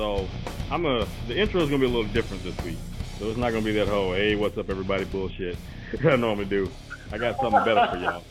[0.00, 0.26] So
[0.70, 2.78] I'm a the intro is gonna be a little different this week.
[3.18, 5.58] So it's not gonna be that whole "Hey, what's up, everybody?" bullshit
[6.04, 6.70] I normally do.
[7.12, 8.24] I got something better for y'all.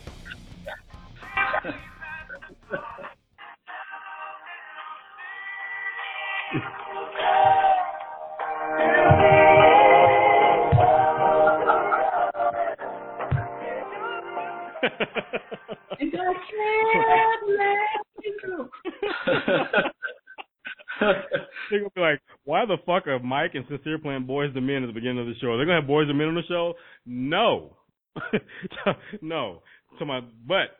[22.70, 25.34] The fuck are Mike and Sincere playing Boyz II Men at the beginning of the
[25.40, 25.56] show?
[25.56, 26.74] They're gonna have Boyz II Men on the show?
[27.04, 27.76] No,
[29.20, 29.62] no.
[29.98, 30.78] To my, but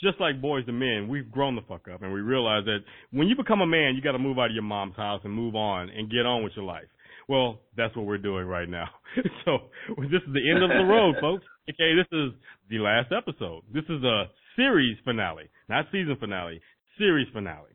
[0.00, 3.26] just like Boyz II Men, we've grown the fuck up and we realize that when
[3.26, 5.56] you become a man, you got to move out of your mom's house and move
[5.56, 6.86] on and get on with your life.
[7.28, 8.86] Well, that's what we're doing right now.
[9.44, 9.58] so
[9.98, 11.42] this is the end of the road, folks.
[11.68, 12.30] Okay, this is
[12.70, 13.62] the last episode.
[13.74, 16.60] This is a series finale, not season finale,
[16.96, 17.74] series finale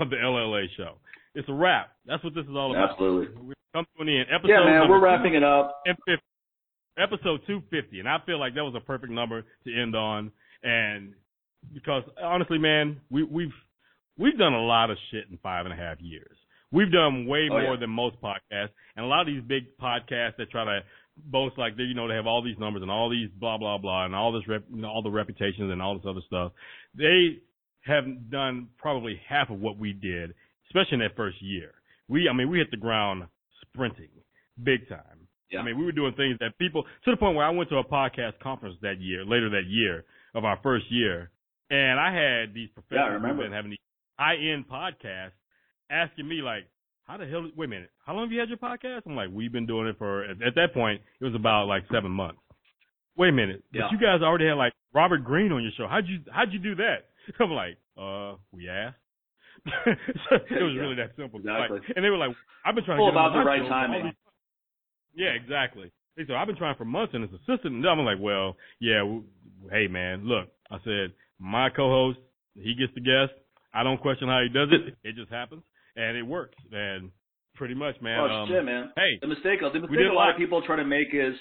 [0.00, 0.96] of the LLA show.
[1.40, 1.90] It's a wrap.
[2.06, 2.90] That's what this is all about.
[2.92, 3.34] Absolutely.
[3.42, 4.26] We come to an end.
[4.32, 5.82] Episode Yeah, man, we're wrapping it up.
[6.98, 10.30] episode 250, and I feel like that was a perfect number to end on.
[10.62, 11.14] And
[11.72, 13.52] because honestly, man, we, we've
[14.18, 16.36] we've done a lot of shit in five and a half years.
[16.72, 17.80] We've done way Oh, more yeah.
[17.80, 20.80] than most podcasts, and a lot of these big podcasts that try to
[21.16, 23.78] boast like they, you know, they have all these numbers and all these blah blah
[23.78, 26.52] blah and all this rep, you know, all the reputations and all this other stuff.
[26.94, 27.38] They
[27.86, 30.34] have done probably half of what we did,
[30.70, 31.72] especially in that first year.
[32.08, 33.24] We, I mean, we hit the ground
[33.62, 34.08] sprinting,
[34.62, 35.28] big time.
[35.50, 35.60] Yeah.
[35.60, 37.76] I mean, we were doing things that people to the point where I went to
[37.78, 40.04] a podcast conference that year, later that year
[40.34, 41.30] of our first year,
[41.70, 43.42] and I had these Yeah, I remember.
[43.44, 43.78] been having these
[44.18, 45.32] high end podcasts
[45.90, 46.66] asking me like,
[47.06, 47.50] "How the hell?
[47.56, 49.88] Wait a minute, how long have you had your podcast?" I'm like, "We've been doing
[49.88, 52.40] it for." At, at that point, it was about like seven months.
[53.16, 53.82] Wait a minute, Yeah.
[53.82, 55.88] but you guys already had like Robert Greene on your show.
[55.88, 57.08] How'd you How'd you do that?
[57.40, 58.96] I'm like, uh, we asked.
[59.86, 61.38] it was Yeah, really that simple.
[61.40, 61.78] exactly.
[61.78, 62.30] Like, and they were like,
[62.64, 64.12] I've been trying All to get about the right timing.
[65.14, 65.90] Yeah, exactly.
[66.16, 67.74] They said, I've been trying for months and it's assistant.
[67.74, 69.24] And I'm like, well, yeah, w-
[69.70, 72.18] hey man, look, I said, my co-host,
[72.54, 73.32] he gets the guest.
[73.72, 74.96] I don't question how he does it.
[75.08, 75.62] It just happens
[75.96, 76.56] and it works.
[76.72, 77.10] And
[77.54, 78.20] pretty much, man.
[78.20, 78.90] oh um, shit, man.
[78.96, 80.30] Hey, The mistake, the mistake a lot lot.
[80.30, 81.34] of people try to make is,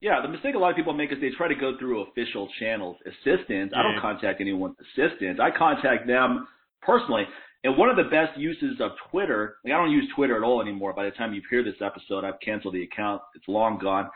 [0.00, 2.48] yeah, the mistake a lot of people make is they try to go through official
[2.60, 2.96] channels.
[3.06, 5.40] Assistants, I don't contact anyone's assistants.
[5.42, 6.46] I contact them
[6.82, 7.24] personally.
[7.64, 10.60] And one of the best uses of Twitter, like I don't use Twitter at all
[10.60, 10.92] anymore.
[10.92, 13.22] By the time you hear this episode, I've canceled the account.
[13.34, 14.08] It's long gone.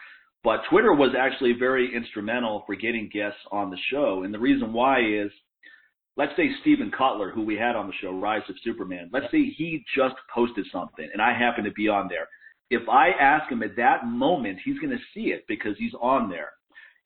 [0.43, 4.23] But Twitter was actually very instrumental for getting guests on the show.
[4.23, 5.31] And the reason why is,
[6.17, 9.51] let's say Steven Kotler, who we had on the show, Rise of Superman, let's say
[9.57, 12.28] he just posted something and I happen to be on there.
[12.71, 16.31] If I ask him at that moment, he's going to see it because he's on
[16.31, 16.51] there.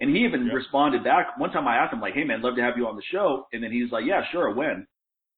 [0.00, 1.38] And he even responded back.
[1.38, 3.46] One time I asked him, like, hey man, love to have you on the show.
[3.52, 4.86] And then he's like, yeah, sure, when?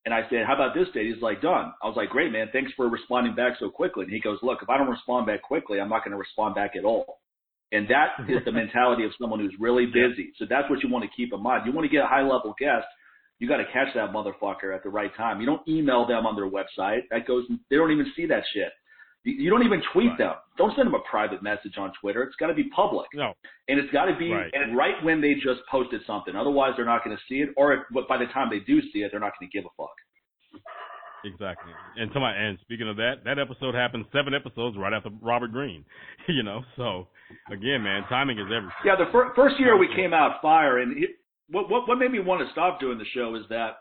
[0.06, 1.12] And I said, how about this date?
[1.12, 1.72] He's like, done.
[1.82, 2.46] I was like, great, man.
[2.52, 4.04] Thanks for responding back so quickly.
[4.04, 6.54] And he goes, look, if I don't respond back quickly, I'm not going to respond
[6.54, 7.18] back at all.
[7.72, 10.32] And that is the mentality of someone who's really busy.
[10.38, 11.66] So that's what you want to keep in mind.
[11.66, 12.86] You want to get a high level guest.
[13.40, 15.40] You got to catch that motherfucker at the right time.
[15.40, 17.00] You don't email them on their website.
[17.10, 18.70] That goes, they don't even see that shit.
[19.28, 20.18] You don't even tweet Right.
[20.18, 20.34] them.
[20.56, 22.22] Don't send them a private message on Twitter.
[22.22, 23.08] It's got to be public.
[23.12, 23.34] no,
[23.68, 24.50] And it's got to be Right.
[24.54, 26.36] and right when they just posted something.
[26.36, 27.50] Otherwise, they're not going to see it.
[27.56, 29.64] Or if, but by the time they do see it, they're not going to give
[29.66, 29.90] a fuck.
[31.24, 31.72] exactly.
[31.96, 35.50] And to my, and speaking of that, that episode happened seven episodes right after Robert
[35.52, 35.84] Greene,
[36.28, 36.62] you know?
[36.76, 37.08] So
[37.50, 38.70] again, man, timing is everything.
[38.84, 41.10] Yeah, the fir- first year we came out fire, and it,
[41.48, 43.78] what, what what made me want to stop doing the show is that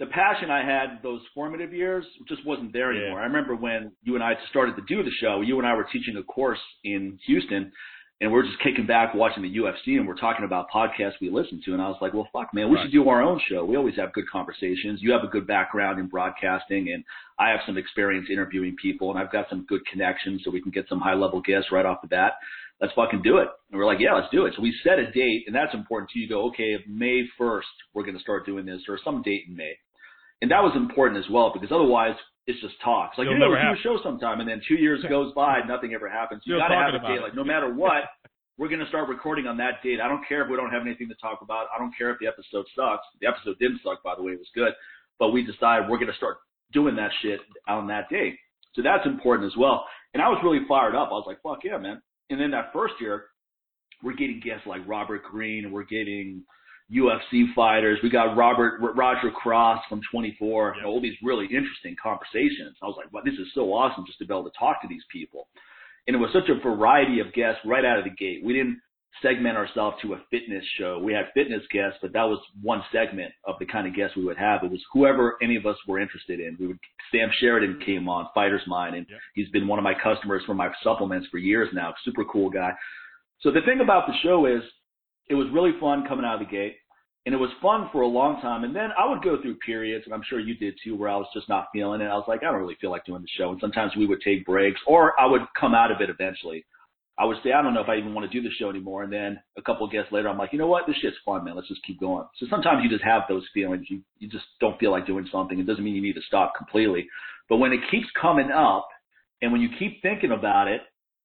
[0.00, 3.02] the passion I had those formative years just wasn't there Yeah.
[3.02, 3.20] anymore.
[3.20, 5.84] I remember when you and I started to do the show, you and I were
[5.92, 7.70] teaching a course in Houston,
[8.22, 11.60] and we're just kicking back watching the UFC, and we're talking about podcasts we listen
[11.66, 12.82] to, and I was like, well, fuck, man, we Right.
[12.84, 13.64] should do our own show.
[13.64, 15.02] We always have good conversations.
[15.02, 17.04] You have a good background in broadcasting, and
[17.38, 20.70] I have some experience interviewing people, and I've got some good connections, so we can
[20.70, 22.34] get some high level guests right off the bat
[22.80, 23.48] let's fucking do it.
[23.70, 24.54] And we're like, yeah, let's do it.
[24.56, 26.18] So we set a date, and that's important too.
[26.20, 27.60] You go, okay, May 1st,
[27.92, 29.76] we're going to start doing this, or some date in May.
[30.42, 32.16] And that was important as well, because otherwise
[32.46, 33.18] it's just talks.
[33.18, 35.92] Like, It'll you know, do a show sometime, and then two years goes by, nothing
[35.92, 36.42] ever happens.
[36.44, 37.22] You Still got to have a date.
[37.22, 38.08] Like, no matter what,
[38.56, 40.00] we're going to start recording on that date.
[40.00, 41.66] I don't care if we don't have anything to talk about.
[41.74, 43.06] I don't care if the episode sucks.
[43.20, 44.32] The episode didn't suck, by the way.
[44.32, 44.72] It was good.
[45.18, 46.38] But we decided we're going to start
[46.72, 48.36] doing that shit on that date.
[48.74, 49.84] So that's important as well.
[50.14, 51.08] And I was really fired up.
[51.08, 52.00] I was like, fuck yeah, man.
[52.30, 53.26] And then that first year,
[54.02, 56.42] we're getting guests like Robert Greene, and we're getting
[56.92, 57.98] UFC fighters.
[58.02, 60.72] We got Robert Roger Cross from 24.
[60.74, 60.78] Yeah.
[60.78, 62.76] and all these really interesting conversations.
[62.82, 64.88] I was like, wow, this is so awesome just to be able to talk to
[64.88, 65.48] these people.
[66.06, 68.42] And it was such a variety of guests right out of the gate.
[68.44, 68.80] We didn't
[69.22, 70.98] segment ourselves to a fitness show.
[70.98, 74.24] We had fitness guests, but that was one segment of the kind of guests we
[74.24, 74.62] would have.
[74.64, 76.56] It was whoever any of us were interested in.
[76.58, 76.78] We would
[77.12, 79.18] Sam Sheridan came on Fighter's Mind, and Yep.
[79.34, 81.92] he's been one of my customers for my supplements for years now.
[82.04, 82.70] Super cool guy.
[83.40, 84.62] So the thing about the show is,
[85.28, 86.76] it was really fun coming out of the gate,
[87.26, 88.64] and it was fun for a long time.
[88.64, 91.16] And then I would go through periods, and I'm sure you did too, where I
[91.16, 92.06] was just not feeling it.
[92.06, 93.50] I was like, I don't really feel like doing the show.
[93.50, 96.64] And sometimes we would take breaks, or I would come out of it eventually.
[97.18, 99.02] I would say, I don't know if I even want to do the show anymore.
[99.02, 100.86] And then a couple of guests later, I'm like, you know what?
[100.86, 101.54] This shit's fun, man.
[101.54, 102.24] Let's just keep going.
[102.38, 103.86] So sometimes you just have those feelings.
[103.90, 105.60] You, you just don't feel like doing something.
[105.60, 107.06] It doesn't mean you need to stop completely.
[107.50, 108.88] But when it keeps coming up
[109.42, 110.80] and when you keep thinking about it,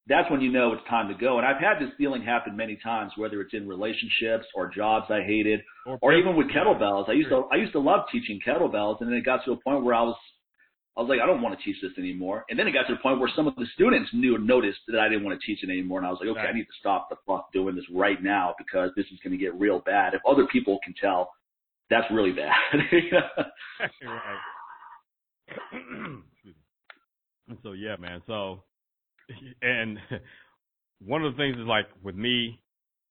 [0.08, 1.38] that's when you know it's time to go.
[1.38, 5.22] And I've had this feeling happen many times, whether it's in relationships or jobs I
[5.26, 5.62] hated
[6.02, 7.10] or even with kettlebells.
[7.10, 9.58] I used to I used to love teaching kettlebells, and then it got to a
[9.58, 10.16] point where I was
[10.98, 12.46] I was like, I don't want to teach this anymore.
[12.50, 15.00] And then it got to the point where some of the students knew noticed that
[15.00, 16.80] I didn't want to teach it anymore, and I was like, okay, I need to
[16.80, 20.14] stop the fuck doing this right now because this is going to get real bad.
[20.14, 21.32] If other people can tell,
[21.90, 22.54] that's really bad.
[24.06, 24.40] right.
[27.48, 28.24] And so yeah, man.
[28.26, 28.64] So
[29.62, 29.98] and
[31.06, 32.60] one of the things is like with me,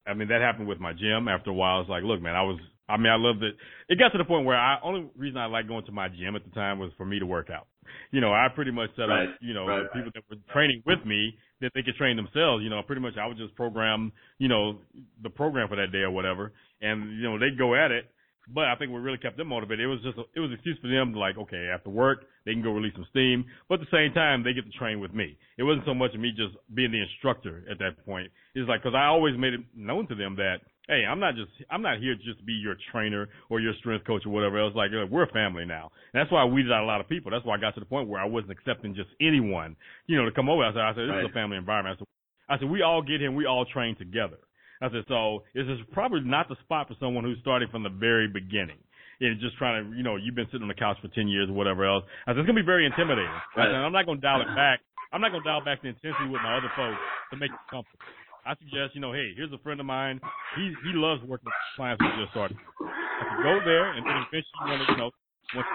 [0.06, 1.28] I mean that happened with my gym.
[1.28, 2.58] After a while, it's like, look, man, I was.
[2.86, 3.56] I mean, I loved it.
[3.88, 6.36] It got to the point where I only reason I liked going to my gym
[6.36, 7.66] at the time was for me to work out.
[8.10, 9.26] You know, I pretty much set Right.
[9.30, 12.16] up, you know, Right, the people that were training with me that they could train
[12.16, 12.62] themselves.
[12.62, 14.80] You know, pretty much I would just program, you know,
[15.22, 16.52] the program for that day or whatever,
[16.82, 18.10] and you know they'd go at it.
[18.52, 20.54] But I think what really kept them motivated, it was just a, it was an
[20.54, 23.80] excuse for them to like, okay, after work they can go release some steam, but
[23.80, 25.36] at the same time they get to train with me.
[25.56, 28.30] It wasn't so much of me just being the instructor at that point.
[28.54, 31.50] It's like because I always made it known to them that hey, I'm not just
[31.70, 34.74] I'm not here just to be your trainer or your strength coach or whatever else.
[34.74, 35.90] Like we're a family now.
[36.12, 37.30] And that's why I weeded out a lot of people.
[37.30, 39.76] That's why I got to the point where I wasn't accepting just anyone,
[40.06, 40.64] you know, to come over.
[40.64, 41.96] I said, I said this is a family environment.
[41.96, 42.08] I said,
[42.48, 44.38] I said we all get here and we all train together.
[44.82, 47.94] I said, so this is probably not the spot for someone who's starting from the
[47.94, 48.78] very beginning.
[49.20, 51.48] And just trying to, you know, you've been sitting on the couch for 10 years
[51.48, 52.04] or whatever else.
[52.26, 53.30] I said, it's going to be very intimidating.
[53.56, 54.80] I said, I'm not going to dial it back.
[55.14, 56.98] I'm not going to dial back the intensity with my other folks
[57.30, 58.02] to make it comfortable.
[58.44, 60.20] I suggest, you know, hey, here's a friend of mine.
[60.56, 62.58] He he loves working with clients who just started.
[62.60, 65.10] I go there and then eventually, you know, you know,
[65.56, 65.68] once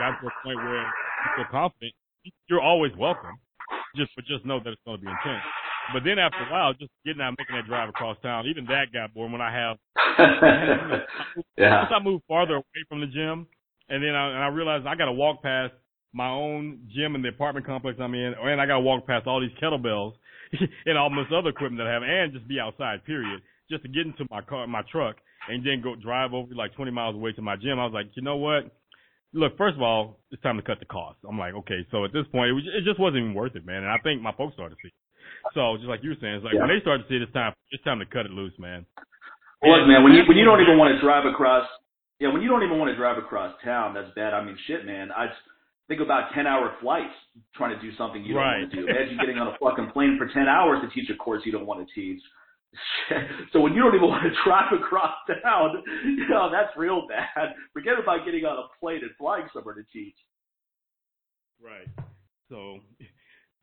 [0.00, 1.92] got to a point where you feel confident,
[2.48, 3.36] you're always welcome.
[3.96, 5.44] Just but just know that it's going to be intense.
[5.92, 8.92] But then after a while, just getting out making that drive across town, even that
[8.92, 9.76] got boring when I have
[11.58, 11.82] yeah.
[11.82, 13.46] once I moved farther away from the gym,
[13.88, 15.72] and then I, and I realized I got to walk past
[16.12, 19.26] my own gym in the apartment complex I'm in, and I got to walk past
[19.26, 20.12] all these kettlebells
[20.86, 23.04] and all this other equipment that I have, and just be outside.
[23.04, 23.40] Period.
[23.70, 25.16] Just to get into my car, my truck,
[25.48, 27.78] and then go drive over like 20 miles away to my gym.
[27.78, 28.70] I was like, you know what?
[29.32, 31.18] Look, first of all, it's time to cut the cost.
[31.28, 33.64] I'm like, okay, so at this point, it, was, it just wasn't even worth it,
[33.64, 33.84] man.
[33.84, 34.92] And I think my folks started to see.
[35.54, 37.32] So just like you were saying, it's like when they start to see it, it's
[37.32, 38.86] time, it's time to cut it loose, man.
[39.62, 41.66] Look, man, when you when you don't even want to drive across,
[42.18, 44.32] yeah, when you don't even want to drive across town, that's bad.
[44.32, 45.10] I mean, shit, man.
[45.12, 45.26] I
[45.88, 47.12] think about ten hour flights
[47.54, 48.60] trying to do something you don't Right.
[48.60, 48.88] want to do.
[48.88, 51.66] Imagine getting on a fucking plane for ten hours to teach a course you don't
[51.66, 52.22] want to teach.
[53.52, 55.12] so when you don't even want to drive across
[55.42, 57.52] town, you know that's real bad.
[57.72, 60.16] Forget about getting on a plane and flying somewhere to teach.
[61.60, 61.88] Right.
[62.48, 62.78] So,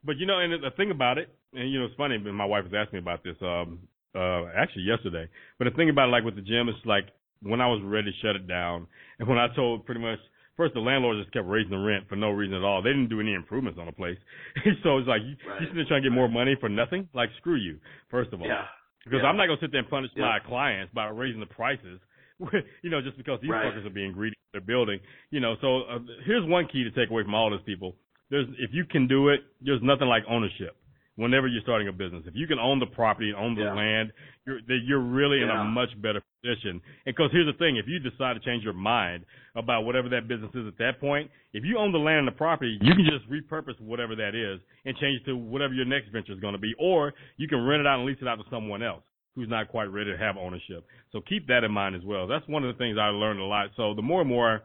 [0.08, 2.18] but you know, and the thing about it, and you know, it's funny.
[2.18, 3.80] but My wife was asking me about this, um,
[4.16, 5.28] uh, actually yesterday.
[5.60, 7.06] But the thing about it, like with the gym, it's like
[7.44, 8.88] when I was ready to shut it down,
[9.20, 10.20] and when I told pretty much.
[10.58, 12.82] First, the landlord just kept raising the rent for no reason at all.
[12.82, 14.18] They didn't do any improvements on the place,
[14.82, 15.62] so it's like you, Right.
[15.62, 17.08] you sitting trying to get more money for nothing.
[17.14, 17.78] Like screw you,
[18.10, 18.48] first of all.
[18.48, 18.66] Yeah.
[19.06, 19.30] Because Yeah.
[19.30, 20.24] I'm not gonna sit there and punish Yeah.
[20.26, 22.02] my clients by raising the prices,
[22.82, 23.70] you know, just because these Right.
[23.72, 25.00] fuckers are being greedy with their building.
[25.30, 27.94] You know, so uh, here's one key to take away from all this, people.
[28.29, 30.75] There's if you can do it, there's nothing like ownership.
[31.15, 33.74] Whenever you're starting a business, if you can own the property, own the Yeah.
[33.74, 34.13] land,
[34.46, 36.79] you're you're really in a much better position.
[37.05, 40.27] And because here's the thing, if you decide to change your mind about whatever that
[40.27, 43.05] business is at that point, if you own the land and the property, you can
[43.05, 46.53] just repurpose whatever that is and change it to whatever your next venture is going
[46.53, 49.03] to be, or you can rent it out and lease it out to someone else
[49.34, 50.86] who's not quite ready to have ownership.
[51.12, 52.27] So keep that in mind as well.
[52.27, 53.69] That's one of the things I learned a lot.
[53.75, 54.63] So the more and more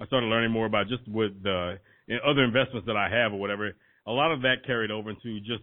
[0.00, 1.78] I started learning more about just with the
[2.08, 3.72] and other investments that I have or whatever,
[4.06, 5.62] a lot of that carried over into just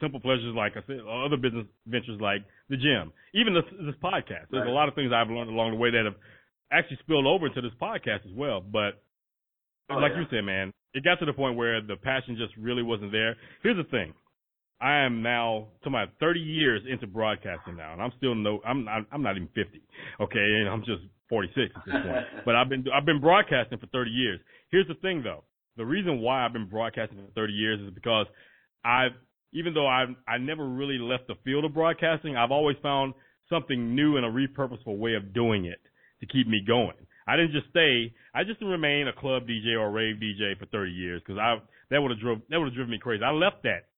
[0.00, 4.50] simple pleasures like I said, other business ventures like the gym, even this, this podcast.
[4.50, 4.68] There's Right.
[4.68, 6.16] a lot of things I've learned along the way that have
[6.72, 8.60] actually spilled over into this podcast as well.
[8.60, 9.02] But
[9.90, 10.20] Oh, like yeah.
[10.20, 13.36] you said, man, it got to the point where the passion just really wasn't there.
[13.62, 14.14] Here's the thing.
[14.80, 18.84] I am now to my 30 years into broadcasting now, and I'm still no, I'm
[18.84, 19.80] not, I'm not even 50,
[20.20, 22.26] okay, and I'm just 46 at this point.
[22.44, 24.40] but I've been I've been broadcasting for 30 years.
[24.70, 25.44] Here's the thing, though.
[25.76, 28.26] The reason why I've been broadcasting for 30 years is because
[28.84, 29.12] I've
[29.52, 33.14] even though I I never really left the field of broadcasting, I've always found
[33.48, 35.80] something new and a repurposeful way of doing it
[36.20, 36.96] to keep me going.
[37.26, 38.12] I didn't just stay.
[38.34, 41.38] I just didn't remain a club DJ or a rave DJ for 30 years because
[41.38, 41.56] I
[41.90, 43.22] that would have drove that would have driven me crazy.
[43.22, 43.88] I left that.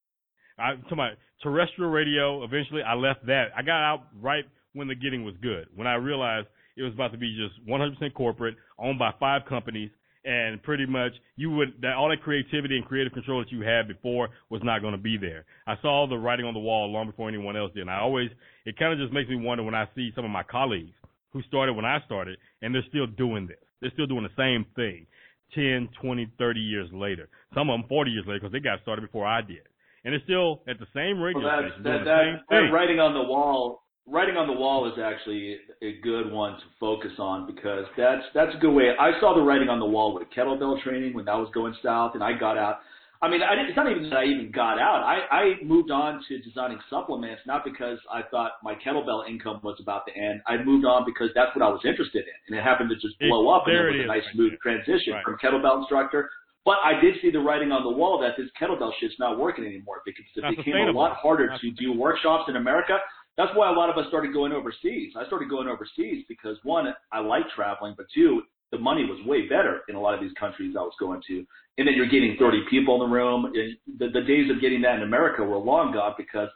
[0.59, 1.11] I to my
[1.43, 2.45] terrestrial radio.
[2.45, 3.49] Eventually, I left that.
[3.57, 5.67] I got out right when the getting was good.
[5.75, 9.91] When I realized it was about to be just 100% corporate, owned by five companies,
[10.25, 13.87] and pretty much you would that all that creativity and creative control that you had
[13.89, 15.45] before was not going to be there.
[15.67, 17.83] I saw the writing on the wall long before anyone else did.
[17.83, 18.31] And I always
[18.65, 20.93] it kind of just makes me wonder when I see some of my colleagues
[21.33, 23.59] who started when I started and they're still doing this.
[23.81, 25.07] They're still doing the same thing
[25.55, 27.29] 10, 20, 30 years later.
[27.55, 29.69] Some of them 40 years later because they got started before I did.
[30.05, 32.41] And they're still at the same radio well, station that, that, thing.
[32.51, 36.65] That writing on the wall writing on the wall is actually a good one to
[36.79, 38.91] focus on because that's that's a good way.
[38.99, 42.13] I saw the writing on the wall with kettlebell training when that was going south,
[42.15, 42.81] and I got out.
[43.23, 45.01] I mean, I didn't, it's not even that I even got out.
[45.01, 49.79] I, I moved on to designing supplements not because I thought my kettlebell income was
[49.81, 50.43] about to end.
[50.47, 53.19] I moved on because that's what I was interested in, and it happened to just
[53.21, 55.25] blow up, and it was a nice smooth transition right.
[55.25, 56.29] from kettlebell instructor.
[56.67, 59.65] But I did see the writing on the wall that this kettlebell shit's not working
[59.65, 62.99] anymore because it Not became a lot harder to do workshops in America
[63.37, 65.13] that's why a lot of us started going overseas.
[65.19, 69.49] I started going overseas because one, I like traveling, but two, the money was way
[69.49, 71.45] better in a lot of these countries I was going to.
[71.79, 73.53] And then you're getting 30 people in the room.
[73.99, 76.49] The, the days of getting that in America were long gone because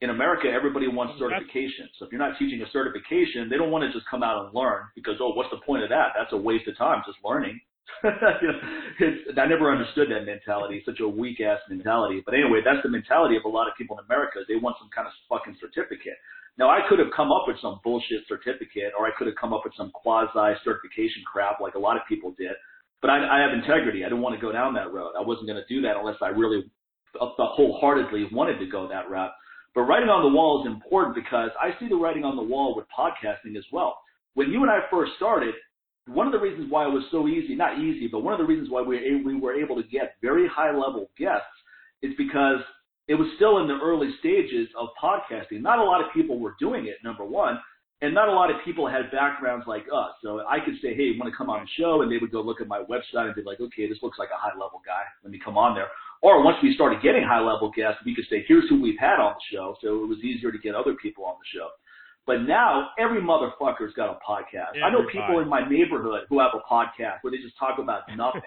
[0.00, 1.88] in America, everybody wants certification.
[1.98, 4.54] So if you're not teaching a certification, they don't want to just come out and
[4.54, 6.12] learn because, oh, what's the point of that?
[6.16, 7.58] That's a waste of time just learning.
[9.00, 12.22] it's, I never understood that mentality, such a weak ass mentality.
[12.24, 14.40] But anyway, that's the mentality of a lot of people in America.
[14.48, 16.18] They want some kind of fucking certificate.
[16.58, 19.52] Now I could have come up with some bullshit certificate, or I could have come
[19.52, 22.52] up with some quasi certification crap like a lot of people did.
[23.02, 24.04] But I, I have integrity.
[24.04, 25.12] I didn't want to go down that road.
[25.18, 26.64] I wasn't going to do that unless I really
[27.20, 29.32] uh, uh, wholeheartedly wanted to go that route.
[29.74, 32.74] But writing on the wall is important because I see the writing on the wall
[32.74, 33.98] with podcasting as well.
[34.32, 35.54] When you and I first started,
[36.06, 38.46] one of the reasons why it was so easy, not easy, but one of the
[38.46, 41.46] reasons why we, we were able to get very high level guests
[42.02, 42.60] is because
[43.08, 45.62] it was still in the early stages of podcasting.
[45.62, 47.58] Not a lot of people were doing it, number one,
[48.02, 50.12] and not a lot of people had backgrounds like us.
[50.22, 52.02] So I could say, hey, you want to come on the show?
[52.02, 54.28] And they would go look at my website and be like, okay, this looks like
[54.34, 55.02] a high level guy.
[55.24, 55.88] Let me come on there.
[56.22, 59.18] Or once we started getting high level guests, we could say, here's who we've had
[59.18, 59.76] on the show.
[59.80, 61.68] So it was easier to get other people on the show.
[62.26, 64.74] But now every motherfucker's got a podcast.
[64.74, 64.82] Everybody.
[64.82, 68.02] I know people in my neighborhood who have a podcast where they just talk about
[68.16, 68.42] nothing.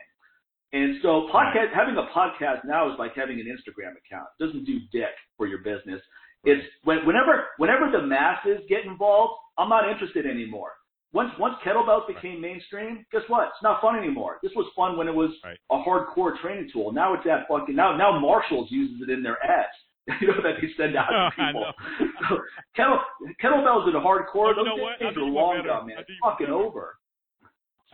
[0.74, 4.28] and so podcast having a podcast now is like having an Instagram account.
[4.40, 6.02] It doesn't do dick for your business.
[6.44, 10.72] It's when, whenever whenever the masses get involved, I'm not interested anymore.
[11.12, 13.48] Once once kettlebells became mainstream, guess what?
[13.48, 14.38] It's not fun anymore.
[14.44, 15.58] This was fun when it was right.
[15.72, 16.92] a hardcore training tool.
[16.92, 19.74] Now it's that fucking now now Marshalls uses it in their ads.
[20.22, 21.66] you know, that they send out to people.
[22.30, 22.40] so,
[22.76, 23.00] kettle,
[23.42, 24.56] kettlebells are the hardcore.
[24.56, 24.68] Those
[25.00, 25.98] days are long gone, man.
[26.00, 26.98] It's fucking over.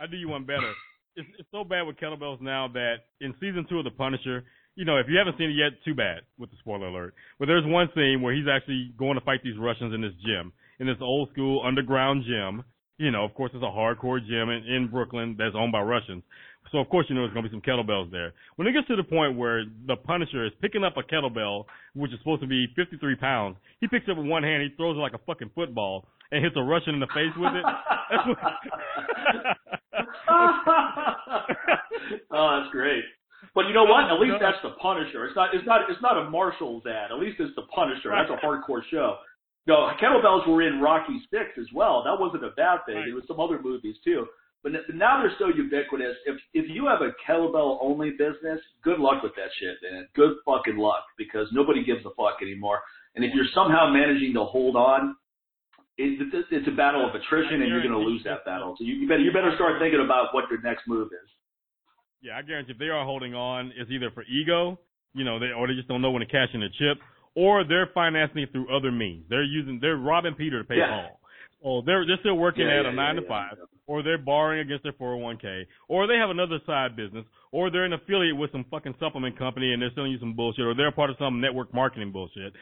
[0.00, 0.72] I do you one better.
[1.16, 4.44] It's, it's so bad with kettlebells now that in season two of The Punisher,
[4.74, 7.14] you know, if you haven't seen it yet, too bad with the spoiler alert.
[7.38, 10.52] But there's one scene where he's actually going to fight these Russians in this gym,
[10.78, 12.62] in this old school underground gym.
[12.98, 16.22] You know, of course, it's a hardcore gym in, in Brooklyn that's owned by Russians.
[16.76, 18.34] So of course you know there's gonna be some kettlebells there.
[18.56, 21.64] When it gets to the point where the Punisher is picking up a kettlebell,
[21.94, 24.68] which is supposed to be 53 pounds, he picks it up with one hand, he
[24.76, 27.64] throws it like a fucking football, and hits a Russian in the face with it.
[27.64, 28.36] That's what...
[32.36, 33.04] oh, that's great.
[33.54, 34.12] But you know what?
[34.12, 35.24] At least that's the Punisher.
[35.24, 35.54] It's not.
[35.54, 35.88] It's not.
[35.88, 37.08] It's not a Marshall's ad.
[37.10, 38.12] At least it's the Punisher.
[38.12, 39.16] That's a hardcore show.
[39.66, 42.04] No, kettlebells were in Rocky Six as well.
[42.04, 43.00] That wasn't a bad thing.
[43.06, 44.26] There was some other movies too.
[44.66, 46.16] But now they're so ubiquitous.
[46.26, 50.08] If if you have a kettlebell only business, good luck with that shit, man.
[50.16, 52.80] Good fucking luck because nobody gives a fuck anymore.
[53.14, 55.14] And if you're somehow managing to hold on,
[55.98, 56.18] it,
[56.50, 58.74] it's a battle of attrition, and you're going to lose that battle.
[58.76, 61.30] So you, you better you better start thinking about what your next move is.
[62.20, 64.80] Yeah, I guarantee if they are holding on, it's either for ego,
[65.14, 66.98] you know, they or they just don't know when to cash in the chip,
[67.36, 69.26] or they're financing it through other means.
[69.30, 70.90] They're using they're robbing Peter to pay yeah.
[70.90, 71.20] Paul.
[71.62, 73.54] Oh, they're they're still working yeah, at yeah, a nine to five,
[73.86, 77.92] or they're borrowing against their 401k, or they have another side business, or they're an
[77.92, 81.10] affiliate with some fucking supplement company and they're selling you some bullshit, or they're part
[81.10, 82.52] of some network marketing bullshit.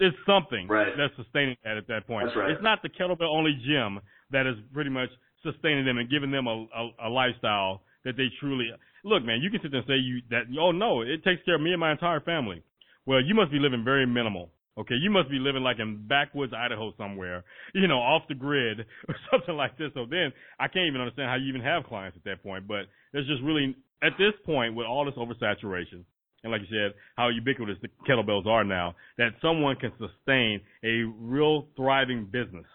[0.00, 0.92] It's something right.
[0.96, 2.26] that's sustaining that at that point.
[2.26, 2.50] That's right.
[2.50, 4.00] It's not the kettlebell only gym
[4.32, 5.08] that is pretty much
[5.42, 8.70] sustaining them and giving them a, a, a lifestyle that they truly
[9.04, 9.40] look, man.
[9.42, 11.72] You can sit there and say you that oh no, it takes care of me
[11.72, 12.62] and my entire family.
[13.06, 16.52] Well, you must be living very minimal Okay, you must be living like in backwoods
[16.52, 19.90] Idaho somewhere, you know, off the grid or something like this.
[19.94, 22.66] So then I can't even understand how you even have clients at that point.
[22.66, 26.04] But there's just really at this point with all this oversaturation
[26.44, 31.02] and like you said, how ubiquitous the kettlebells are now, that someone can sustain a
[31.18, 32.66] real thriving business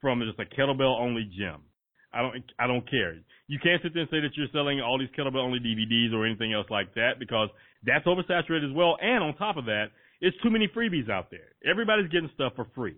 [0.00, 1.60] from just a kettlebell only gym.
[2.12, 3.16] I don't I don't care.
[3.48, 6.24] You can't sit there and say that you're selling all these kettlebell only DVDs or
[6.24, 7.50] anything else like that because
[7.84, 8.96] that's oversaturated as well.
[9.00, 11.54] And on top of that, it's too many freebies out there.
[11.64, 12.96] Everybody's getting stuff for free.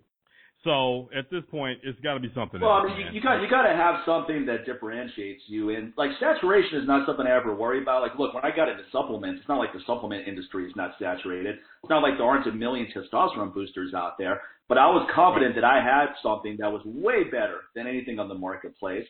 [0.63, 2.59] So at this point, it's got to be something.
[2.59, 5.69] Well, else, I mean, you, you got you got to have something that differentiates you.
[5.69, 8.01] And like saturation is not something I ever worry about.
[8.01, 10.95] Like, look, when I got into supplements, it's not like the supplement industry is not
[10.99, 11.55] saturated.
[11.55, 14.41] It's not like there aren't a million testosterone boosters out there.
[14.67, 18.27] But I was confident that I had something that was way better than anything on
[18.27, 19.07] the marketplace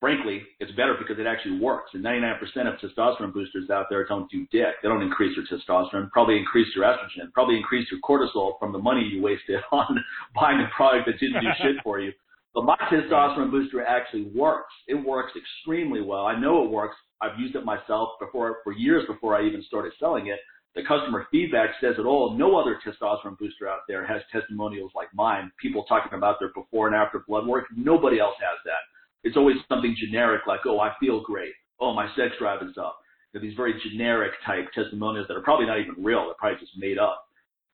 [0.00, 1.90] frankly, it's better because it actually works.
[1.94, 4.74] And 99% of testosterone boosters out there don't do dick.
[4.82, 8.78] They don't increase your testosterone, probably increase your estrogen, probably increase your cortisol from the
[8.78, 12.12] money you wasted on buying a product that didn't do shit for you.
[12.54, 14.72] But my testosterone booster actually works.
[14.88, 16.26] It works extremely well.
[16.26, 16.96] I know it works.
[17.20, 20.38] I've used it myself before for years before I even started selling it.
[20.74, 22.36] The customer feedback says it all.
[22.36, 25.50] No other testosterone booster out there has testimonials like mine.
[25.60, 27.64] People talking about their before and after blood work.
[27.74, 28.84] Nobody else has that
[29.24, 31.52] it's always something generic like, oh, I feel great.
[31.80, 32.98] Oh, my sex drive is up.
[33.32, 36.24] They're these very generic type testimonials that are probably not even real.
[36.24, 37.22] They're probably just made up.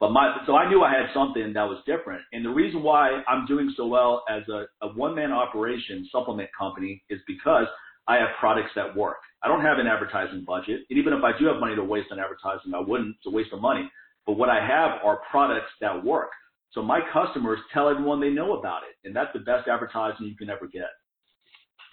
[0.00, 2.22] But my, so I knew I had something that was different.
[2.32, 6.50] And the reason why I'm doing so well as a, a one man operation supplement
[6.58, 7.66] company is because
[8.08, 9.18] I have products that work.
[9.44, 10.80] I don't have an advertising budget.
[10.90, 13.14] And even if I do have money to waste on advertising, I wouldn't.
[13.16, 13.88] It's a waste of money.
[14.26, 16.30] But what I have are products that work.
[16.72, 19.06] So my customers tell everyone they know about it.
[19.06, 20.90] And that's the best advertising you can ever get.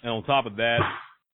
[0.04, 0.80] And on top of that,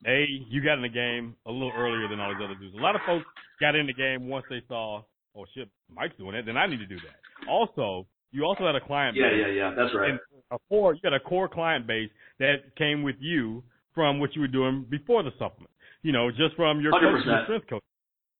[0.07, 2.75] A, you got in the game a little earlier than all these other dudes.
[2.77, 3.25] A lot of folks
[3.59, 5.03] got in the game once they saw,
[5.35, 7.47] oh shit, Mike's doing it, then I need to do that.
[7.49, 9.37] Also, you also had a client yeah, base.
[9.39, 9.75] Yeah, yeah, yeah.
[9.75, 10.09] That's right.
[10.11, 10.19] And
[10.51, 14.41] a core, you got a core client base that came with you from what you
[14.41, 15.71] were doing before the supplement.
[16.03, 17.81] You know, just from your coaching, strength coach.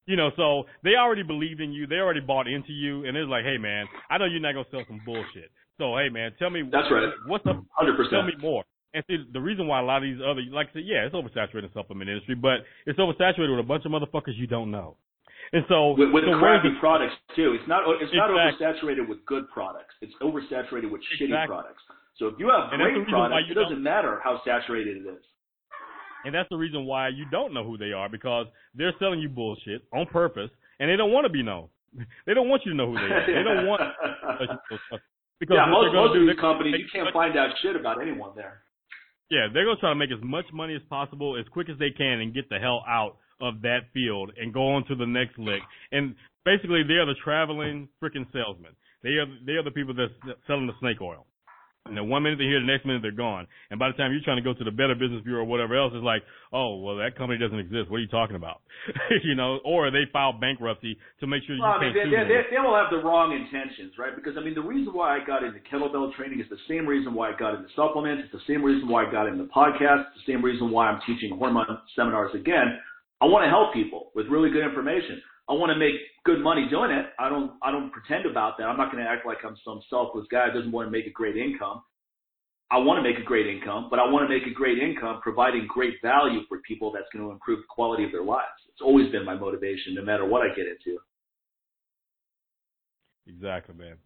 [0.05, 1.87] You know, so they already believed in you.
[1.87, 4.65] They already bought into you, and it's like, hey man, I know you're not gonna
[4.69, 5.49] sell some bullshit.
[5.79, 6.61] So hey man, tell me.
[6.71, 7.09] That's right.
[7.25, 7.63] What's up?
[7.71, 8.11] Hundred percent.
[8.11, 8.63] Tell me more.
[8.95, 11.11] And see, the reason why a lot of these other, like I said, yeah, it's
[11.11, 14.71] oversaturated in the supplement industry, but it's oversaturated with a bunch of motherfuckers you don't
[14.71, 14.95] know.
[15.51, 17.59] And so with, with so crappy products too.
[17.59, 18.39] It's not it's exactly.
[18.39, 19.93] not oversaturated with good products.
[19.99, 21.83] It's oversaturated with shitty products.
[22.17, 25.23] So if you have and great products, it doesn't matter how saturated it is.
[26.23, 29.29] And that's the reason why you don't know who they are because they're selling you
[29.29, 31.67] bullshit on purpose, and they don't want to be known.
[32.25, 33.25] They don't want you to know who they are.
[33.27, 33.81] They don't want.
[35.39, 38.64] because yeah, most, most of these companies, you can't find out shit about anyone there.
[39.29, 41.89] Yeah, they're gonna try to make as much money as possible as quick as they
[41.89, 45.37] can and get the hell out of that field and go on to the next
[45.37, 45.61] lick.
[45.91, 48.71] And basically, they are the traveling freaking salesmen.
[49.03, 51.25] They are they are the people that's selling the snake oil.
[51.85, 53.45] And then one minute they're here, the next minute they're gone.
[53.69, 55.77] And by the time you're trying to go to the Better Business Bureau or whatever
[55.77, 57.93] else, it's like, oh, well, that company doesn't exist.
[57.93, 58.65] What are you talking about?
[59.23, 62.25] you know, or they file bankruptcy to make sure you well, can't I mean, they,
[62.25, 64.17] they, they, will have the wrong intentions, right?
[64.17, 67.13] Because I mean, the reason why I got into kettlebell training is the same reason
[67.13, 68.25] why I got into supplements.
[68.25, 70.09] It's the same reason why I got into podcasts.
[70.17, 72.81] It's the same reason why I'm teaching hormone seminars again.
[73.21, 75.21] I want to help people with really good information.
[75.47, 77.05] I want to make good money doing it.
[77.19, 78.65] I don't I don't pretend about that.
[78.65, 81.05] I'm not going to act like I'm some selfless guy that doesn't want to make
[81.05, 81.81] a great income.
[82.71, 85.19] I want to make a great income, but I want to make a great income
[85.21, 88.57] providing great value for people that's going to improve the quality of their lives.
[88.73, 90.97] It's always been my motivation, no matter what I get into.
[93.27, 93.97] Exactly, man.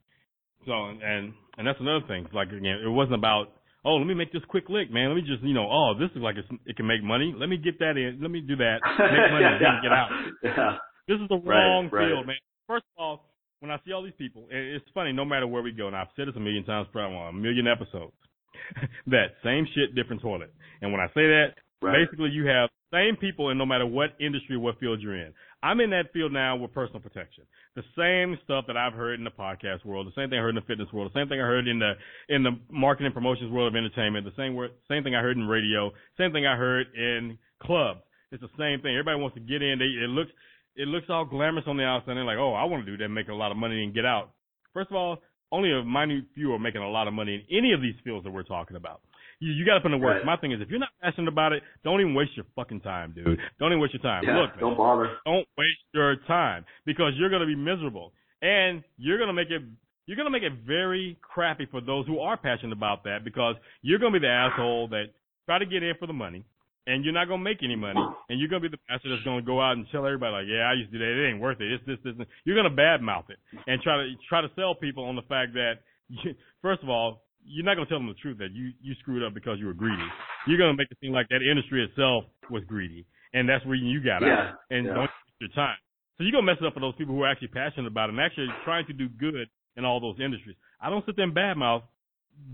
[0.65, 2.27] So, and and that's another thing.
[2.33, 5.07] Like again, it wasn't about oh, let me make this quick lick, man.
[5.07, 7.33] Let me just you know, oh, this is like it's, it can make money.
[7.35, 8.19] Let me get that in.
[8.21, 8.79] Let me do that.
[8.83, 10.09] Make money yeah, and get out.
[10.43, 10.77] Yeah.
[11.09, 12.37] This is the wrong right, field, man.
[12.67, 13.25] First of all,
[13.61, 15.11] when I see all these people, it's funny.
[15.11, 17.33] No matter where we go, and I've said this a million times, probably on a
[17.33, 18.13] million episodes
[19.07, 20.53] that same shit, different toilet.
[20.81, 21.97] And when I say that, right.
[21.97, 25.33] basically you have same people in no matter what industry, what field you're in.
[25.61, 27.43] I'm in that field now with personal protection.
[27.75, 30.55] The same stuff that I've heard in the podcast world, the same thing I heard
[30.55, 31.93] in the fitness world, the same thing I heard in the
[32.29, 35.47] in the marketing promotions world of entertainment, the same word, same thing I heard in
[35.47, 38.01] radio, same thing I heard in clubs.
[38.31, 38.93] It's the same thing.
[38.93, 39.79] Everybody wants to get in.
[39.79, 40.29] They, it looks
[40.75, 42.11] it looks all glamorous on the outside.
[42.11, 43.93] And They're like, oh, I want to do that, make a lot of money and
[43.93, 44.31] get out.
[44.73, 45.17] First of all,
[45.51, 48.23] only a minute few are making a lot of money in any of these fields
[48.23, 49.01] that we're talking about.
[49.39, 50.17] You, you got to put in the work.
[50.17, 50.25] Right.
[50.25, 53.13] My thing is, if you're not passionate about it, don't even waste your fucking time,
[53.15, 53.39] dude.
[53.59, 54.23] Don't even waste your time.
[54.25, 55.17] Yeah, Look, don't bother.
[55.25, 59.61] Don't waste your time because you're going to be miserable, and you're to make it.
[60.05, 63.55] You're going to make it very crappy for those who are passionate about that because
[63.83, 65.05] you're going to be the asshole that
[65.45, 66.45] try to get in for the money
[66.89, 69.45] and you're not gonna make any money, and you're gonna be the pastor that's gonna
[69.45, 71.61] go out and tell everybody like, yeah, I used to do that, it ain't worth
[71.61, 71.71] it.
[71.71, 72.27] It's this, this, this.
[72.43, 75.85] You're gonna badmouth it and try to try to sell people on the fact that
[76.09, 78.93] you, first of all, you're not going to tell them the truth that you, you
[78.99, 80.03] screwed up because you were greedy.
[80.45, 83.07] You're going to make it seem like that industry itself was greedy.
[83.33, 84.55] And that's where you got yeah, out.
[84.69, 84.93] And yeah.
[84.93, 85.77] don't waste your time.
[86.19, 88.13] So you're gonna mess it up for those people who are actually passionate about it
[88.13, 89.47] and actually trying to do good
[89.77, 90.57] in all those industries.
[90.81, 91.83] I don't sit there and badmouth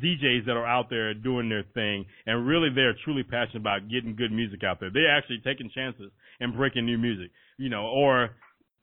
[0.02, 4.16] DJs that are out there doing their thing and really they're truly passionate about getting
[4.16, 4.90] good music out there.
[4.94, 8.32] They're actually taking chances and breaking new music, you know, or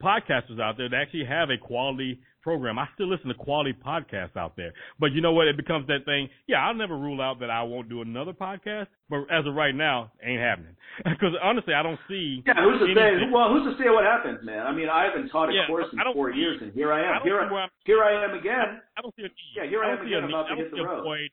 [0.02, 2.78] podcasters out there that actually have a quality program.
[2.78, 4.72] I still listen to quality podcasts out there.
[4.98, 5.46] But you know what?
[5.46, 6.28] It becomes that thing.
[6.46, 8.88] Yeah, I'll never rule out that I won't do another podcast.
[9.08, 10.76] But as of right now, ain't happening.
[11.04, 12.42] Because honestly, I don't see.
[12.44, 13.24] Yeah, who's to say?
[13.32, 14.66] Well, who's to say what happens, man?
[14.66, 17.22] I mean, I haven't taught a yeah, course in four years, and here I am.
[17.22, 18.80] I here, I, here I am again.
[18.96, 19.52] I don't see a need.
[19.56, 20.24] Yeah, here I, I am again.
[20.24, 21.04] I'm about to hit the road.
[21.04, 21.30] Void.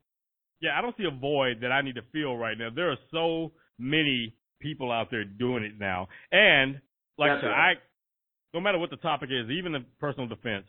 [0.62, 2.70] Yeah, I don't see a void that I need to fill right now.
[2.74, 6.80] There are so many people out there doing it now, and
[7.18, 7.72] like I said, right.
[7.72, 10.66] I no matter what the topic is, even the personal defense,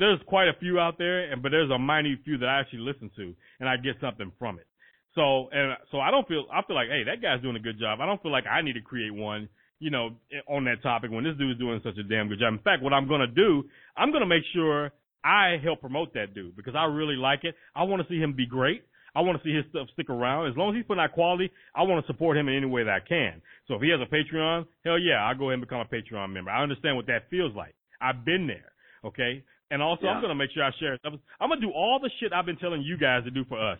[0.00, 2.80] there's quite a few out there, and but there's a minute few that I actually
[2.80, 4.66] listen to, and I get something from it.
[5.14, 7.78] So and so I don't feel I feel like hey that guy's doing a good
[7.78, 8.00] job.
[8.00, 10.16] I don't feel like I need to create one, you know,
[10.48, 12.52] on that topic when this dude's doing such a damn good job.
[12.52, 13.64] In fact, what I'm gonna do,
[13.96, 17.54] I'm gonna make sure I help promote that dude because I really like it.
[17.74, 18.82] I want to see him be great.
[19.14, 20.48] I want to see his stuff stick around.
[20.50, 22.84] As long as he's putting out quality, I want to support him in any way
[22.84, 23.42] that I can.
[23.66, 26.32] So if he has a Patreon, hell yeah, I'll go ahead and become a Patreon
[26.32, 26.50] member.
[26.50, 27.74] I understand what that feels like.
[28.00, 28.70] I've been there.
[29.04, 29.42] Okay.
[29.70, 30.10] And also, yeah.
[30.10, 30.98] I'm going to make sure I share.
[31.04, 33.60] I'm going to do all the shit I've been telling you guys to do for
[33.60, 33.78] us.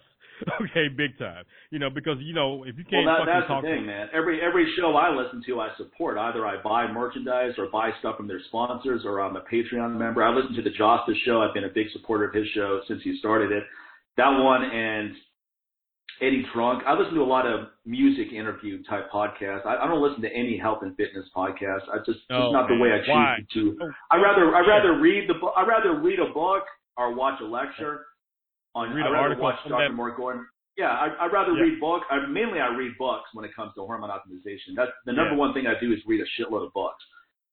[0.63, 1.45] okay, big time.
[1.71, 3.87] You know, because you know, if you can't well, that, fucking that's talk the thing,
[3.87, 4.09] man.
[4.15, 6.17] Every every show I listen to, I support.
[6.17, 10.23] Either I buy merchandise or buy stuff from their sponsors, or I'm a Patreon member.
[10.23, 11.43] I listen to the Justice Show.
[11.43, 13.65] I've been a big supporter of his show since he started it.
[14.17, 15.13] That one and
[16.21, 16.83] Eddie Trunk.
[16.87, 19.65] I listen to a lot of music interview type podcasts.
[19.65, 21.89] I, I don't listen to any health and fitness podcasts.
[21.93, 22.77] I just oh, it's not man.
[22.77, 23.37] the oh, way I choose Why?
[23.55, 23.79] to.
[23.83, 23.91] Oh.
[24.11, 26.65] I rather I rather read the I rather read a book
[26.97, 28.07] or watch a lecture.
[28.75, 29.93] On read I an rather article watch Dr.
[29.93, 30.47] Mark Gordon.
[30.77, 31.63] Yeah, I, I'd rather yeah.
[31.63, 32.07] read books.
[32.11, 34.77] I, mainly, I read books when it comes to hormone optimization.
[34.77, 35.39] That's the number yeah.
[35.39, 37.03] one thing I do is read a shitload of books.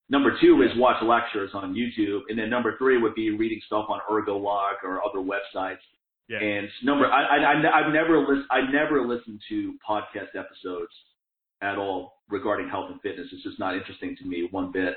[0.10, 3.88] Number two is watch lectures on YouTube, and then number three would be reading stuff
[3.90, 5.84] on ErgoLog or other websites.
[6.30, 6.40] Yeah.
[6.40, 10.92] And number, I, I, I, I've never list, I never listened to podcast episodes
[11.62, 13.28] at all regarding health and fitness.
[13.32, 14.96] It's just not interesting to me one bit.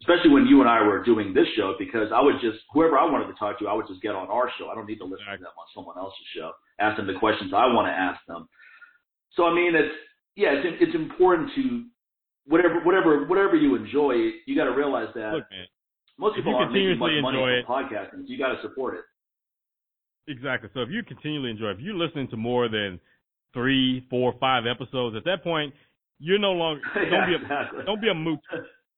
[0.00, 3.04] Especially when you and I were doing this show, because I would just whoever I
[3.04, 4.68] wanted to talk to, I would just get on our show.
[4.68, 6.52] I don't need to listen to them on someone else's show.
[6.78, 8.48] Ask them the questions I want to ask them.
[9.34, 9.92] So I mean, it's
[10.36, 11.86] yeah, it's it's important to
[12.46, 14.38] whatever whatever whatever you enjoy.
[14.46, 15.44] You got to realize that Look,
[16.16, 18.22] most people aren't making much money from podcasting.
[18.22, 19.04] So you got to support it.
[20.28, 20.68] Exactly.
[20.74, 23.00] So if you continually enjoy, if you're listening to more than
[23.54, 25.72] three, four, five episodes, at that point,
[26.18, 27.84] you're no longer don't be a exactly.
[27.86, 28.38] don't be a moot.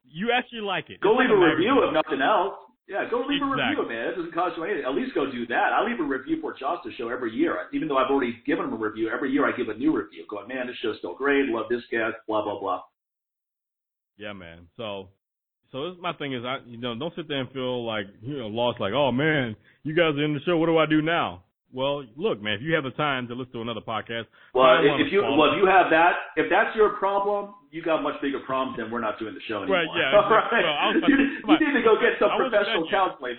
[0.04, 1.00] You actually like it.
[1.00, 2.58] Go it's leave like a review if nothing else.
[2.88, 3.62] Yeah, go leave exactly.
[3.62, 4.04] a review, man.
[4.10, 4.82] It doesn't cost you anything.
[4.82, 5.70] At least go do that.
[5.70, 7.70] I leave a review for Justice Show every year.
[7.72, 10.26] Even though I've already given them a review, every year I give a new review.
[10.28, 11.46] Going, man, this show's still great.
[11.46, 12.18] Love this guest.
[12.26, 12.82] Blah blah blah.
[14.18, 14.66] Yeah, man.
[14.76, 15.14] So,
[15.72, 18.38] so this, my thing is, I you know don't sit there and feel like you
[18.38, 18.80] know lost.
[18.80, 20.56] Like, oh man, you guys are in the show.
[20.56, 21.44] What do I do now?
[21.72, 25.06] Well, look, man, if you have the time to listen to another podcast, well, if,
[25.06, 28.42] if you well, if you have that, if that's your problem, you got much bigger
[28.42, 29.86] problems than we're not doing the show anymore.
[29.86, 29.90] Right?
[29.94, 30.18] Yeah.
[30.30, 30.58] Exactly.
[30.58, 31.38] right.
[31.46, 33.38] Well, you, you need to go get some professional counseling.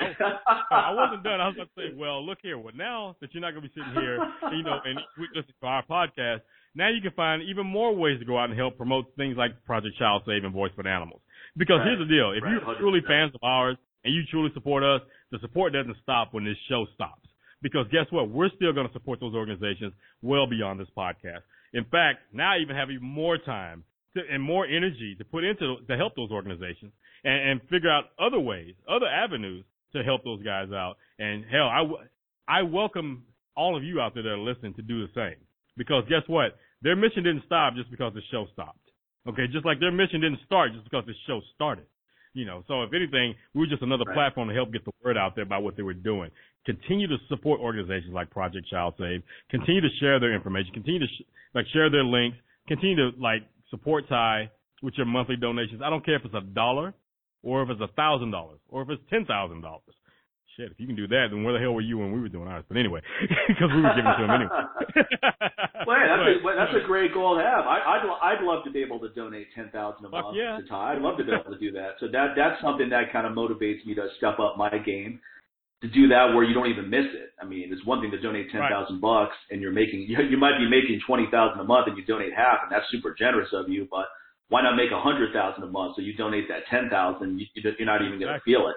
[0.72, 1.44] I wasn't done.
[1.44, 2.58] I was about to say, well, look here.
[2.58, 4.16] Well, now that you're not going to be sitting here,
[4.56, 4.96] you know, and
[5.36, 8.58] listening to our podcast, now you can find even more ways to go out and
[8.58, 11.20] help promote things like Project Child Save and Voice for Animals.
[11.58, 11.88] Because right.
[11.88, 12.52] here's the deal: if right.
[12.52, 16.44] you're truly fans of ours and you truly support us, the support doesn't stop when
[16.44, 17.28] this show stops.
[17.62, 18.30] Because guess what?
[18.30, 21.46] We're still going to support those organizations well beyond this podcast.
[21.74, 23.84] In fact, now I even have even more time
[24.16, 26.92] to, and more energy to put into to help those organizations
[27.24, 30.96] and, and figure out other ways, other avenues to help those guys out.
[31.20, 33.24] And hell, I, I welcome
[33.56, 35.40] all of you out there that are listening to do the same.
[35.78, 36.58] Because guess what?
[36.82, 38.80] Their mission didn't stop just because the show stopped.
[39.28, 41.86] Okay, just like their mission didn't start just because the show started.
[42.34, 44.16] You know, so if anything, we were just another right.
[44.16, 46.32] platform to help get the word out there about what they were doing.
[46.66, 49.22] Continue to support organizations like Project Child Save.
[49.50, 50.72] Continue to share their information.
[50.74, 52.38] Continue to sh- like share their links.
[52.70, 54.50] Continue to like support Ty
[54.82, 55.82] with your monthly donations.
[55.84, 56.94] I don't care if it's a dollar
[57.44, 59.84] or if it's a thousand dollars or if it's ten thousand dollars.
[60.58, 62.28] Shit, if you can do that, then where the hell were you when we were
[62.28, 62.66] doing ours?
[62.68, 63.00] But anyway,
[63.48, 64.52] because we were giving to them anyway.
[65.88, 67.64] well, yeah, that's, but, a, that's a great goal to have.
[67.64, 70.60] I, I'd I'd love to be able to donate ten thousand a month yeah.
[70.60, 71.00] to Ty.
[71.00, 71.96] I'd love to be able to do that.
[72.04, 75.24] So that that's something that kind of motivates me to step up my game
[75.82, 77.32] to do that where you don't even miss it.
[77.40, 79.32] I mean, it's one thing to donate ten thousand right.
[79.32, 82.04] bucks and you're making you, you might be making twenty thousand a month and you
[82.04, 83.88] donate half, and that's super generous of you.
[83.88, 84.12] But
[84.52, 87.40] why not make a hundred thousand a month so you donate that ten thousand?
[87.40, 88.52] You, you're not even going to exactly.
[88.52, 88.76] feel it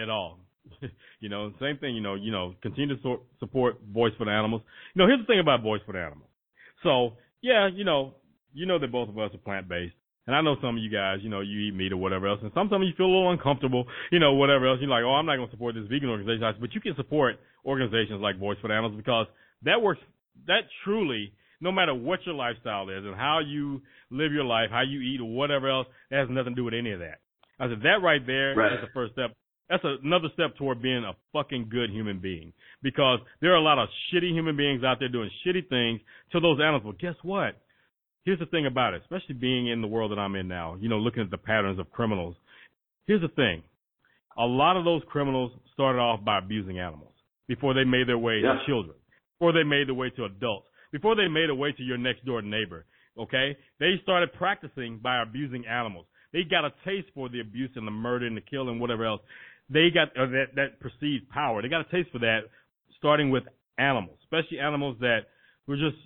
[0.00, 0.38] at all.
[1.20, 1.94] you know, same thing.
[1.94, 4.62] You know, you know, continue to so- support Voice for the Animals.
[4.94, 6.28] You know, here's the thing about Voice for the Animals.
[6.82, 8.14] So yeah, you know,
[8.54, 9.94] you know that both of us are plant based.
[10.26, 12.38] And I know some of you guys, you know, you eat meat or whatever else,
[12.42, 14.78] and sometimes you feel a little uncomfortable, you know, whatever else.
[14.80, 17.40] You're like, oh, I'm not going to support this vegan organization, but you can support
[17.66, 19.26] organizations like Voice for the Animals because
[19.64, 20.00] that works.
[20.46, 24.82] That truly, no matter what your lifestyle is and how you live your life, how
[24.82, 27.18] you eat or whatever else, that has nothing to do with any of that.
[27.58, 28.72] I said that right there right.
[28.74, 29.32] is the first step.
[29.68, 33.78] That's another step toward being a fucking good human being because there are a lot
[33.78, 36.00] of shitty human beings out there doing shitty things
[36.32, 36.82] to those animals.
[36.84, 37.56] But guess what?
[38.24, 40.88] Here's the thing about it, especially being in the world that I'm in now, you
[40.88, 42.36] know, looking at the patterns of criminals.
[43.06, 43.62] Here's the thing.
[44.38, 47.12] A lot of those criminals started off by abusing animals
[47.48, 48.54] before they made their way yeah.
[48.54, 48.94] to children,
[49.38, 52.24] before they made their way to adults, before they made their way to your next
[52.24, 52.84] door neighbor.
[53.18, 53.56] Okay?
[53.80, 56.06] They started practicing by abusing animals.
[56.32, 59.04] They got a taste for the abuse and the murder and the killing and whatever
[59.04, 59.20] else.
[59.72, 61.62] They got uh, that that perceived power.
[61.62, 62.40] They got a taste for that,
[62.98, 63.44] starting with
[63.78, 65.20] animals, especially animals that
[65.66, 65.96] were just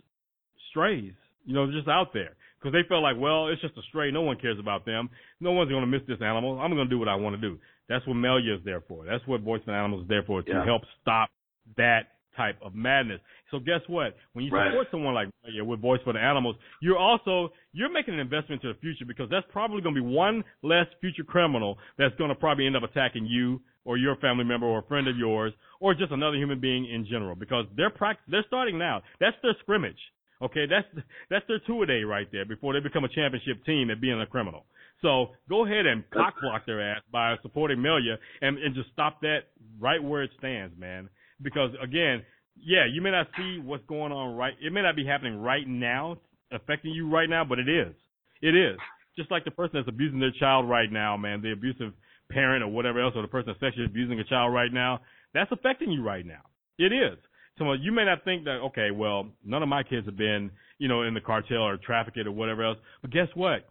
[0.70, 1.12] strays.
[1.44, 4.10] You know, just out there because they felt like, well, it's just a stray.
[4.10, 5.08] No one cares about them.
[5.40, 6.58] No one's going to miss this animal.
[6.58, 7.58] I'm going to do what I want to do.
[7.88, 9.04] That's what Melia is there for.
[9.04, 10.64] That's what Voice for Animals is there for to yeah.
[10.64, 11.30] help stop
[11.76, 13.20] that type of madness.
[13.50, 14.16] So guess what?
[14.32, 14.70] When you right.
[14.70, 18.62] support someone like Melia with Voice for the Animals, you're also you're making an investment
[18.62, 22.28] into the future because that's probably going to be one less future criminal that's going
[22.28, 25.52] to probably end up attacking you or your family member or a friend of yours
[25.80, 29.02] or just another human being in general because they're practice they're starting now.
[29.20, 29.98] That's their scrimmage.
[30.42, 30.86] Okay, that's
[31.30, 34.20] that's their two a day right there before they become a championship team at being
[34.20, 34.66] a criminal.
[35.02, 39.20] So go ahead and cock block their ass by supporting Melia and, and just stop
[39.20, 39.40] that
[39.78, 41.08] right where it stands, man.
[41.42, 42.22] Because again,
[42.56, 44.54] yeah, you may not see what's going on right.
[44.64, 46.16] It may not be happening right now,
[46.52, 47.94] affecting you right now, but it is.
[48.40, 48.78] It is.
[49.16, 51.92] Just like the person that's abusing their child right now, man, the abusive
[52.30, 55.00] parent or whatever else, or the person that's sexually abusing a child right now,
[55.32, 56.42] that's affecting you right now.
[56.78, 57.18] It is.
[57.58, 60.50] So uh, you may not think that, okay, well, none of my kids have been,
[60.78, 62.78] you know, in the cartel or trafficked or whatever else.
[63.00, 63.66] But guess what?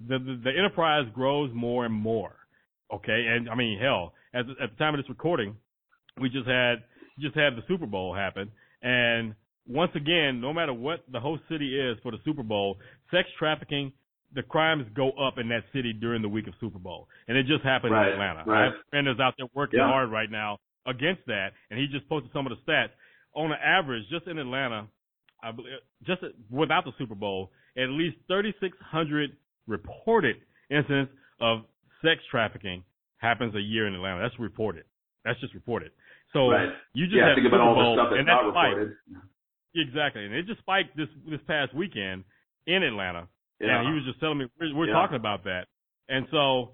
[0.00, 2.34] The, the, the enterprise grows more and more.
[2.92, 3.26] Okay.
[3.28, 5.56] And I mean, hell, at the, at the time of this recording,
[6.20, 6.82] we just had,
[7.20, 8.50] just had the Super Bowl happen.
[8.82, 9.34] And
[9.66, 12.78] once again, no matter what the host city is for the Super Bowl,
[13.10, 13.92] sex trafficking,
[14.34, 17.08] the crimes go up in that city during the week of Super Bowl.
[17.28, 18.44] And it just happened right, in Atlanta.
[18.46, 18.60] Right.
[18.60, 19.88] I have friends out there working yeah.
[19.88, 21.50] hard right now against that.
[21.70, 22.90] And he just posted some of the stats
[23.34, 24.86] on an average, just in Atlanta,
[25.42, 25.72] I believe,
[26.06, 29.30] just without the Super Bowl, at least 3,600
[29.66, 30.36] reported
[30.70, 31.60] incidents of
[32.02, 32.82] sex trafficking
[33.18, 34.20] happens a year in Atlanta.
[34.22, 34.84] That's reported.
[35.24, 35.92] That's just reported.
[36.32, 36.68] So right.
[36.92, 38.52] you just yeah, had think Super about all Bowl, the stuff that's and not that
[38.52, 38.96] reported.
[39.08, 39.26] Spiked.
[39.76, 42.24] Exactly, and it just spiked this this past weekend
[42.66, 43.28] in Atlanta.
[43.60, 43.80] Yeah.
[43.80, 44.94] And he was just telling me we're, we're yeah.
[44.94, 45.66] talking about that,
[46.08, 46.72] and so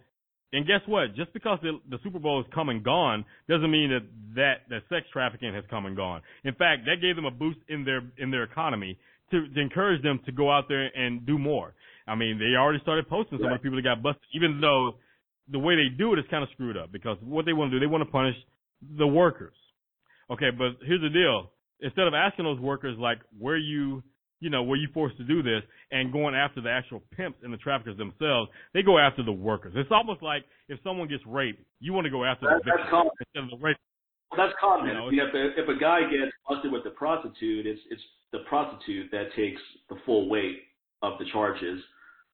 [0.54, 1.16] and guess what?
[1.16, 4.82] Just because the, the Super Bowl is come and gone doesn't mean that, that that
[4.88, 6.22] sex trafficking has come and gone.
[6.44, 8.96] In fact, that gave them a boost in their in their economy
[9.32, 11.74] to, to encourage them to go out there and do more.
[12.06, 13.54] I mean, they already started posting some right.
[13.54, 14.94] of the people that got busted, even though
[15.50, 17.76] the way they do it is kind of screwed up because what they want to
[17.76, 18.36] do, they want to punish
[18.98, 19.54] the workers.
[20.30, 21.50] Okay, but here's the deal.
[21.80, 24.02] Instead of asking those workers like where you
[24.40, 27.52] you know, were you forced to do this and going after the actual pimps and
[27.52, 29.72] the traffickers themselves, they go after the workers.
[29.74, 32.86] It's almost like if someone gets raped, you want to go after that, the victim
[32.90, 33.12] common.
[33.20, 33.76] instead of the rape.
[34.30, 34.88] Well, that's common.
[34.88, 38.40] You know, if, a, if a guy gets busted with the prostitute, it's it's the
[38.48, 40.58] prostitute that takes the full weight
[41.02, 41.80] of the charges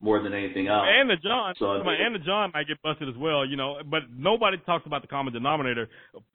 [0.00, 0.86] more than anything else.
[0.88, 3.76] And the John, so, and the John might get busted as well, you know.
[3.84, 5.88] But nobody talks about the common denominator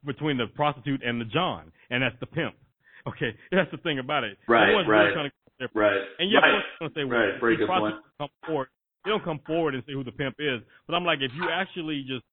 [0.05, 2.55] between the prostitute and the John, and that's the pimp.
[3.07, 4.35] Okay, that's the thing about it.
[4.47, 5.13] Right, Everyone's right.
[5.13, 5.35] Really trying to
[5.75, 6.01] Right.
[6.19, 6.63] And yeah, right.
[6.79, 7.39] going to say, right.
[7.39, 7.95] Very good point.
[8.17, 8.67] Come forward.
[9.03, 10.61] They don't come forward and say who the pimp is.
[10.87, 12.25] But I'm like, if you actually just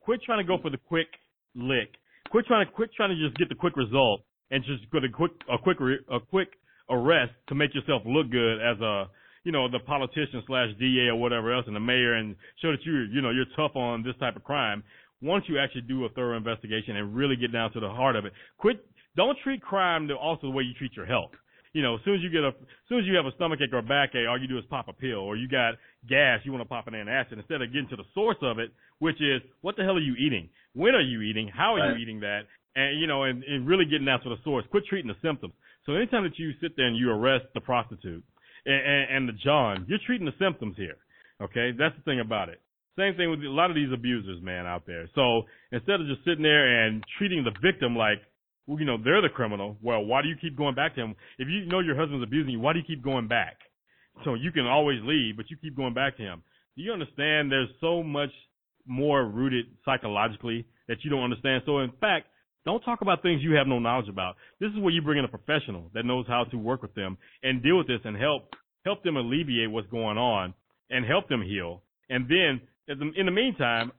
[0.00, 1.06] quit trying to go for the quick
[1.54, 1.94] lick,
[2.30, 5.08] quit trying to quit trying to just get the quick result, and just go to
[5.08, 5.78] quick a quick
[6.10, 6.48] a quick
[6.90, 9.06] arrest to make yourself look good as a
[9.44, 12.84] you know the politician slash DA or whatever else, and the mayor, and show that
[12.84, 14.82] you you know you're tough on this type of crime.
[15.20, 18.24] Once you actually do a thorough investigation and really get down to the heart of
[18.24, 18.84] it, quit.
[19.14, 21.32] Don't treat crime the, also the way you treat your health
[21.72, 23.58] you know, as soon as you get a, as soon as you have a stomach
[23.62, 25.74] ache or a backache, all you do is pop a pill, or you got
[26.08, 28.70] gas, you want to pop an antacid instead of getting to the source of it,
[28.98, 30.48] which is what the hell are you eating?
[30.74, 31.48] When are you eating?
[31.48, 31.96] How are right.
[31.96, 32.42] you eating that?
[32.76, 34.64] And you know, and, and really getting down to the source.
[34.70, 35.54] Quit treating the symptoms.
[35.86, 38.22] So anytime that you sit there and you arrest the prostitute
[38.66, 40.96] and, and, the John, you're treating the symptoms here.
[41.40, 42.60] Okay, that's the thing about it.
[42.96, 45.08] Same thing with a lot of these abusers, man, out there.
[45.14, 48.18] So instead of just sitting there and treating the victim like
[48.66, 49.76] well, you know, they're the criminal.
[49.82, 51.14] Well, why do you keep going back to him?
[51.38, 53.56] If you know your husband's abusing you, why do you keep going back?
[54.24, 56.42] So you can always leave, but you keep going back to him.
[56.76, 58.30] Do you understand there's so much
[58.86, 61.62] more rooted psychologically that you don't understand?
[61.66, 62.26] So in fact,
[62.64, 64.36] don't talk about things you have no knowledge about.
[64.60, 67.18] This is where you bring in a professional that knows how to work with them
[67.42, 70.54] and deal with this and help help them alleviate what's going on
[70.90, 71.82] and help them heal.
[72.08, 72.60] And then
[73.16, 73.92] in the meantime,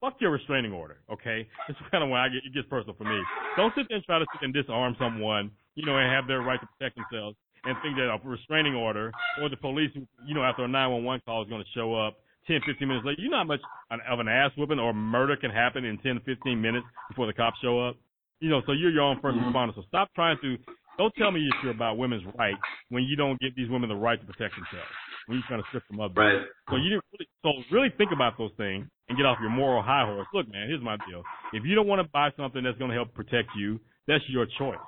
[0.00, 1.48] fuck your restraining order, okay?
[1.68, 3.18] That's kind of why I get, it gets personal for me.
[3.56, 6.42] Don't sit there and try to sit and disarm someone, you know, and have their
[6.42, 9.90] right to protect themselves and think that a restraining order or the police,
[10.26, 13.22] you know, after a 911 call is going to show up 10, 15 minutes later.
[13.22, 16.60] You know how much of an ass whooping or murder can happen in 10 15
[16.60, 17.96] minutes before the cops show up?
[18.40, 19.56] You know, so you're your own 1st mm-hmm.
[19.56, 19.74] responder.
[19.74, 20.56] So stop trying to,
[20.98, 24.18] don't tell me you're about women's rights when you don't give these women the right
[24.18, 24.90] to protect themselves.
[25.26, 26.42] When you're trying to strip them of Right.
[26.68, 29.82] So you didn't really, so really think about those things and get off your moral
[29.82, 30.26] high horse.
[30.34, 31.22] Look, man, here's my deal.
[31.52, 33.78] If you don't want to buy something that's going to help protect you,
[34.08, 34.82] that's your choice.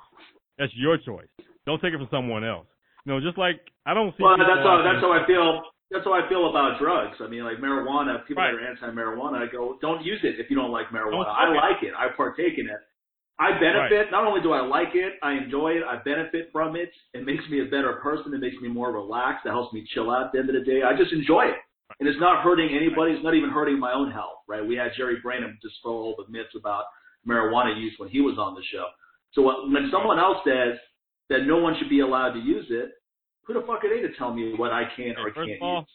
[0.57, 1.27] That's your choice.
[1.65, 2.67] Don't take it from someone else.
[3.05, 4.23] You know, just like I don't see.
[4.23, 5.61] Well, that's how that's how I feel.
[5.91, 7.17] That's how I feel about drugs.
[7.21, 8.25] I mean, like marijuana.
[8.25, 8.51] People right.
[8.51, 11.29] that are anti-marijuana, I go, don't use it if you don't like marijuana.
[11.29, 11.93] I like it.
[11.97, 12.81] I partake in it.
[13.37, 14.09] I benefit.
[14.09, 14.11] Right.
[14.11, 15.83] Not only do I like it, I enjoy it.
[15.83, 16.89] I benefit from it.
[17.13, 18.33] It makes me a better person.
[18.33, 19.45] It makes me more relaxed.
[19.45, 20.81] It helps me chill out at the end of the day.
[20.83, 21.59] I just enjoy it,
[21.99, 23.11] and it's not hurting anybody.
[23.11, 24.39] It's not even hurting my own health.
[24.47, 24.65] Right?
[24.65, 26.85] We had Jerry Brainum dispel all the myths about
[27.27, 28.85] marijuana use when he was on the show.
[29.33, 30.79] So when someone else says
[31.29, 32.91] that no one should be allowed to use it,
[33.45, 35.89] who the fuck are they to tell me what I can or can't all, use?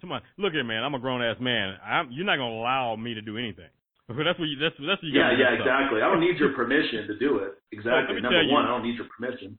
[0.00, 0.82] Come on, look here, man.
[0.82, 1.78] I'm a grown ass man.
[1.84, 3.70] I'm, you're not gonna allow me to do anything.
[4.08, 4.58] That's what you.
[4.58, 5.16] That's that's what you.
[5.16, 6.02] Yeah, yeah, exactly.
[6.02, 7.54] I don't need your permission to do it.
[7.70, 8.20] Exactly.
[8.20, 9.58] Well, Number one, you, I don't need your permission.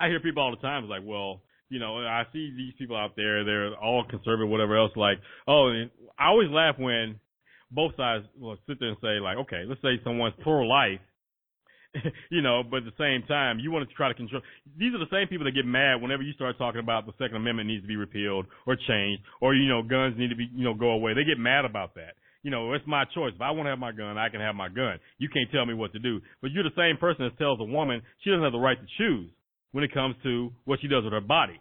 [0.00, 0.88] I hear people all the time.
[0.88, 3.44] Like, well, you know, I see these people out there.
[3.44, 4.92] They're all conservative, whatever else.
[4.96, 7.20] Like, oh, and I always laugh when
[7.70, 11.00] both sides will sit there and say, like, okay, let's say someone's pro-life
[12.30, 14.42] you know, but at the same time, you want to try to control.
[14.76, 17.36] These are the same people that get mad whenever you start talking about the Second
[17.36, 20.64] Amendment needs to be repealed or changed, or you know, guns need to be, you
[20.64, 21.14] know, go away.
[21.14, 22.14] They get mad about that.
[22.42, 23.32] You know, it's my choice.
[23.34, 24.98] If I want to have my gun, I can have my gun.
[25.18, 26.20] You can't tell me what to do.
[26.42, 28.86] But you're the same person that tells a woman she doesn't have the right to
[28.98, 29.30] choose
[29.72, 31.60] when it comes to what she does with her body.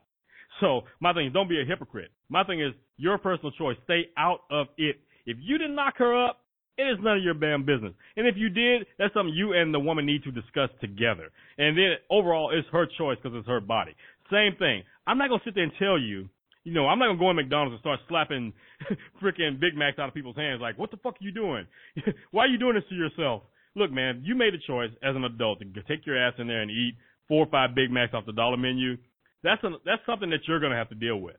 [0.60, 2.12] So my thing is, don't be a hypocrite.
[2.30, 3.78] My thing is, your personal choice.
[3.86, 4.98] Stay out of it.
[5.26, 6.43] If you didn't knock her up,
[6.78, 7.94] it is none of your damn business.
[8.18, 11.30] And if you did, that's something you and the woman need to discuss together.
[11.58, 13.96] And then overall, it's her choice because it's her body.
[14.32, 14.84] Same thing.
[15.06, 16.30] I'm not gonna sit there and tell you,
[16.64, 18.54] you know, I'm not gonna go in McDonald's and start slapping
[19.22, 20.62] freaking Big Macs out of people's hands.
[20.62, 21.68] Like, what the fuck are you doing?
[22.32, 23.44] Why are you doing this to yourself?
[23.76, 26.62] Look, man, you made a choice as an adult to take your ass in there
[26.62, 26.96] and eat
[27.28, 28.98] four or five Big Macs off the dollar menu.
[29.44, 31.36] That's a, that's something that you're gonna have to deal with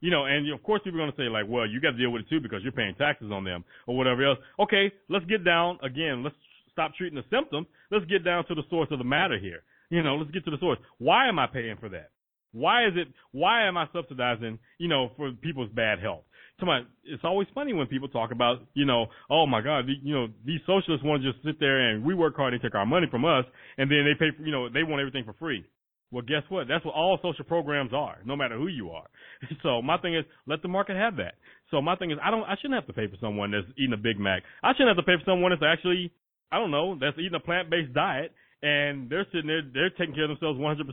[0.00, 1.98] you know, and of course people are going to say like, well, you got to
[1.98, 4.38] deal with it too because you're paying taxes on them or whatever else.
[4.60, 6.22] Okay, let's get down again.
[6.22, 6.36] Let's
[6.72, 7.66] stop treating the symptom.
[7.90, 9.62] Let's get down to the source of the matter here.
[9.90, 10.78] You know, let's get to the source.
[10.98, 12.10] Why am I paying for that?
[12.52, 13.08] Why is it?
[13.32, 14.58] Why am I subsidizing?
[14.78, 16.24] You know, for people's bad health.
[16.58, 20.14] Come on, it's always funny when people talk about, you know, oh my God, you
[20.14, 22.86] know, these socialists want to just sit there and we work hard and take our
[22.86, 23.44] money from us,
[23.76, 25.66] and then they pay, for, you know, they want everything for free.
[26.12, 26.68] Well, guess what?
[26.68, 29.06] That's what all social programs are, no matter who you are.
[29.62, 31.34] So my thing is, let the market have that.
[31.70, 33.92] So my thing is, I don't, I shouldn't have to pay for someone that's eating
[33.92, 34.42] a Big Mac.
[34.62, 36.12] I shouldn't have to pay for someone that's actually,
[36.50, 40.24] I don't know, that's eating a plant-based diet and they're sitting there, they're taking care
[40.24, 40.86] of themselves 100%.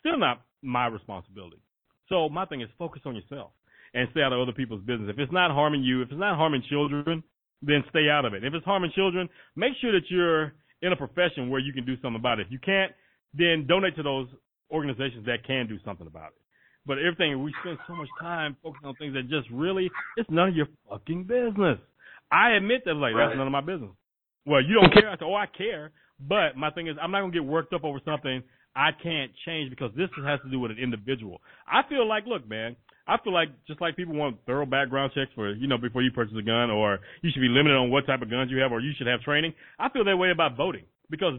[0.00, 1.58] Still not my responsibility.
[2.08, 3.50] So my thing is, focus on yourself
[3.92, 5.10] and stay out of other people's business.
[5.10, 7.22] If it's not harming you, if it's not harming children,
[7.62, 8.44] then stay out of it.
[8.44, 11.94] If it's harming children, make sure that you're in a profession where you can do
[12.02, 12.46] something about it.
[12.46, 12.92] If you can't,
[13.32, 14.28] then donate to those
[14.70, 16.40] organizations that can do something about it.
[16.86, 20.48] But everything we spend so much time focusing on things that just really it's none
[20.48, 21.78] of your fucking business.
[22.30, 23.28] I admit that like right.
[23.28, 23.90] that's none of my business.
[24.46, 25.08] Well, you don't care.
[25.08, 25.92] I say, oh, I care.
[26.20, 28.42] But my thing is, I'm not gonna get worked up over something
[28.76, 31.40] I can't change because this has to do with an individual.
[31.66, 35.30] I feel like, look, man, I feel like just like people want thorough background checks
[35.34, 38.06] for you know before you purchase a gun, or you should be limited on what
[38.06, 39.52] type of guns you have, or you should have training.
[39.78, 41.34] I feel that way about voting because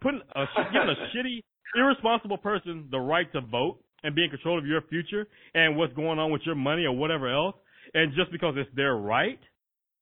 [0.00, 1.42] putting a giving a shitty
[1.74, 5.92] irresponsible person the right to vote and be in control of your future and what's
[5.94, 7.56] going on with your money or whatever else,
[7.94, 9.38] and just because it's their right,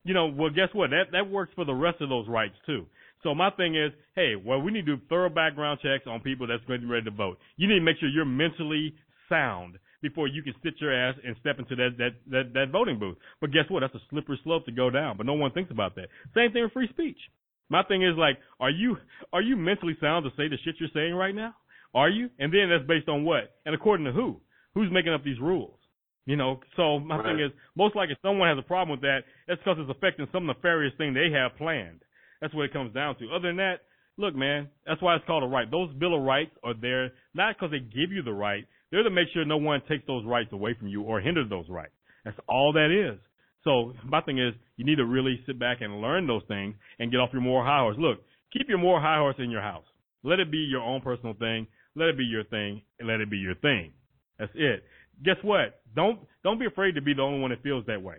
[0.03, 0.91] you know, well, guess what?
[0.91, 2.85] That that works for the rest of those rights too.
[3.23, 6.45] So my thing is, hey, well, we need to do thorough background checks on people
[6.45, 7.39] that's going to be ready to vote.
[7.57, 8.93] You need to make sure you're mentally
[9.27, 12.99] sound before you can sit your ass and step into that that that, that voting
[12.99, 13.17] booth.
[13.41, 13.79] But guess what?
[13.79, 15.17] That's a slippery slope to go down.
[15.17, 16.09] But no one thinks about that.
[16.35, 17.17] Same thing with free speech.
[17.69, 18.97] My thing is like, are you
[19.33, 21.55] are you mentally sound to say the shit you're saying right now?
[21.95, 22.29] Are you?
[22.37, 23.55] And then that's based on what?
[23.65, 24.41] And according to who?
[24.75, 25.79] Who's making up these rules?
[26.25, 27.25] You know, so my right.
[27.25, 29.19] thing is, most likely someone has a problem with that.
[29.47, 32.01] That's because it's affecting some nefarious thing they have planned.
[32.41, 33.29] That's what it comes down to.
[33.33, 33.85] Other than that,
[34.17, 35.69] look, man, that's why it's called a right.
[35.69, 38.65] Those Bill of Rights are there not because they give you the right.
[38.91, 41.69] They're to make sure no one takes those rights away from you or hinders those
[41.69, 41.93] rights.
[42.25, 43.19] That's all that is.
[43.63, 47.11] So my thing is, you need to really sit back and learn those things and
[47.11, 47.97] get off your moral high horse.
[47.99, 48.19] Look,
[48.51, 49.85] keep your moral high horse in your house.
[50.23, 51.67] Let it be your own personal thing.
[51.95, 53.93] Let it be your thing and let it be your thing.
[54.39, 54.83] That's it.
[55.23, 55.81] guess what?
[55.95, 58.17] Don't don't be afraid to be the only one that feels that way.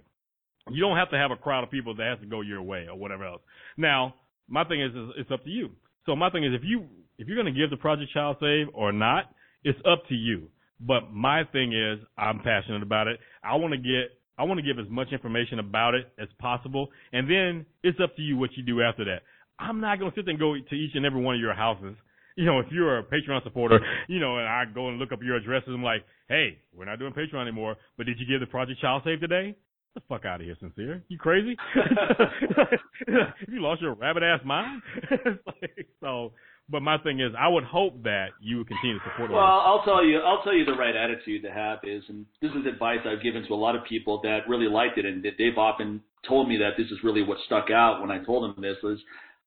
[0.70, 2.87] You don't have to have a crowd of people that has to go your way
[2.91, 3.43] or whatever else.
[3.77, 4.14] Now,
[4.49, 5.70] my thing is, is it's up to you.
[6.07, 6.87] So my thing is, if you
[7.18, 9.31] if you're going to give the Project Child Save or not,
[9.64, 10.49] it's up to you.
[10.81, 13.18] But my thing is, I'm passionate about it.
[13.43, 16.89] I want to get, I want to give as much information about it as possible,
[17.12, 19.22] and then it's up to you what you do after that.
[19.59, 21.55] I'm not going to sit there and go to each and every one of your
[21.55, 21.97] houses.
[22.39, 25.20] You know, if you're a Patreon supporter, you know, and I go and look up
[25.22, 28.47] your addresses, I'm like, hey, we're not doing Patreon anymore, but did you give the
[28.47, 29.57] Project Child Save today?
[29.97, 31.03] the fuck out of here, sincere.
[31.09, 31.57] You crazy?
[33.49, 34.82] you lost your rabbit ass mind?
[35.11, 36.32] like, so,
[36.68, 39.30] but my thing is, I would hope that you would continue to support.
[39.30, 42.51] Well, I'll tell you, I'll tell you the right attitude to have is, and this
[42.53, 45.32] is advice I've given to a lot of people that really liked it, and that
[45.39, 48.62] they've often told me that this is really what stuck out when I told them
[48.62, 48.99] this was,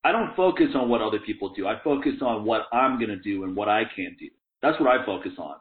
[0.03, 1.67] I don't focus on what other people do.
[1.67, 4.27] I focus on what I'm going to do and what I can do.
[4.61, 5.55] That's what I focus on.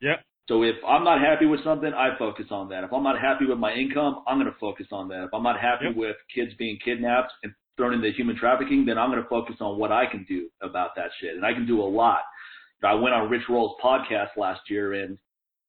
[0.00, 0.16] Yeah.
[0.48, 2.84] So if I'm not happy with something, I focus on that.
[2.84, 5.24] If I'm not happy with my income, I'm going to focus on that.
[5.24, 5.96] If I'm not happy yep.
[5.96, 9.78] with kids being kidnapped and thrown into human trafficking, then I'm going to focus on
[9.78, 11.34] what I can do about that shit.
[11.34, 12.20] And I can do a lot.
[12.82, 15.18] I went on Rich Roll's podcast last year and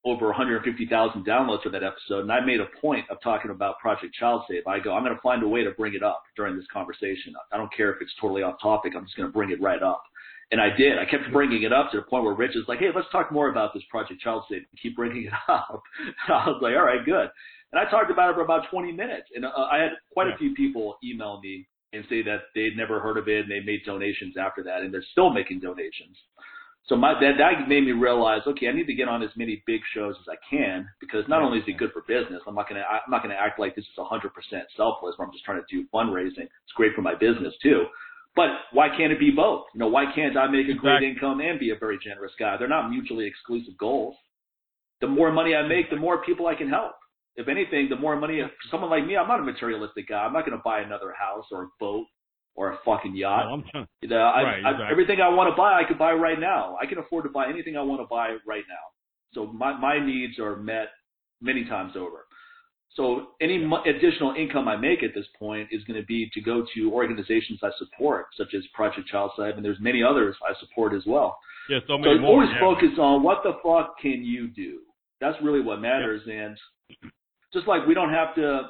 [0.03, 2.21] over 150,000 downloads for that episode.
[2.21, 4.65] And I made a point of talking about Project Child Save.
[4.65, 7.33] I go, I'm going to find a way to bring it up during this conversation.
[7.51, 8.93] I don't care if it's totally off topic.
[8.95, 10.03] I'm just going to bring it right up.
[10.51, 10.97] And I did.
[10.97, 13.31] I kept bringing it up to the point where Rich is like, "Hey, let's talk
[13.31, 15.81] more about this Project Child Save." And keep bringing it up.
[16.27, 17.29] I was like, "All right, good."
[17.71, 20.37] And I talked about it for about 20 minutes, and uh, I had quite a
[20.37, 23.85] few people email me and say that they'd never heard of it and they made
[23.85, 26.17] donations after that, and they're still making donations.
[26.87, 29.63] So my that that made me realize, okay, I need to get on as many
[29.65, 32.67] big shows as I can because not only is it good for business, I'm not
[32.67, 34.31] gonna I'm not gonna act like this is 100%
[34.75, 35.13] selfless.
[35.17, 36.49] Where I'm just trying to do fundraising.
[36.49, 37.85] It's great for my business too.
[38.35, 39.65] But why can't it be both?
[39.73, 42.55] You know, why can't I make a great income and be a very generous guy?
[42.57, 44.15] They're not mutually exclusive goals.
[45.01, 46.93] The more money I make, the more people I can help.
[47.35, 50.23] If anything, the more money, someone like me, I'm not a materialistic guy.
[50.23, 52.05] I'm not going to buy another house or a boat
[52.55, 53.45] or a fucking yacht.
[53.47, 54.87] No, I'm trying, you know, I, right, I, exactly.
[54.91, 56.77] everything I want to buy, I could buy right now.
[56.81, 58.85] I can afford to buy anything I want to buy right now.
[59.33, 60.89] So my my needs are met
[61.41, 62.25] many times over.
[62.95, 66.41] So any mo- additional income I make at this point is going to be to
[66.41, 70.53] go to organizations I support, such as Project Child Save, and there's many others I
[70.59, 71.37] support as well.
[71.69, 72.31] Yeah, so many so more.
[72.31, 72.59] always yeah.
[72.59, 74.79] focus on what the fuck can you do.
[75.21, 76.21] That's really what matters.
[76.25, 76.47] Yeah.
[76.47, 76.57] And
[77.53, 78.63] just like we don't have to,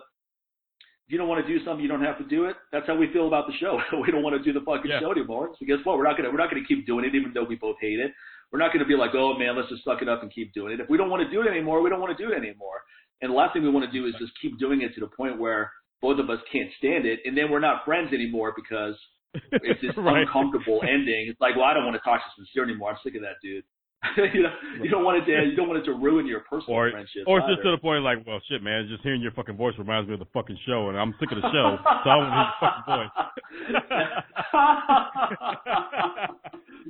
[1.11, 2.55] you don't want to do something, you don't have to do it.
[2.71, 3.79] That's how we feel about the show.
[4.01, 4.99] we don't want to do the fucking yeah.
[4.99, 5.51] show anymore.
[5.59, 5.97] So guess what?
[5.97, 8.11] We're not gonna we're not gonna keep doing it, even though we both hate it.
[8.51, 10.73] We're not gonna be like, oh man, let's just suck it up and keep doing
[10.73, 10.79] it.
[10.79, 12.83] If we don't want to do it anymore, we don't want to do it anymore.
[13.21, 15.07] And the last thing we want to do is just keep doing it to the
[15.07, 18.95] point where both of us can't stand it, and then we're not friends anymore because
[19.51, 20.23] it's this right.
[20.23, 21.27] uncomfortable ending.
[21.29, 22.89] It's like, well, I don't want to talk to Sincere anymore.
[22.91, 23.63] I'm sick of that dude.
[24.33, 24.49] you know,
[24.81, 27.21] you don't want it to you don't want it to ruin your personal or, friendship.
[27.27, 29.73] Or it's just to the point like, well, shit, man, just hearing your fucking voice
[29.77, 32.29] reminds me of the fucking show, and I'm sick of the show, so I want
[32.29, 33.13] to hear your fucking voice.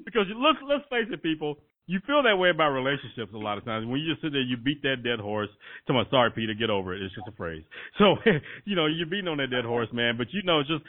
[0.05, 3.57] because you, let's let's face it, people, you feel that way about relationships a lot
[3.57, 3.85] of times.
[3.87, 5.49] When you just sit there, you beat that dead horse.
[5.87, 7.01] Tell my sorry, Peter, get over it.
[7.01, 7.63] It's just a phrase.
[7.99, 8.15] So,
[8.65, 10.15] you know, you're beating on that dead horse, man.
[10.17, 10.83] But you know, just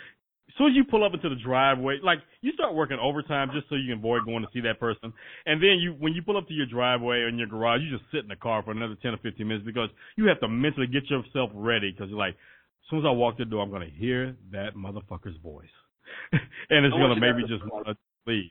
[0.53, 3.69] as soon as you pull up into the driveway, like you start working overtime just
[3.69, 5.13] so you can avoid going to see that person.
[5.47, 7.97] And then you, when you pull up to your driveway or in your garage, you
[7.97, 10.49] just sit in the car for another 10 or 15 minutes because you have to
[10.49, 13.71] mentally get yourself ready because you're like, as soon as I walk the door, I'm
[13.71, 15.73] going to hear that motherfucker's voice.
[16.33, 17.97] and it's going to maybe just want to
[18.27, 18.51] leave.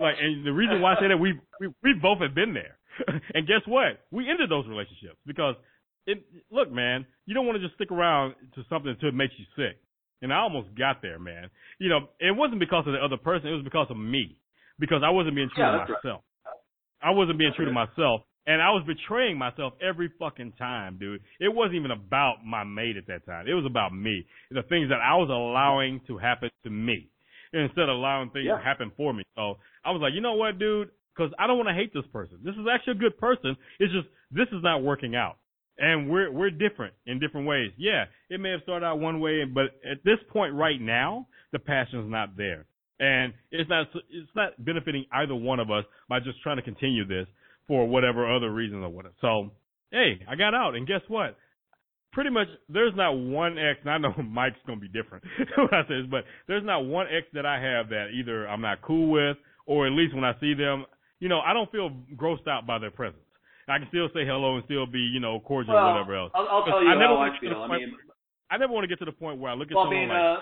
[0.00, 2.78] Like, and the reason why I say that we we we both have been there,
[3.34, 4.00] and guess what?
[4.10, 5.56] We ended those relationships because
[6.06, 6.24] it.
[6.50, 9.44] Look, man, you don't want to just stick around to something until it makes you
[9.56, 9.76] sick.
[10.24, 11.50] And I almost got there, man.
[11.78, 14.38] You know, it wasn't because of the other person; it was because of me,
[14.80, 16.24] because I wasn't being true yeah, to myself.
[16.40, 17.04] Right.
[17.04, 21.20] I wasn't being true to myself, and I was betraying myself every fucking time, dude.
[21.40, 23.46] It wasn't even about my mate at that time.
[23.46, 24.24] It was about me.
[24.50, 27.10] The things that I was allowing to happen to me
[27.52, 28.56] instead of allowing things yeah.
[28.56, 29.24] to happen for me.
[29.36, 30.88] So I was like, you know what, dude?
[31.14, 32.40] Because I don't want to hate this person.
[32.42, 33.56] This is actually a good person.
[33.78, 35.36] It's just this is not working out,
[35.78, 37.72] and we're we're different in different ways.
[37.76, 41.58] Yeah, it may have started out one way, but at this point right now, the
[41.58, 42.66] passion is not there,
[42.98, 47.06] and it's not it's not benefiting either one of us by just trying to continue
[47.06, 47.26] this
[47.66, 49.14] for whatever other reason or whatever.
[49.20, 49.50] So
[49.90, 51.36] hey, I got out, and guess what?
[52.14, 55.24] pretty much there's not one ex, and I know Mike's gonna be different
[55.56, 58.62] when I say this, but there's not one ex that I have that either I'm
[58.62, 60.86] not cool with, or at least when I see them,
[61.18, 63.23] you know, I don't feel grossed out by their presence.
[63.68, 66.32] I can still say hello and still be, you know, cordial well, or whatever else.
[66.34, 67.62] I'll, I'll tell you I never how I feel.
[67.62, 67.92] I mean,
[68.50, 70.00] I never want to get to the point where I look at well, someone I
[70.00, 70.40] mean, like, uh,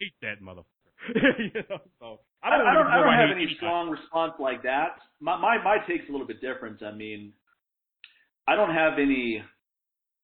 [0.00, 0.64] hate that motherfucker.
[1.38, 4.62] you know, so I don't, don't, I don't, I don't have any strong response like
[4.62, 4.96] that.
[5.20, 6.82] My, my my take's a little bit different.
[6.82, 7.32] I mean,
[8.48, 9.42] I don't have any.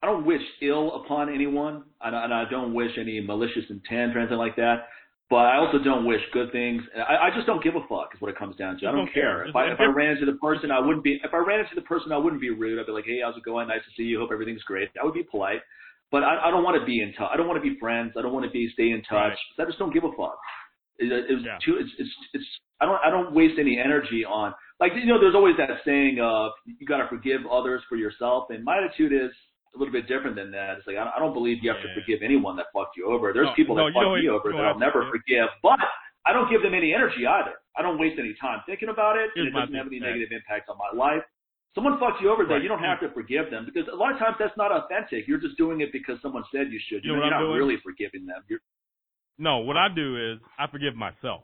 [0.01, 4.19] I don't wish ill upon anyone, I, and I don't wish any malicious intent or
[4.19, 4.87] anything like that.
[5.29, 6.83] But I also don't wish good things.
[6.95, 8.09] I, I just don't give a fuck.
[8.13, 8.87] Is what it comes down to.
[8.87, 9.45] I don't, care.
[9.47, 11.19] If I if I ran into the person, I wouldn't be.
[11.23, 12.79] If I ran into the person, I wouldn't be rude.
[12.79, 13.67] I'd be like, hey, how's it going?
[13.67, 14.19] Nice to see you.
[14.19, 14.89] Hope everything's great.
[15.01, 15.61] I would be polite.
[16.11, 17.29] But I, I don't want to be in touch.
[17.33, 18.13] I don't want to be friends.
[18.17, 19.33] I don't want to be stay in touch.
[19.57, 19.59] Right.
[19.59, 20.37] I just don't give a fuck.
[20.99, 21.57] It, it was Yeah.
[21.65, 21.77] too.
[21.79, 22.45] It's, it's it's.
[22.81, 25.19] I don't I don't waste any energy on like you know.
[25.19, 29.13] There's always that saying of you got to forgive others for yourself, and my attitude
[29.13, 29.31] is
[29.73, 30.77] a little bit different than that.
[30.77, 33.09] It's like I don't, I don't believe you have to forgive anyone that fucked you
[33.09, 33.33] over.
[33.33, 35.79] There's No, people that you fuck don't- me you over that I'll never forgive, but
[36.25, 37.57] I don't give them any energy either.
[37.75, 40.31] I don't waste any time thinking about it, and it doesn't have any thing, negative
[40.31, 41.23] impact on my life.
[41.75, 42.61] Someone fucks you over, Right.
[42.61, 45.27] you don't have to forgive them because a lot of times that's not authentic.
[45.27, 47.03] You're just doing it because someone said you should.
[47.03, 47.57] You You know you're I'm not doing?
[47.57, 48.43] really forgiving them.
[48.47, 48.59] You're,
[49.39, 51.43] No, what I do is I forgive myself.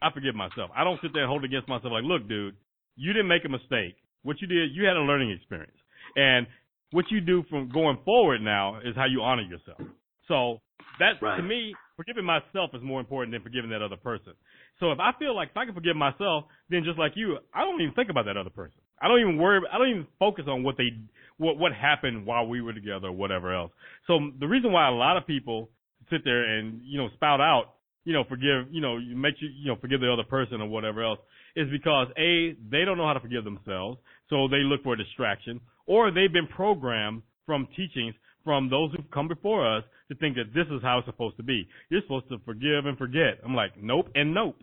[0.00, 0.70] I forgive myself.
[0.76, 2.54] I don't sit there and hold against myself like, look, dude,
[2.94, 3.96] you didn't make a mistake.
[4.22, 5.76] What you did, you had a learning experience.
[6.14, 6.46] And
[6.90, 9.78] what you do from going forward now is how you honor yourself.
[10.26, 10.60] So
[10.98, 11.36] that Right.
[11.36, 14.32] to me, forgiving myself is more important than forgiving that other person.
[14.80, 17.64] So if I feel like if I can forgive myself, then just like you, I
[17.64, 18.80] don't even think about that other person.
[19.00, 19.60] I don't even worry.
[19.72, 20.90] I don't even focus on what they,
[21.38, 23.72] what what happened while we were together or whatever else.
[24.06, 25.70] So the reason why a lot of people
[26.10, 27.74] sit there and you know spout out,
[28.04, 30.68] you know, forgive, you know, you make you you know forgive the other person or
[30.68, 31.18] whatever else
[31.56, 33.98] is because a they don't know how to forgive themselves,
[34.30, 38.14] so they look for a distraction, or they've been programmed from teachings
[38.44, 41.42] from those who've come before us to think that this is how it's supposed to
[41.42, 41.68] be.
[41.90, 43.38] You're supposed to forgive and forget.
[43.44, 44.56] I'm like, nope and nope.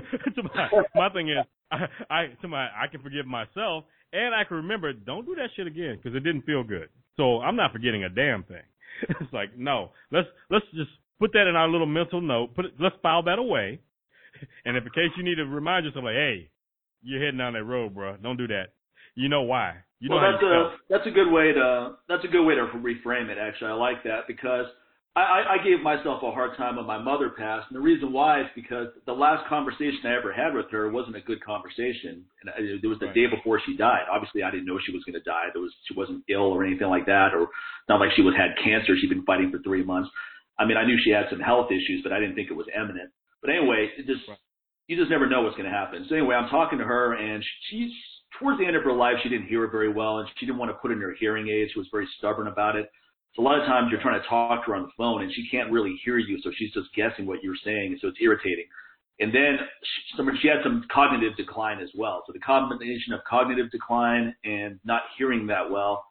[0.54, 4.58] my, my thing is, I, I to my I can forgive myself and I can
[4.58, 6.88] remember don't do that shit again because it didn't feel good.
[7.16, 8.62] So I'm not forgetting a damn thing.
[9.08, 12.54] it's like no, let's let's just put that in our little mental note.
[12.54, 13.80] Put it, let's file that away.
[14.64, 16.50] And if in case you need to remind yourself, like, hey,
[17.02, 18.16] you're heading down that road, bro.
[18.16, 18.72] Don't do that.
[19.14, 19.76] You know why?
[20.00, 20.72] You know well, how that's a felt.
[20.88, 23.38] that's a good way to that's a good way to reframe it.
[23.38, 24.66] Actually, I like that because
[25.14, 28.12] I, I, I gave myself a hard time when my mother passed, and the reason
[28.12, 32.24] why is because the last conversation I ever had with her wasn't a good conversation,
[32.40, 33.14] and I, it was the Right.
[33.14, 34.08] day before she died.
[34.10, 35.52] Obviously, I didn't know she was going to die.
[35.52, 37.48] There was she wasn't ill or anything like that, or
[37.88, 38.96] not like she was had cancer.
[38.96, 40.08] She'd been fighting for three months.
[40.58, 42.66] I mean, I knew she had some health issues, but I didn't think it was
[42.74, 43.10] imminent.
[43.42, 44.38] But anyway, it just Right.
[44.92, 46.04] You just never know what's going to happen.
[46.08, 47.90] So anyway, I'm talking to her, and she's
[48.38, 50.58] towards the end of her life, she didn't hear it very well, and she didn't
[50.58, 51.72] want to put in her hearing aids.
[51.72, 52.90] She was very stubborn about it.
[53.34, 55.32] So a lot of times you're trying to talk to her on the phone, and
[55.32, 58.66] she can't really hear you, so she's just guessing what you're saying, so it's irritating.
[59.20, 62.22] And then she, she had some cognitive decline as well.
[62.26, 66.04] So the combination of cognitive decline and not hearing that well,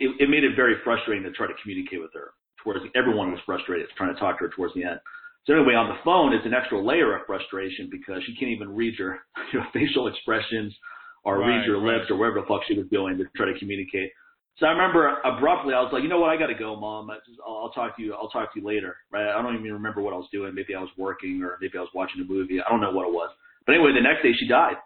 [0.00, 2.32] it, it made it very frustrating to try to communicate with her.
[2.62, 4.98] Towards everyone was frustrated trying to talk to her towards the end.
[5.46, 8.74] So anyway, on the phone, it's an extra layer of frustration because she can't even
[8.74, 9.20] read your,
[9.52, 10.74] your facial expressions
[11.22, 11.98] or read your right.
[11.98, 14.10] lips or whatever the fuck she was doing to try to communicate.
[14.58, 17.10] So I remember abruptly, I was like, you know what, I got to go, mom.
[17.10, 18.14] I just, I'll, I'll talk to you.
[18.14, 18.96] I'll talk to you later.
[19.12, 19.28] Right?
[19.28, 20.54] I don't even remember what I was doing.
[20.54, 22.58] Maybe I was working or maybe I was watching a movie.
[22.60, 23.30] I don't know what it was.
[23.66, 24.78] But anyway, the next day she died,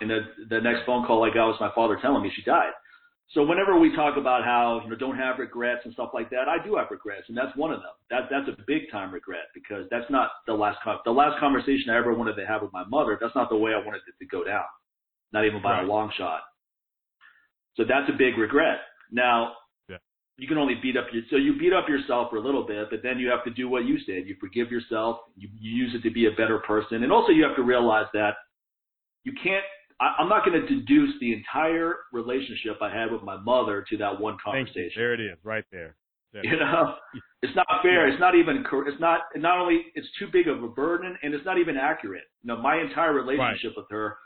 [0.00, 2.70] and the the next phone call I got was my father telling me she died.
[3.32, 6.48] So whenever we talk about how you know don't have regrets and stuff like that,
[6.48, 7.92] I do have regrets, and that's one of them.
[8.10, 11.90] That that's a big time regret because that's not the last con- the last conversation
[11.90, 13.16] I ever wanted to have with my mother.
[13.20, 14.64] That's not the way I wanted it to go down,
[15.32, 15.84] not even by Right.
[15.84, 16.42] a long shot.
[17.76, 18.80] So that's a big regret.
[19.12, 19.54] Now
[19.88, 19.98] Yeah.
[20.36, 22.90] you can only beat up your so you beat up yourself for a little bit,
[22.90, 24.26] but then you have to do what you said.
[24.26, 25.20] You forgive yourself.
[25.36, 28.06] You, you use it to be a better person, and also you have to realize
[28.12, 28.34] that
[29.22, 29.64] you can't.
[30.00, 33.96] I, I'm not going to deduce the entire relationship I had with my mother to
[33.98, 34.92] that one conversation.
[34.96, 35.96] There it is, right there.
[36.32, 36.44] There.
[36.44, 36.94] You know,
[37.42, 38.08] it's not fair.
[38.08, 38.64] It's not even.
[38.86, 39.22] It's not.
[39.36, 42.24] Not only it's too big of a burden, and it's not even accurate.
[42.42, 44.16] You know, my entire relationship with her,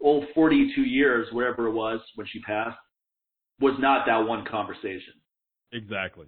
[0.00, 2.78] all 42 years, whatever it was when she passed,
[3.60, 5.14] was not that one conversation.
[5.72, 6.26] Exactly.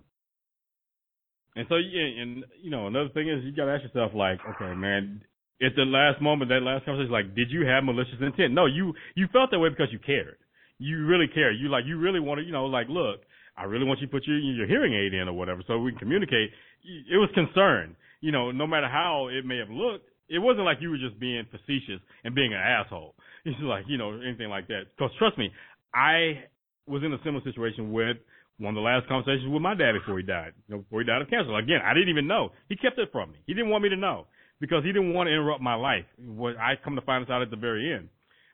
[1.57, 4.41] And so, yeah, and you know, another thing is you got to ask yourself, like,
[4.57, 5.23] okay, man,
[5.63, 8.53] at the last moment, that last conversation, like, did you have malicious intent?
[8.53, 10.37] No, you you felt that way because you cared.
[10.79, 11.57] You really cared.
[11.61, 13.23] You like, you really wanted, you know, like, look,
[13.57, 15.93] I really want you to put your your hearing aid in or whatever, so we
[15.93, 16.51] can communicate.
[16.83, 17.97] It was concern.
[18.21, 21.21] You know, no matter how it may have looked, it wasn't like you were just
[21.21, 23.15] being facetious and being an asshole.
[23.47, 24.89] It's like, you know, anything like that.
[24.97, 25.53] Because trust me,
[25.93, 26.49] I
[26.89, 28.17] was in a similar situation with
[28.57, 30.57] one of the last conversations with my dad before he died.
[30.67, 31.53] You know, before he died of cancer.
[31.53, 32.57] Again, I didn't even know.
[32.71, 33.45] He kept it from me.
[33.47, 34.25] He didn't want me to know
[34.65, 36.09] because he didn't want to interrupt my life.
[36.17, 38.09] What I come to find this out at the very end.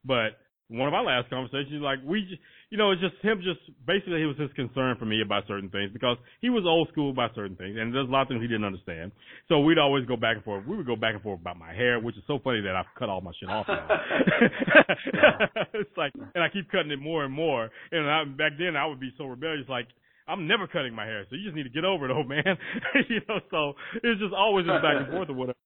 [0.05, 3.43] But one of our last conversations, like we, just, you know, it's just him.
[3.43, 6.89] Just basically, it was his concern for me about certain things because he was old
[6.91, 9.11] school about certain things, and there's a lot of things he didn't understand.
[9.49, 10.67] So we'd always go back and forth.
[10.67, 12.91] We would go back and forth about my hair, which is so funny that I've
[12.99, 13.87] cut all my shit off now.
[15.75, 17.69] it's like, and I keep cutting it more and more.
[17.91, 19.87] And I, back then, I would be so rebellious, like.
[20.29, 22.45] I'm never cutting my hair, so you just need to get over it, old man.
[23.09, 25.59] you know, so it was just always just back and forth or whatever.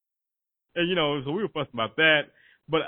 [0.77, 2.23] And you know, so we were fussing about that.
[2.69, 2.81] But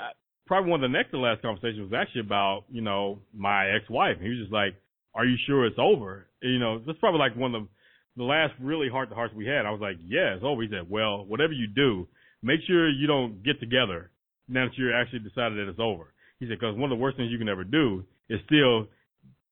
[0.45, 4.17] probably one of the next to last conversations was actually about, you know, my ex-wife.
[4.21, 4.75] He was just like,
[5.13, 7.67] "Are you sure it's over?" And, you know, that's probably like one of the
[8.17, 9.65] the last really heart to hearts we had.
[9.65, 12.07] I was like, "Yeah, it's over." He said, "Well, whatever you do,
[12.41, 14.09] make sure you don't get together
[14.49, 17.17] now that you're actually decided that it's over." He said, "Because one of the worst
[17.17, 18.87] things you can ever do is still."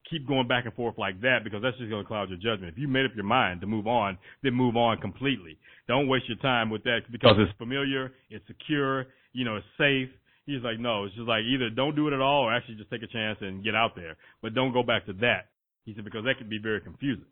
[0.09, 2.73] Keep going back and forth like that because that's just going to cloud your judgment.
[2.73, 5.57] If you made up your mind to move on, then move on completely.
[5.87, 10.09] Don't waste your time with that because it's familiar, it's secure, you know, it's safe,
[10.45, 12.91] He's like, no, it's just like either don't do it at all or actually just
[12.91, 14.15] take a chance and get out there.
[14.41, 15.49] But don't go back to that.
[15.85, 17.25] He said, because that could be very confusing.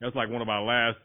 [0.00, 0.98] That's like one of our last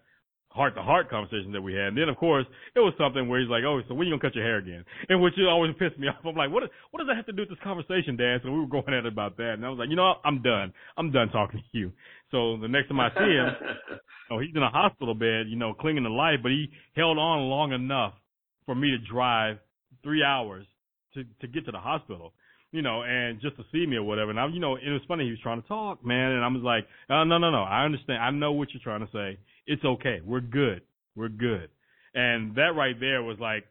[0.53, 1.87] heart to heart conversations that we had.
[1.93, 2.45] And then of course
[2.75, 4.85] it was something where he's like, Oh, so when you gonna cut your hair again?
[5.09, 6.23] And which always pissed me off.
[6.25, 8.39] I'm like, What what does that have to do with this conversation, Dan?
[8.43, 10.15] So we were going at it about that and I was like, you know?
[10.23, 10.73] I'm done.
[10.97, 11.91] I'm done talking to you.
[12.31, 13.49] So the next time I see him,
[14.31, 17.49] oh, he's in a hospital bed, you know, clinging to life, but he held on
[17.49, 18.13] long enough
[18.65, 19.57] for me to drive
[20.03, 20.65] three hours
[21.13, 22.33] to to get to the hospital,
[22.71, 24.31] you know, and just to see me or whatever.
[24.31, 25.25] And I, you know, it was funny.
[25.25, 27.63] He was trying to talk, man, and I was like, oh, no, no, no.
[27.63, 28.21] I understand.
[28.21, 29.39] I know what you're trying to say.
[29.67, 30.19] It's okay.
[30.23, 30.81] We're good.
[31.15, 31.69] We're good.
[32.13, 33.65] And that right there was like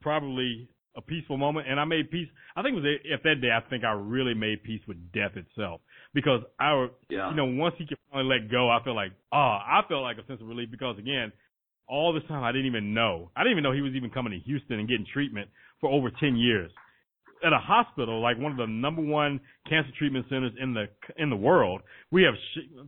[0.00, 1.68] probably a peaceful moment.
[1.68, 2.28] And I made peace.
[2.56, 3.50] I think it was at that day.
[3.50, 5.80] I think I really made peace with death itself
[6.14, 7.30] because I, yeah.
[7.30, 10.18] you know, once he could finally let go, I felt like, oh, I felt like
[10.18, 11.32] a sense of relief because again,
[11.88, 13.30] all this time I didn't even know.
[13.36, 15.48] I didn't even know he was even coming to Houston and getting treatment
[15.80, 16.70] for over 10 years
[17.44, 20.86] at a hospital like one of the number one cancer treatment centers in the
[21.16, 21.82] in the world.
[22.10, 22.34] We have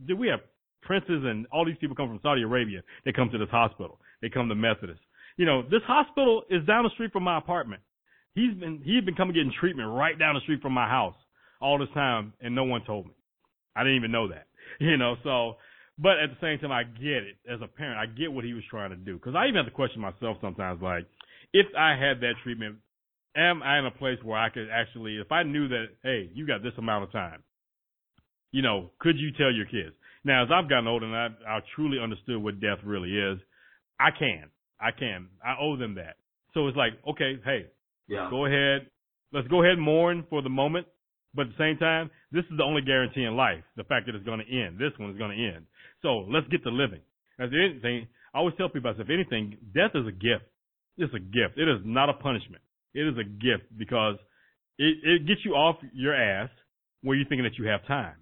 [0.07, 0.39] did we have
[0.85, 2.81] princes and all these people come from Saudi Arabia.
[3.03, 3.99] They come to this hospital.
[4.21, 5.01] They come to Methodist.
[5.37, 7.81] You know, this hospital is down the street from my apartment.
[8.33, 11.15] He's been he's been coming getting treatment right down the street from my house
[11.61, 13.13] all this time, and no one told me.
[13.75, 14.47] I didn't even know that.
[14.79, 15.57] You know, so
[15.99, 17.99] but at the same time, I get it as a parent.
[17.99, 20.37] I get what he was trying to do because I even have to question myself
[20.41, 20.81] sometimes.
[20.81, 21.05] Like,
[21.53, 22.77] if I had that treatment
[23.35, 26.47] am I in a place where I could actually, if I knew that, hey, you
[26.47, 27.43] got this amount of time,
[28.51, 29.95] you know, could you tell your kids?
[30.25, 33.39] Now, as I've gotten older and I, I truly understood what death really is,
[33.99, 34.49] I can.
[34.81, 35.29] I can.
[35.43, 36.17] I owe them that.
[36.53, 37.67] So it's like, okay, hey,
[38.07, 38.27] yeah.
[38.29, 38.89] go ahead.
[39.31, 40.87] Let's go ahead and mourn for the moment.
[41.35, 44.15] But at the same time, this is the only guarantee in life, the fact that
[44.15, 44.79] it's going to end.
[44.79, 45.65] This one is going to end.
[46.01, 47.01] So let's get to living.
[47.39, 50.47] As anything, I always tell people, if anything, death is a gift.
[50.97, 51.57] It's a gift.
[51.57, 52.63] It is not a punishment.
[52.93, 54.15] It is a gift because
[54.79, 56.49] it, it gets you off your ass
[57.03, 58.15] where you're thinking that you have time.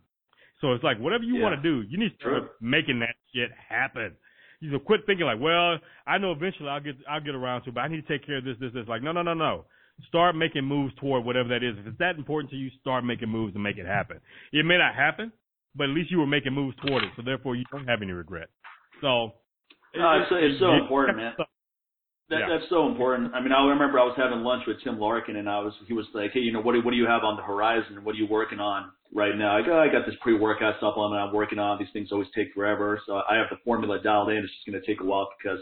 [0.61, 1.43] So it's like whatever you yeah.
[1.43, 4.13] want to do, you need to start making that shit happen.
[4.59, 5.77] You know, quit thinking like, well,
[6.07, 8.25] I know eventually I'll get I'll get around to, it, but I need to take
[8.25, 8.87] care of this, this, this.
[8.87, 9.65] Like, no, no, no, no.
[10.07, 11.75] Start making moves toward whatever that is.
[11.77, 14.19] If it's that important to you, start making moves to make it happen.
[14.51, 15.31] It may not happen,
[15.75, 17.09] but at least you were making moves toward it.
[17.15, 18.47] So therefore, you don't have any regret.
[19.01, 19.33] So
[19.95, 21.33] no, it's, it's, it's so important, man.
[22.29, 22.55] That, yeah.
[22.55, 23.35] That's so important.
[23.35, 25.93] I mean, I remember I was having lunch with Tim Larkin, and I was he
[25.93, 27.99] was like, "Hey, you know, what do what do you have on the horizon?
[28.03, 31.33] What are you working on right now?" I go, "I got this pre-workout supplement I'm
[31.33, 31.79] working on.
[31.79, 34.37] These things always take forever, so I have the formula dialed in.
[34.37, 35.59] It's just going to take a while because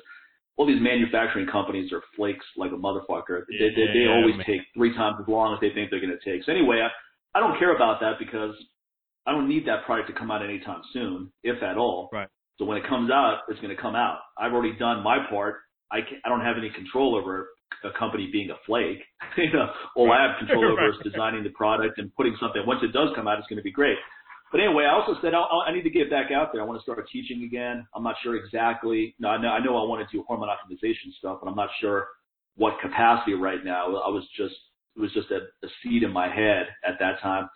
[0.55, 3.41] all these manufacturing companies are flakes like a motherfucker.
[3.49, 4.45] They they, they always man.
[4.45, 6.45] take three times as long as they think they're going to take.
[6.45, 6.89] So anyway, I
[7.35, 8.53] I don't care about that because
[9.25, 12.09] I don't need that product to come out anytime soon, if at all.
[12.13, 12.27] Right.
[12.59, 14.19] So when it comes out, it's going to come out.
[14.37, 15.55] I've already done my part
[15.91, 17.49] I I don't have any control over
[17.83, 18.99] a company being a flake.
[19.37, 22.61] you know, all I have control over is designing the product and putting something.
[22.65, 23.97] Once it does come out, it's going to be great.
[24.51, 26.61] But anyway, I also said I'll, I need to get back out there.
[26.61, 27.87] I want to start teaching again.
[27.95, 29.15] I'm not sure exactly.
[29.19, 31.69] No, I know I know I want to do hormone optimization stuff, but I'm not
[31.79, 32.07] sure
[32.55, 33.85] what capacity right now.
[33.87, 34.55] I was just
[34.95, 37.49] it was just a, a seed in my head at that time.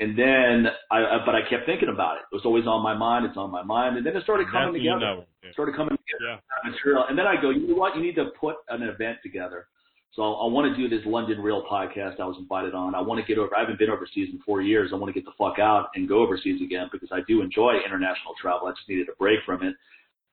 [0.00, 2.24] And then I, but I kept thinking about it.
[2.32, 3.26] It was always on my mind.
[3.26, 3.98] It's on my mind.
[3.98, 5.00] And then it started coming That's together.
[5.00, 5.24] You know.
[5.44, 5.52] yeah.
[5.52, 6.40] Started coming together.
[6.40, 6.70] Yeah.
[6.70, 7.04] Material.
[7.08, 7.94] And then I go, you know what?
[7.94, 9.68] You need to put an event together.
[10.16, 12.96] So I want to do this London Real podcast I was invited on.
[12.96, 14.90] I want to get over, I haven't been overseas in four years.
[14.92, 17.78] I want to get the fuck out and go overseas again because I do enjoy
[17.84, 18.66] international travel.
[18.66, 19.76] I just needed a break from it.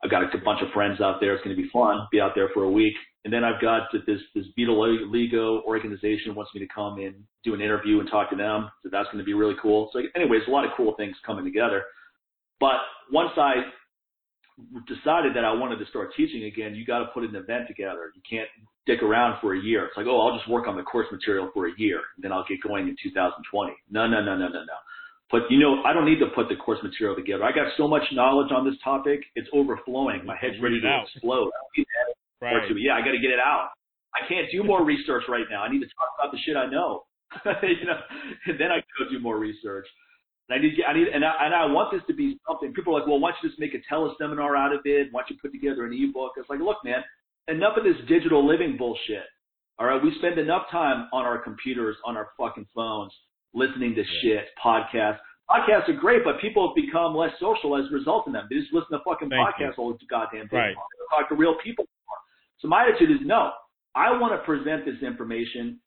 [0.03, 1.36] I've got a bunch of friends out there.
[1.36, 2.07] It's going to be fun.
[2.11, 2.93] Be out there for a week.
[3.28, 7.13] And then I've got this this Vitiligo organization wants me to come and
[7.43, 8.71] do an interview and talk to them.
[8.82, 9.89] So that's going to be really cool.
[9.91, 11.84] So anyways, a lot of cool things coming together.
[12.61, 12.80] But
[13.11, 13.55] once I
[14.88, 18.13] decided that I wanted to start teaching again, you got to put an event together.
[18.15, 18.47] You can't
[18.86, 19.88] dick around for a year.
[19.88, 22.32] It's like, oh, I'll just work on the course material for a year, and then
[22.32, 23.73] I'll get going in 2020.
[23.91, 24.78] No, no, no, no, no, no.
[25.30, 27.43] But you know, I don't need to put the course material together.
[27.43, 30.25] I got so much knowledge on this topic, it's overflowing.
[30.25, 31.51] My head's ready to explode.
[32.41, 32.53] Right.
[32.77, 33.69] Yeah, I got to get it out.
[34.15, 35.63] I can't do more research right now.
[35.63, 37.05] I need to talk about the shit I know.
[37.63, 37.99] you know,
[38.47, 39.85] and then I go do more research.
[40.49, 42.73] And I need, I need, and I, and I want this to be something.
[42.73, 45.09] People are like, well, why don't you just make a teleseminar out of it?
[45.11, 46.33] Why don't you put together an ebook?
[46.38, 47.03] It's like, look, man,
[47.47, 49.27] enough of this digital living bullshit.
[49.79, 53.11] All right, we spend enough time on our computers, on our fucking phones,
[53.53, 55.19] listening to shit, podcasts.
[55.49, 58.47] Podcasts are great, but people have become less social as a result of them.
[58.49, 59.83] They just listen to fucking Thank podcasts you.
[59.83, 60.57] all the goddamn day.
[60.57, 60.75] Right.
[61.11, 61.85] Talk to real people.
[62.60, 63.51] So my attitude is no.
[63.95, 65.80] I want to present this information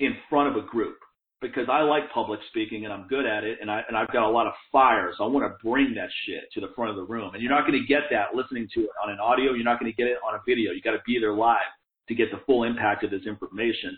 [0.00, 0.96] in front of a group
[1.40, 4.26] because I like public speaking and I'm good at it and I and I've got
[4.26, 5.12] a lot of fire.
[5.16, 7.34] So I want to bring that shit to the front of the room.
[7.34, 9.52] And you're not going to get that listening to it on an audio.
[9.52, 10.72] You're not going to get it on a video.
[10.72, 11.58] You got to be there live
[12.08, 13.96] to get the full impact of this information.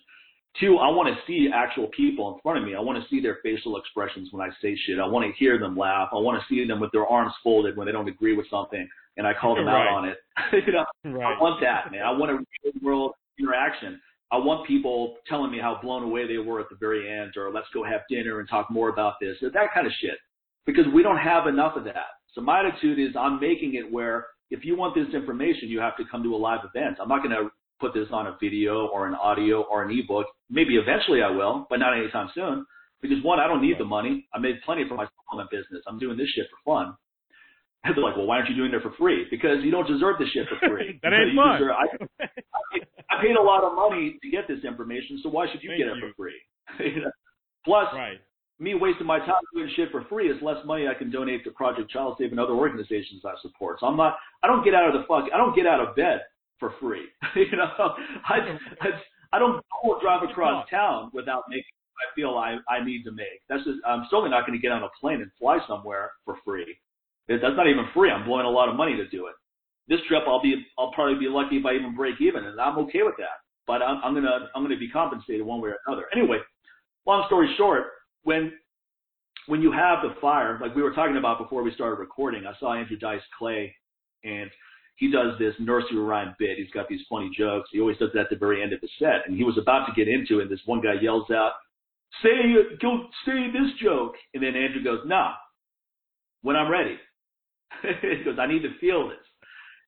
[0.61, 2.75] Two, I want to see actual people in front of me.
[2.75, 4.99] I want to see their facial expressions when I say shit.
[4.99, 6.09] I want to hear them laugh.
[6.13, 8.89] I want to see them with their arms folded when they don't agree with something
[9.17, 9.89] and I called them Right.
[9.89, 10.19] out on it.
[10.67, 11.37] you know, Right.
[11.37, 12.03] I want that, man.
[12.03, 14.01] I want a real world interaction.
[14.33, 17.53] I want people telling me how blown away they were at the very end, or
[17.53, 20.19] let's go have dinner and talk more about this, that kind of shit.
[20.67, 22.07] Because we don't have enough of that.
[22.35, 25.97] So my attitude is I'm making it where if you want this information, you have
[25.97, 26.99] to come to a live event.
[27.01, 27.51] I'm not going to
[27.81, 30.27] put this on a video or an audio or an ebook.
[30.51, 32.67] Maybe eventually I will, but not anytime soon.
[33.03, 34.27] Because one, I don't need the money.
[34.35, 35.83] I made plenty for my supplement business.
[35.87, 36.95] I'm doing this shit for fun.
[37.95, 39.27] They're like, well, why aren't you doing it for free?
[39.31, 40.99] Because you don't deserve this shit for free.
[41.03, 41.59] that ain't You fun.
[41.61, 42.27] deserve- I,
[43.11, 45.79] I paid a lot of money to get this information, so why should you Thank
[45.81, 46.09] get it you.
[46.11, 46.41] for free?
[46.95, 47.11] You know?
[47.65, 48.19] Plus, right.
[48.59, 51.51] me wasting my time doing shit for free is less money I can donate to
[51.51, 53.81] Project Child Save and other organizations I support.
[53.81, 55.97] So I'm not, I don't get out of the fuck, I don't get out of
[55.97, 56.21] bed
[56.59, 57.07] for free.
[57.37, 57.71] you know,
[58.29, 58.89] I, I,
[59.33, 61.65] I don't go drive across town without making
[61.97, 63.41] I feel I, I need to make.
[63.49, 66.37] That's just, I'm certainly not going to get on a plane and fly somewhere for
[66.45, 66.77] free.
[67.29, 68.11] That's not even free.
[68.11, 69.35] I'm blowing a lot of money to do it.
[69.89, 72.79] This trip, I'll be, I'll probably be lucky if I even break even, and I'm
[72.79, 73.43] okay with that.
[73.67, 76.07] But I'm, I'm gonna, I'm gonna be compensated one way or another.
[76.15, 76.39] Anyway,
[77.05, 77.85] long story short,
[78.23, 78.53] when
[79.47, 82.59] when you have the fire, like we were talking about before we started recording, I
[82.59, 83.75] saw Andrew Dice Clay,
[84.25, 84.51] and
[84.97, 86.59] he does this nursery rhyme bit.
[86.59, 87.69] He's got these funny jokes.
[87.73, 89.87] He always does that at the very end of the set, and he was about
[89.87, 90.43] to get into it.
[90.43, 91.53] And this one guy yells out,
[92.23, 95.35] "Say, go say this joke," and then Andrew goes, "Nah,
[96.43, 96.99] when I'm ready."
[97.83, 99.25] he goes, "I need to feel this,"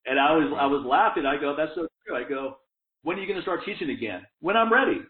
[0.06, 1.26] and I was I was laughing.
[1.26, 2.58] I go, "That's so true." I go,
[3.02, 5.00] "When are you going to start teaching again?" When I'm ready.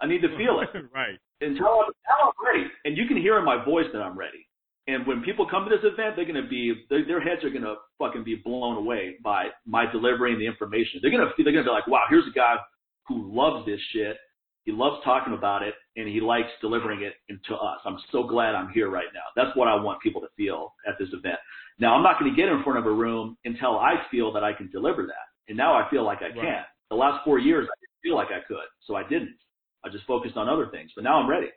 [0.00, 1.18] I need to feel it right.
[1.40, 2.70] until I'm, until I'm ready.
[2.84, 4.46] And you can hear in my voice that I'm ready.
[4.86, 7.50] And when people come to this event, they're going to be, their, their heads are
[7.50, 11.00] going to fucking be blown away by my delivering the information.
[11.02, 12.56] They're going to, they're going to be like, wow, here's a guy
[13.06, 14.16] who loves this shit.
[14.64, 17.14] He loves talking about it and he likes delivering it
[17.48, 17.80] to us.
[17.84, 19.28] I'm so glad I'm here right now.
[19.36, 21.38] That's what I want people to feel at this event.
[21.78, 24.42] Now, I'm not going to get in front of a room until I feel that
[24.42, 25.28] I can deliver that.
[25.48, 26.34] And now I feel like I Right.
[26.34, 26.64] can.
[26.90, 29.36] The last four years, I didn't feel like I could, so I didn't.
[29.84, 31.48] I just focused on other things, but now I'm ready.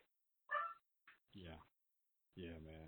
[1.34, 1.58] Yeah.
[2.36, 2.88] Yeah, man.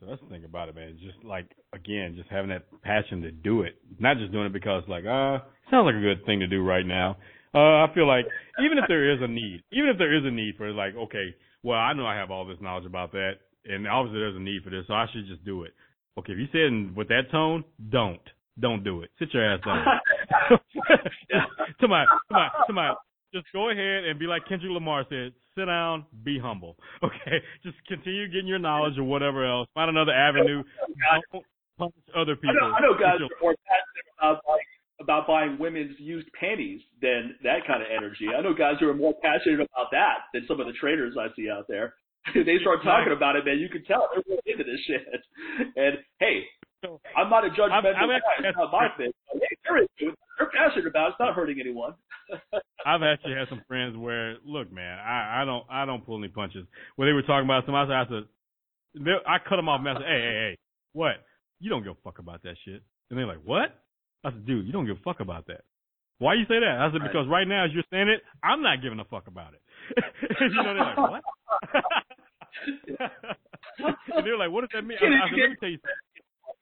[0.00, 0.98] So that's the thing about it, man.
[1.00, 4.82] Just like again, just having that passion to do it, not just doing it because
[4.88, 5.38] like, uh,
[5.70, 7.16] sounds like a good thing to do right now.
[7.54, 8.26] Uh, I feel like
[8.62, 11.34] even if there is a need, even if there is a need for like, okay,
[11.62, 13.38] well, I know I have all this knowledge about that,
[13.68, 15.74] and obviously there's a need for this, so I should just do it.
[16.18, 18.20] Okay, if you say it in, with that tone, don't,
[18.58, 19.10] don't do it.
[19.18, 19.84] Sit your ass down.
[21.80, 22.94] to my, to my, to my,
[23.32, 26.76] just go ahead and be like Kendrick Lamar said, sit down, be humble.
[27.04, 27.38] Okay?
[27.62, 29.68] Just continue getting your knowledge or whatever else.
[29.74, 30.64] Find another avenue.
[31.78, 32.54] Don't other I people.
[32.58, 37.36] know, I know guys are more passionate about buying, about buying women's used panties than
[37.44, 38.26] that kind of energy.
[38.36, 41.28] I know guys who are more passionate about that than some of the traders I
[41.36, 41.94] see out there.
[42.46, 43.58] they start talking about it, man.
[43.58, 45.02] You can tell they're really into this shit.
[45.76, 46.44] And hey,
[47.16, 48.48] I'm not a judgmental I've guy.
[48.48, 49.10] It's not my thing.
[49.32, 50.18] But, hey, they're into it.
[50.38, 51.10] They're passionate about it.
[51.10, 51.94] It's not hurting anyone.
[52.86, 56.28] I've actually had some friends where, look, man, I, I don't, I don't pull any
[56.28, 56.66] punches.
[56.96, 58.24] Where they were talking about something, I said,
[58.94, 59.80] they- I cut them off.
[59.80, 60.58] And I said, hey, hey, hey,
[60.92, 61.14] what?
[61.60, 62.82] You don't give a fuck about that shit.
[63.10, 63.74] And they're like, what?
[64.24, 65.62] I said, dude, you don't give a fuck about that.
[66.18, 66.78] Why you say that?
[66.78, 67.10] I said, Right.
[67.10, 69.62] because right now, as you're saying it, I'm not giving a fuck about it.
[70.40, 71.22] you know, they're like, what?
[72.66, 74.98] And they're like, what does that mean?
[75.00, 76.04] I, I said, let me tell you something.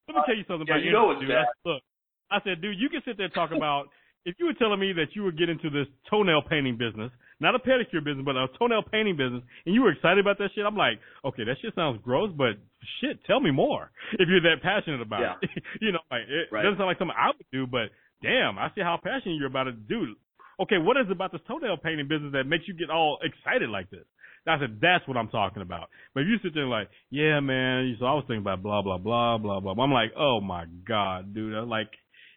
[0.09, 1.37] Let me tell you something Yeah, about you know internet, dude.
[1.37, 1.83] I said, look,
[2.31, 3.89] I said, dude, you can sit there and talk about
[4.27, 7.55] if you were telling me that you would get into this toenail painting business, not
[7.55, 10.67] a pedicure business, but a toenail painting business, and you were excited about that shit,
[10.67, 12.59] I'm like, okay, that shit sounds gross, but
[13.01, 15.35] shit, tell me more if you're that passionate about Yeah.
[15.43, 15.51] it.
[15.81, 16.63] you know, like it Right.
[16.63, 17.91] doesn't sound like something I would do, but
[18.23, 20.17] damn, I see how passionate you're about it, dude.
[20.59, 23.69] Okay, what is it about this toenail painting business that makes you get all excited
[23.71, 24.07] like this?
[24.47, 25.89] I said, that's what I'm talking about.
[26.15, 28.99] But if you sit there like, yeah, man, so I was thinking about blah, blah,
[28.99, 29.73] blah, blah, blah.
[29.83, 31.55] I'm like, oh my God, dude.
[31.55, 31.91] I'm like,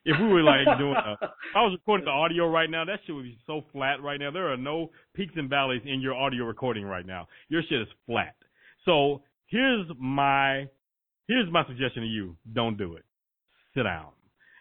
[0.05, 2.99] if we were like doing a, if I was recording the audio right now, that
[3.05, 4.31] shit would be so flat right now.
[4.31, 7.27] There are no peaks and valleys in your audio recording right now.
[7.49, 8.35] Your shit is flat.
[8.85, 10.67] So here's my,
[11.27, 12.35] here's my suggestion to you.
[12.51, 13.03] Don't do it.
[13.75, 14.07] Sit down.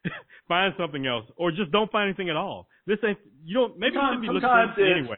[0.49, 2.69] find something else, or just don't find anything at all.
[2.87, 5.17] This ain't you don't maybe you shouldn't be listening Sometimes to anyway.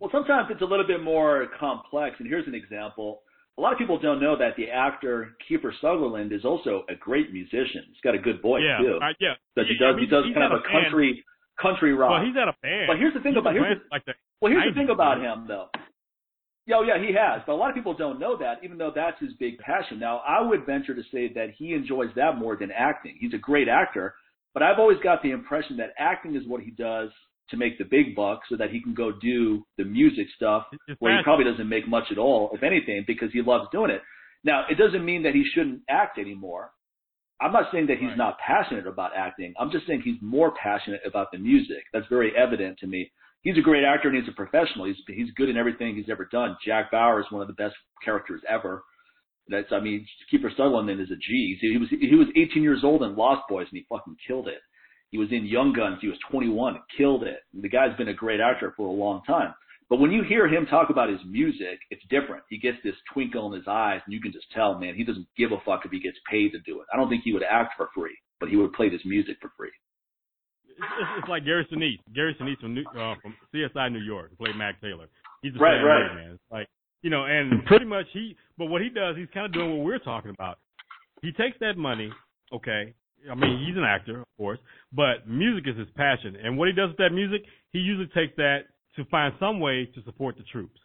[0.00, 3.22] Well, sometimes it's a little bit more complex, and here's an example.
[3.56, 7.32] A lot of people don't know that the actor Kiefer Sutherland is also a great
[7.32, 7.82] musician.
[7.88, 8.98] He's got a good voice yeah, too.
[9.02, 9.34] uh, yeah.
[9.56, 10.84] That he Yeah, I does mean, he does kind of a band.
[10.84, 11.24] country
[11.60, 12.10] country rock.
[12.10, 12.86] Well, he's at a band.
[12.86, 15.18] But here's the thing He's about here's the, like the well here's the thing about
[15.20, 15.66] him though.
[16.66, 17.40] Yeah, yeah, he has.
[17.46, 19.98] But a lot of people don't know that, even though that's his big passion.
[19.98, 23.16] Now, I would venture to say that he enjoys that more than acting.
[23.18, 24.14] He's a great actor,
[24.52, 27.08] but I've always got the impression that acting is what he does
[27.50, 30.66] to make the big bucks so that he can go do the music stuff
[30.98, 34.02] where he probably doesn't make much at all, if anything, because he loves doing it.
[34.44, 36.70] Now, it doesn't mean that he shouldn't act anymore.
[37.40, 38.18] I'm not saying that he's Right.
[38.18, 39.54] not passionate about acting.
[39.58, 41.84] I'm just saying he's more passionate about the music.
[41.92, 43.10] That's very evident to me.
[43.42, 44.86] He's a great actor and he's a professional.
[44.86, 46.56] He's he's good in everything he's ever done.
[46.64, 48.82] Jack Bauer is one of the best characters ever.
[49.46, 51.56] That's I mean, Kiefer Sutherland is a G.
[51.60, 54.60] He was he was 18 years old in Lost Boys and he fucking killed it.
[55.10, 55.98] He was in Young Guns.
[56.00, 57.40] He was 21 killed it.
[57.58, 59.54] The guy's been a great actor for a long time.
[59.88, 62.42] But when you hear him talk about his music, it's different.
[62.50, 65.26] He gets this twinkle in his eyes, and you can just tell, man, he doesn't
[65.36, 66.86] give a fuck if he gets paid to do it.
[66.92, 69.50] I don't think he would act for free, but he would play this music for
[69.56, 69.70] free.
[70.68, 72.00] It's, it's, it's like Gary Sinise.
[72.14, 75.06] Gary Sinise from New, uh, from CSI New York, who played Mac Taylor.
[75.42, 76.10] He's the Right, same right.
[76.10, 76.30] way, man.
[76.34, 76.68] It's like
[77.02, 78.36] you know, and pretty much he.
[78.58, 80.58] But what he does, he's kind of doing what we're talking about.
[81.22, 82.12] He takes that money,
[82.52, 82.94] okay.
[83.30, 84.58] I mean, he's an actor, of course,
[84.92, 86.36] but music is his passion.
[86.42, 87.42] And what he does with that music,
[87.72, 88.60] he usually takes that
[88.96, 90.80] to find some way to support the troops,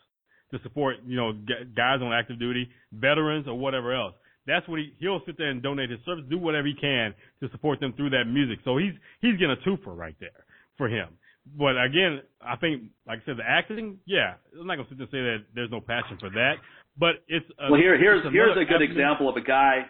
[0.52, 1.34] to support, you know,
[1.76, 4.14] guys on active duty, veterans, or whatever else.
[4.46, 7.50] That's what he he'll sit there and donate his service, do whatever he can to
[7.52, 8.60] support them through that music.
[8.66, 10.44] So he's he's getting a twofer right there
[10.78, 11.10] for him.
[11.58, 15.08] But again, I think, like I said, the acting, yeah, I'm not gonna sit there
[15.08, 16.56] and say that there's no passion for that,
[16.98, 18.92] but it's a, Well, here, here's here's a good avenue.
[18.92, 19.86] example of a guy.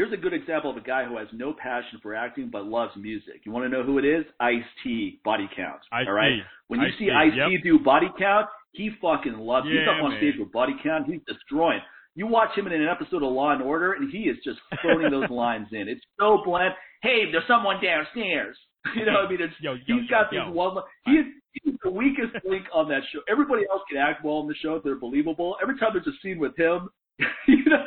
[0.00, 2.92] Here's a good example of a guy who has no passion for acting but loves
[2.96, 3.42] music.
[3.44, 4.24] You want to know who it is?
[4.40, 5.20] Ice T.
[5.26, 5.80] Body Count.
[5.92, 6.08] Ice-T.
[6.08, 6.40] All right.
[6.68, 7.62] When you Ice-T, see Ice T yep.
[7.62, 9.66] do Body Count, he fucking loves.
[9.66, 9.72] It.
[9.72, 10.18] He's up on man.
[10.18, 11.04] stage with Body Count.
[11.04, 11.80] He's destroying.
[12.14, 15.10] You watch him in an episode of Law and Order, and he is just phoning
[15.10, 15.86] those lines in.
[15.86, 16.72] It's so bland.
[17.02, 18.56] Hey, there's someone downstairs.
[18.96, 20.46] You know, what I mean, it's Yo, yo, he's got yo.
[20.46, 20.82] this one.
[21.04, 23.20] He's, he's the weakest link on that show.
[23.28, 25.56] Everybody else can act well on the show; they're believable.
[25.60, 26.88] Every time there's a scene with him,
[27.46, 27.84] you know,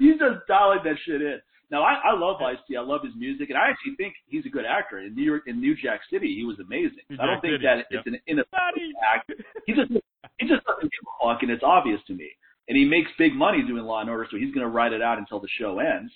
[0.00, 1.38] he's just dialing that shit in.
[1.72, 2.76] Now, I, I love Ice T.
[2.76, 4.98] I love his music, and I actually think he's a good actor.
[5.00, 7.00] In New York, in New Jack City, he was amazing.
[7.08, 7.86] New I don't Jack think City, that yep.
[7.90, 8.92] it's an ineffective Buddy.
[9.14, 9.32] act.
[9.66, 9.90] He just
[10.38, 12.28] he just doesn't give a fuck, and it's obvious to me.
[12.68, 15.02] And he makes big money doing Law and Order, so he's going to ride it
[15.02, 16.12] out until the show ends.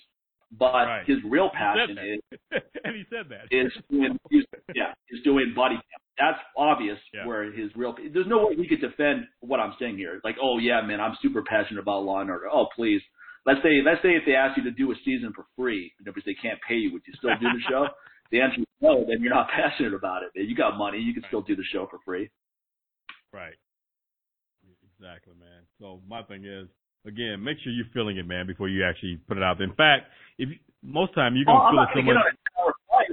[0.57, 1.03] But Right.
[1.05, 2.21] his real passion is
[2.85, 3.51] and he said that.
[3.51, 4.43] is doing he's,
[4.73, 6.03] yeah is doing Body Count.
[6.17, 7.25] That's obvious Yeah.
[7.25, 7.93] where his real.
[8.13, 10.21] There's no way he could defend what I'm saying here.
[10.23, 12.45] Like, oh yeah, man, I'm super passionate about Law and Order.
[12.49, 13.01] Oh please,
[13.47, 16.05] let's say let's say if they ask you to do a season for free, you
[16.05, 17.87] know, because they can't pay you, would you still do the show?
[18.31, 19.05] the answer is no.
[19.07, 20.31] Then you're not passionate about it.
[20.35, 22.29] You got money, you can still do the show for free.
[23.33, 23.55] Right.
[24.99, 25.63] Exactly, man.
[25.79, 26.67] So my thing is,
[27.05, 29.61] again, make sure you're feeling it, man, before you actually put it out.
[29.61, 32.05] In fact, if you, most time you're Oh, gonna I'm feel not it so going
[32.05, 32.25] to get much.
[32.25, 33.07] on a 10 hour flight.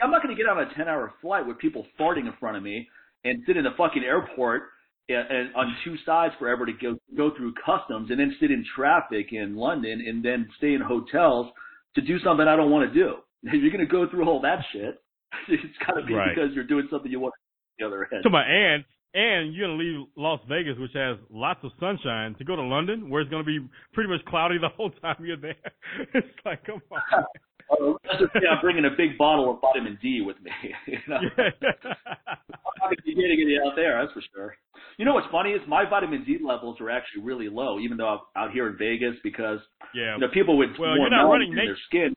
[0.00, 2.56] I'm not going to get on a 10 hour flight with people farting in front
[2.56, 2.88] of me
[3.24, 4.62] and sit in the fucking airport
[5.08, 8.64] and, and on two sides forever to go go through customs and then sit in
[8.76, 11.48] traffic in London and then stay in hotels
[11.94, 13.16] to do something I don't want to do.
[13.46, 14.96] If you're going to go through all that shit,
[15.48, 16.34] it's got to be Right.
[16.34, 17.40] because you're doing something you want to
[17.82, 18.22] do on the other end.
[18.22, 18.84] To my and
[19.14, 23.08] and you're gonna leave Las Vegas, which has lots of sunshine, to go to London,
[23.08, 23.60] where it's gonna be
[23.92, 25.56] pretty much cloudy the whole time you're there.
[26.14, 27.24] it's like, come on.
[27.70, 30.50] Oh, Just I'm bringing a big bottle of vitamin D with me.
[30.86, 31.16] you know?
[31.22, 31.48] Yeah.
[31.64, 34.56] I'm not going to be getting it out there, that's for sure.
[34.98, 38.08] You know what's funny is my vitamin D levels are actually really low, even though
[38.08, 39.58] I'm out here in Vegas because
[39.94, 40.14] yeah.
[40.14, 42.14] you know people with Well, more melanin in their skin.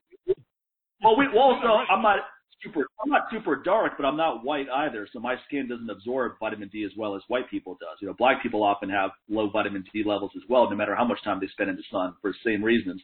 [1.02, 2.20] Well, we, well, also I'm not
[2.64, 6.34] super I'm not super dark, but I'm not white either, so my skin doesn't absorb
[6.40, 7.98] vitamin D as well as white people does.
[8.02, 11.06] You know, black people often have low vitamin D levels as well, no matter how
[11.06, 13.02] much time they spend in the sun for the same reasons,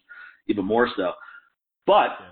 [0.47, 1.13] even more so.
[1.85, 2.25] But Yeah.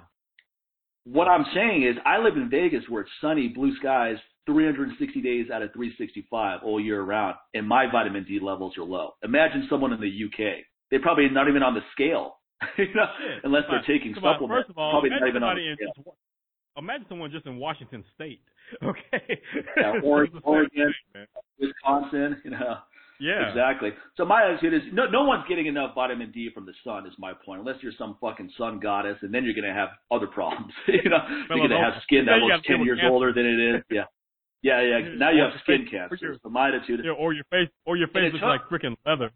[1.06, 5.50] what I'm saying is, I live in Vegas where it's sunny, blue skies, 360 days
[5.52, 9.14] out of 365 all year round, and my vitamin D levels are low.
[9.24, 10.64] Imagine someone in the UK.
[10.90, 12.40] They're probably not even on the scale,
[12.78, 13.06] you know,
[13.44, 14.68] unless they're taking supplements.
[14.68, 16.16] First of all, probably not even on the in, scale.
[16.78, 18.42] Imagine someone just in Washington State.
[18.82, 19.42] Okay.
[19.76, 20.94] Yeah, Oregon, Oregon
[21.60, 22.78] Wisconsin, you know.
[23.20, 23.50] Yeah.
[23.50, 23.90] Exactly.
[24.18, 27.14] So my attitude is no no one's getting enough vitamin D from the sun is
[27.20, 27.60] my point.
[27.60, 30.72] Unless you're some fucking sun goddess and then you're gonna have other problems.
[30.88, 31.20] you know,
[31.50, 33.14] you're gonna have skin that looks ten years cancer.
[33.14, 33.84] older than it is.
[33.92, 34.06] Yeah.
[34.64, 35.00] Yeah, yeah.
[35.18, 36.18] Now you have skin cancer.
[36.22, 38.62] your- So my attitude is Yeah, or your face, or your face looks took- like
[38.72, 39.32] freaking leather.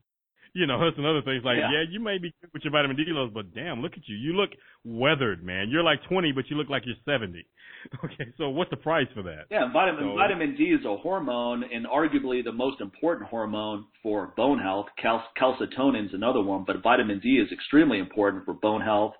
[0.59, 1.33] You know, that's another thing.
[1.35, 1.69] It's like, Yeah.
[1.71, 1.83] yeah.
[1.89, 4.15] you may be good with your vitamin D levels, but damn, look at you.
[4.15, 4.51] You look
[4.85, 5.69] weathered, man.
[5.69, 7.45] You're like 20, but you look like you're 70.
[8.03, 9.43] Okay, so what's the price for that?
[9.51, 14.33] Yeah, vitamin So- vitamin D is a hormone and arguably the most important hormone for
[14.35, 14.87] bone health.
[14.99, 19.13] Cal- calcitonin is another one, but vitamin D is extremely important for bone health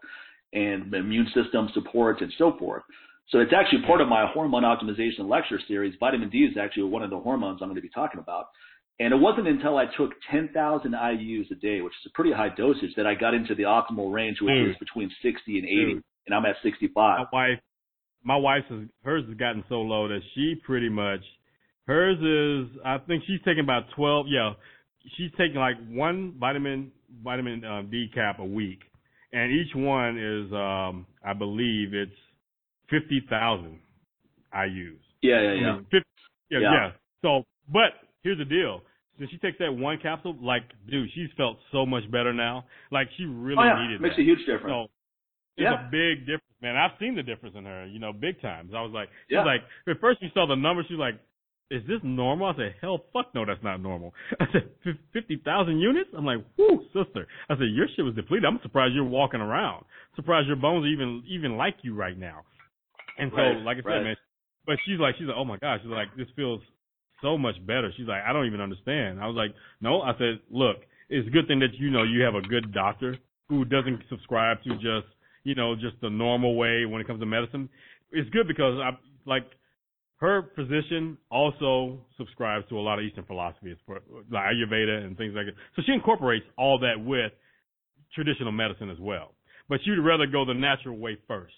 [0.54, 2.82] and immune system support and so forth.
[3.30, 5.94] So it's actually part of my hormone optimization lecture series.
[6.00, 8.48] Vitamin D is actually one of the hormones I'm going to be talking about.
[9.00, 12.50] And it wasn't until I took 10,000 IUs a day, which is a pretty high
[12.56, 14.70] dosage, that I got into the optimal range, which Dude.
[14.70, 15.94] is between 60 and 80.
[15.96, 16.04] Dude.
[16.28, 16.96] And I'm at 65.
[16.96, 17.60] my wife,
[18.24, 18.66] my wife's
[19.04, 21.20] hers has gotten so low that she pretty much
[21.88, 24.26] hers is I think she's taking about twelve.
[24.28, 24.54] Yeah,
[25.16, 26.92] she's taking like one vitamin
[27.24, 28.80] vitamin um, D cap a week,
[29.32, 32.18] and each one is um I believe it's
[32.90, 33.80] fifty thousand
[34.52, 35.00] IU's.
[35.22, 35.78] Yeah, yeah, yeah.
[35.78, 36.00] 50,
[36.50, 36.72] yeah, Yeah.
[36.72, 36.92] yeah.
[37.22, 37.94] So, but
[38.26, 38.82] here's the deal.
[39.18, 42.66] Since she takes that one capsule, like, dude, she's felt so much better now.
[42.92, 43.82] Like, she really Oh, yeah.
[43.88, 44.22] needed Makes that.
[44.24, 44.74] a huge difference.
[44.74, 44.82] So
[45.56, 45.88] it's Yeah.
[45.88, 46.76] a big difference, man.
[46.76, 48.74] I've seen the difference in her, you know, big times.
[48.74, 49.40] I was like, Yeah.
[49.40, 51.16] was like, at first you saw the numbers, she was like,
[51.72, 52.48] is this normal?
[52.48, 54.14] I said, hell, fuck no, that's not normal.
[54.40, 54.70] I said,
[55.14, 56.10] 50,000 units?
[56.14, 57.26] I'm like, whoo, sister.
[57.50, 58.44] I said, your shit was depleted.
[58.46, 59.86] I'm surprised you're walking around.
[60.18, 62.42] Surprised your bones are even, even like you right now.
[63.18, 64.04] And so, Right, like I said, right.
[64.04, 64.16] man,
[64.66, 66.62] but she's like, she's like, oh my gosh, she's like, this feels
[67.26, 67.92] so much better.
[67.98, 69.20] She's like, I don't even understand.
[69.20, 70.78] I was like, no, I said, look,
[71.10, 73.18] it's a good thing that you know you have a good doctor
[73.50, 75.10] who doesn't subscribe to just,
[75.44, 77.68] you know, just the normal way when it comes to medicine.
[78.12, 78.92] It's good because I
[79.26, 79.46] like
[80.18, 85.48] her physician also subscribes to a lot of Eastern philosophies, like Ayurveda and things like
[85.48, 85.56] that.
[85.76, 87.32] So she incorporates all that with
[88.14, 89.32] traditional medicine as well.
[89.68, 91.54] But she'd rather go the natural way first.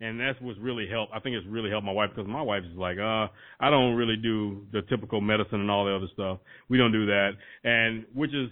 [0.00, 1.12] And that's what's really helped.
[1.14, 3.28] I think it's really helped my wife because my wife is like, uh,
[3.60, 6.38] I don't really do the typical medicine and all the other stuff.
[6.68, 7.30] We don't do that.
[7.64, 8.50] And which is,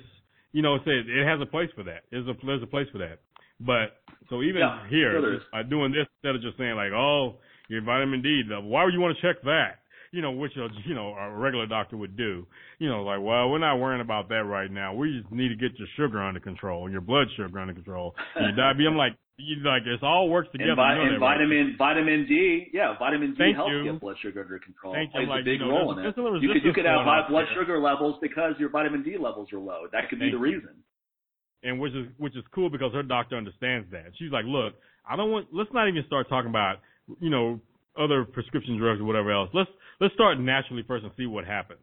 [0.53, 2.05] you know, say it has a place for that.
[2.11, 3.21] There's a, there's a place for that.
[3.61, 5.43] But so even Yeah, here, sure there is.
[5.53, 7.37] by doing this instead of just saying like, oh,
[7.69, 9.81] your vitamin D, why would you want to check that?
[10.13, 12.47] You know, which a, you know a regular doctor would do.
[12.79, 14.95] You know, like, well, we're not worrying about that right now.
[14.95, 18.15] We just need to get your sugar under control and your blood sugar under control.
[18.41, 18.87] Your diabetes.
[18.89, 20.71] I'm like, you like it's all works together.
[20.71, 21.39] And, vi- you know and that, right?
[21.39, 23.85] vitamin vitamin D, yeah, vitamin D Thank helps you.
[23.85, 24.95] get blood sugar under control.
[24.95, 25.21] Thank you.
[25.27, 26.15] Plays Like, a big you know, role in it.
[26.43, 27.63] You could you could have high blood there.
[27.63, 29.87] sugar levels because your vitamin D levels are low.
[29.93, 30.71] That could be the reason.
[31.63, 34.13] and which is which is cool because her doctor understands that.
[34.19, 34.75] She's like, look,
[35.09, 35.49] I don't want.
[35.53, 36.79] Let's not even start talking about
[37.21, 37.61] you know
[37.99, 39.51] other prescription drugs or whatever else.
[39.53, 39.71] Let's
[40.01, 41.81] let's start naturally first and see what happens.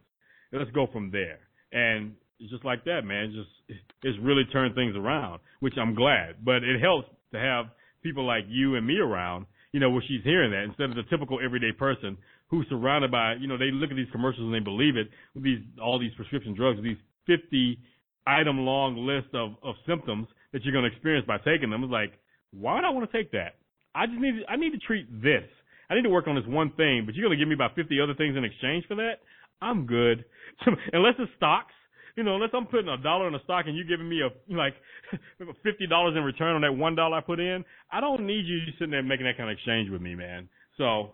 [0.52, 1.40] And let's go from there.
[1.72, 3.24] And it's just like that, man.
[3.24, 6.44] It's just it's really turned things around, which I'm glad.
[6.44, 7.66] But it helps to have
[8.02, 9.46] people like you and me around.
[9.72, 12.18] You know, where she's hearing that instead of the typical everyday person
[12.48, 15.44] who's surrounded by, you know, they look at these commercials and they believe it with
[15.44, 17.78] these all these prescription drugs, these 50
[18.26, 21.82] item long list of, of symptoms that you're going to experience by taking them.
[21.82, 22.12] It's like,
[22.52, 23.56] why would I want to take that?
[23.94, 25.44] I just need, I need to treat this.
[25.90, 27.74] I need to work on this one thing, but you're going to give me about
[27.74, 29.20] 50 other things in exchange for that?
[29.60, 30.24] I'm good.
[30.92, 31.74] unless it's stocks,
[32.16, 34.30] you know, unless I'm putting a dollar in a stock and you're giving me a,
[34.54, 34.74] like,
[35.40, 38.90] $50 in return on that one dollar I put in, I don't need you sitting
[38.90, 40.48] there making that kind of exchange with me, man.
[40.78, 41.10] So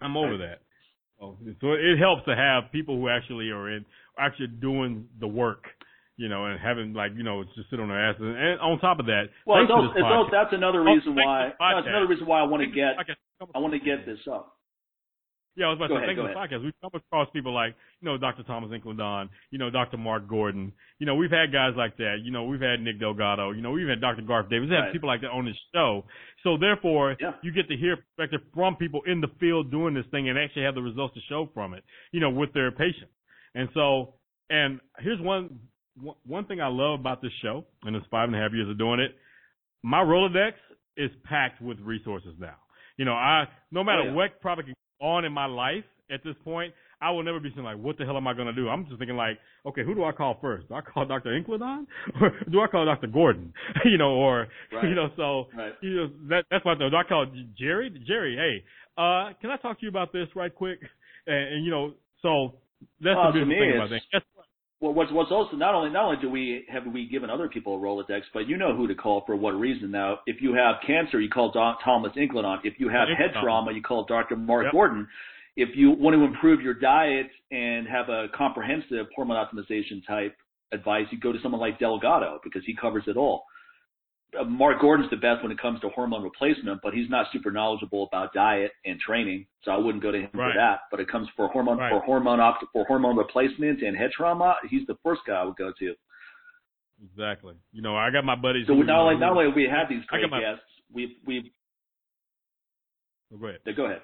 [0.00, 0.60] I'm over that.
[1.18, 3.84] So, so it helps to have people who actually are in,
[4.18, 5.64] actually doing the work
[6.18, 8.20] you know, and having like, you know, just sit on their asses.
[8.20, 11.54] And on top of that, Well, it's it's also, that's another Oh, reason to why.
[11.54, 12.98] it's another reason why I want to get.
[13.54, 14.57] I want to get this up.
[15.58, 16.94] Yeah, I was about Go to say, ahead, thanks to go this podcast, we've come
[16.94, 18.44] across people like, you know, Dr.
[18.44, 19.96] Thomas Incledon, you know, Dr.
[19.98, 20.72] Mark Gordon.
[21.00, 22.18] You know, we've had guys like that.
[22.22, 23.50] You know, we've had Nick Delgado.
[23.50, 24.22] You know, we've had Dr.
[24.22, 24.70] Garth Davis.
[24.70, 24.92] We've had Right.
[24.92, 26.04] people like that on this show.
[26.44, 27.32] So therefore, Yeah.
[27.42, 30.62] you get to hear perspective from people in the field doing this thing and actually
[30.62, 31.82] have the results to show from it,
[32.12, 33.12] you know, with their patients.
[33.56, 34.14] And so,
[34.50, 35.58] and here's one,
[36.00, 38.68] one one thing I love about this show, and it's five and a half years
[38.68, 39.18] of doing it.
[39.82, 40.52] My Rolodex
[40.96, 42.54] is packed with resources now.
[42.96, 44.12] You know, I no matter Oh, yeah.
[44.12, 44.68] what product
[45.00, 48.04] on in my life at this point, I will never be saying like, what the
[48.04, 48.68] hell am I gonna do?
[48.68, 50.68] I'm just thinking like, okay, who do I call first?
[50.68, 51.30] Do I call Dr.
[51.30, 51.86] Incledon
[52.20, 53.06] or do I call Dr.
[53.06, 53.52] Gordon?
[53.84, 54.84] you know, or right.
[54.84, 55.72] you know, so right.
[55.80, 56.90] you know that that's what I do.
[56.90, 57.26] Do I call
[57.58, 57.90] Jerry?
[58.06, 58.64] Jerry, hey,
[59.00, 60.80] uh, can I talk to you about this right quick?
[61.26, 61.92] And, and you know,
[62.22, 62.54] so
[63.00, 64.22] that's well, the me, thing about that.
[64.80, 67.76] Well, what's what's also not only not only do we have we given other people
[67.76, 69.90] a Rolodex, but you know who to call for what reason.
[69.90, 72.58] Now, if you have cancer, you call Don, Thomas Incledon.
[72.62, 74.36] If you have head trauma, you call Dr.
[74.36, 74.72] Mark yep.
[74.72, 75.08] Gordon.
[75.56, 80.36] If you want to improve your diet and have a comprehensive hormone optimization type
[80.70, 83.44] advice, you go to someone like Delgado because he covers it all.
[84.38, 87.50] Uh, Mark Gordon's the best when it comes to hormone replacement, but he's not super
[87.50, 90.52] knowledgeable about diet and training, so I wouldn't go to him right.
[90.52, 90.80] for that.
[90.90, 91.90] But it comes for hormone right.
[91.90, 95.56] for hormone opt- for hormone replacement and head trauma, he's the first guy I would
[95.56, 95.94] go to.
[97.02, 97.54] Exactly.
[97.72, 98.66] You know, I got my buddies.
[98.66, 101.44] So who, not only not only we have these great my, guests, we've we've.
[103.32, 103.60] Oh, go ahead.
[103.76, 104.00] Go ahead.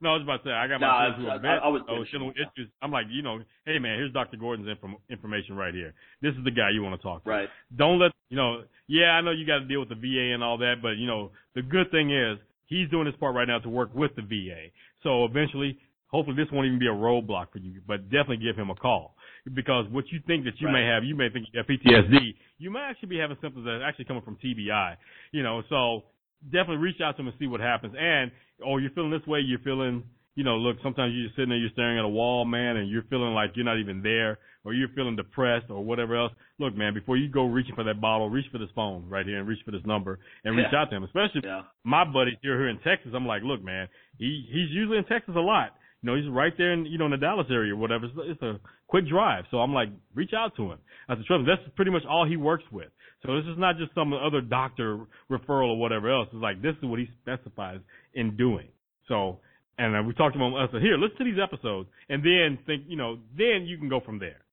[0.00, 1.60] No, I was about to say I got my no, friends who I, are vets.
[1.62, 2.72] I, I was oh, shit, issues.
[2.80, 4.38] I'm like, you know, hey man, here's Dr.
[4.38, 5.92] Gordon's inform- information right here.
[6.22, 7.30] This is the guy you want to talk to.
[7.30, 7.48] Right.
[7.76, 8.64] Don't let you know.
[8.88, 11.06] Yeah, I know you got to deal with the VA and all that, but you
[11.06, 14.22] know, the good thing is he's doing his part right now to work with the
[14.22, 14.72] VA.
[15.02, 15.78] So eventually,
[16.08, 17.80] hopefully, this won't even be a roadblock for you.
[17.86, 19.14] But definitely give him a call
[19.52, 20.80] because what you think that you right.
[20.80, 22.34] may have, you may think you have PTSD.
[22.58, 24.96] You may actually be having symptoms that are actually coming from TBI.
[25.32, 26.04] You know, so
[26.44, 27.94] definitely reach out to him and see what happens.
[27.98, 28.30] And
[28.64, 30.04] oh, you're feeling this way, you're feeling
[30.40, 32.88] you know, look, sometimes you're just sitting there, you're staring at a wall, man, and
[32.88, 36.32] you're feeling like you're not even there, or you're feeling depressed, or whatever else.
[36.58, 39.38] Look, man, before you go reaching for that bottle, reach for this phone right here
[39.38, 40.80] and reach for this number and reach yeah.
[40.80, 41.04] out to him.
[41.04, 41.62] Especially yeah.
[41.84, 43.12] my buddies here, here in Texas.
[43.14, 43.88] I'm like, look, man,
[44.18, 45.74] he he's usually in Texas a lot.
[46.02, 48.06] You know, he's right there in you know in the Dallas area or whatever.
[48.06, 50.78] It's, it's a quick drive, so I'm like, reach out to him.
[51.08, 52.88] I said, trust me, that's pretty much all he works with.
[53.24, 55.00] So this is not just some other doctor
[55.30, 56.28] referral or whatever else.
[56.32, 57.80] It's like this is what he specifies
[58.14, 58.68] in doing.
[59.08, 59.40] So
[59.80, 60.68] and uh, we talked about us.
[60.82, 64.18] Here, listen to these episodes, and then think, you know, then you can go from
[64.18, 64.44] there.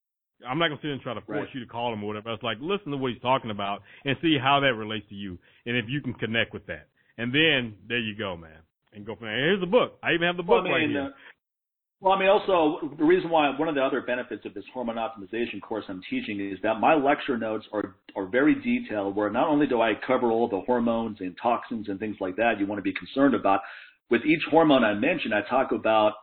[0.47, 1.49] I'm not gonna sit and try to force right.
[1.53, 2.31] you to call him or whatever.
[2.31, 5.37] It's like listen to what he's talking about and see how that relates to you,
[5.65, 6.87] and if you can connect with that.
[7.17, 8.61] And then there you go, man,
[8.93, 9.35] and go from there.
[9.35, 9.97] Here's the book.
[10.01, 11.11] I even have the book well, right here.
[11.99, 14.97] Well, I mean, also the reason why one of the other benefits of this hormone
[14.97, 19.15] optimization course I'm teaching is that my lecture notes are are very detailed.
[19.15, 22.59] Where not only do I cover all the hormones and toxins and things like that
[22.59, 23.61] you want to be concerned about,
[24.11, 26.13] with each hormone I mention, I talk about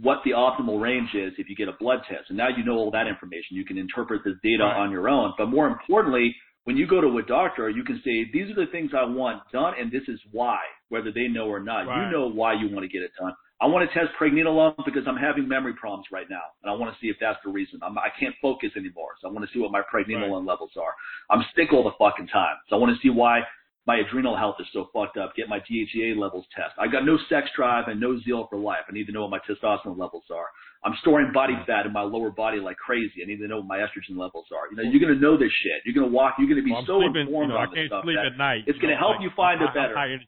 [0.00, 2.28] what the optimal range is if you get a blood test.
[2.28, 3.56] And now you know all that information.
[3.56, 4.76] You can interpret the data right.
[4.76, 5.34] on your own.
[5.36, 8.70] But more importantly, when you go to a doctor, you can say, these are the
[8.70, 10.58] things I want done, and this is why,
[10.88, 11.86] whether they know or not.
[11.86, 12.06] Right.
[12.06, 13.32] You know why you want to get it done.
[13.60, 16.94] I want to test pregnenolone because I'm having memory problems right now, and I want
[16.94, 17.80] to see if that's the reason.
[17.82, 20.52] I'm, I can't focus anymore, so I want to see what my pregnenolone right.
[20.56, 20.94] levels are.
[21.28, 23.40] I'm sick all the fucking time, so I want to see why
[23.86, 25.34] my adrenal health is so fucked up.
[25.36, 26.72] Get my DHEA levels test.
[26.78, 28.84] I got no sex drive and no zeal for life.
[28.88, 30.46] I need to know what my testosterone levels are.
[30.84, 33.20] I'm storing body fat in my lower body like crazy.
[33.22, 34.70] I need to know what my estrogen levels are.
[34.70, 35.84] You know, you're gonna know this shit.
[35.84, 36.36] You're gonna walk.
[36.38, 38.16] You're gonna be well, so sleeping, informed you know, on I this can't stuff sleep
[38.16, 38.64] that at night.
[38.66, 39.96] it's gonna help like, you find I'm, it better.
[39.98, 40.20] I'm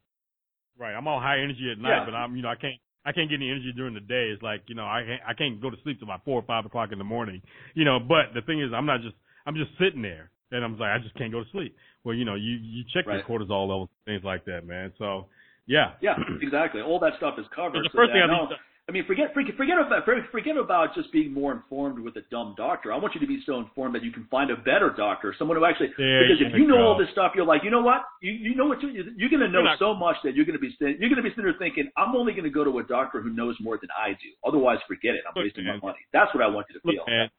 [0.76, 0.92] right.
[0.92, 2.04] I'm all high energy at night, Yeah.
[2.04, 4.30] but I'm you know I can't I can't get any energy during the day.
[4.32, 6.42] It's like you know I can't I can't go to sleep till about four or
[6.46, 7.42] five o'clock in the morning.
[7.74, 10.78] You know, but the thing is I'm not just I'm just sitting there and I'm
[10.78, 11.74] like I just can't go to sleep.
[12.04, 13.16] Well, you know, you you check Right.
[13.18, 14.92] your cortisol levels, things like that, man.
[14.98, 15.26] So
[15.66, 16.80] yeah, Yeah, exactly.
[16.80, 17.74] All that stuff is covered.
[17.84, 18.56] the first that- thing I no, need to-
[18.88, 20.02] I mean, forget forget forget about
[20.32, 22.92] forget about just being more informed with a dumb doctor.
[22.92, 25.56] I want you to be so informed that you can find a better doctor, someone
[25.56, 25.94] who actually.
[25.96, 26.86] There because if you you know go.
[26.90, 28.02] all this stuff, you're like, you know what?
[28.22, 28.82] You you know what?
[28.82, 31.22] You, you're going to know You're so much that you're going to be you're going
[31.22, 33.54] to be sitting there thinking, I'm only going to go to a doctor who knows
[33.60, 34.30] more than I do.
[34.44, 35.22] Otherwise, forget it.
[35.28, 35.78] I'm Look, wasting man.
[35.80, 36.02] my money.
[36.12, 37.04] That's what I want you to Look, feel.
[37.06, 37.30] man,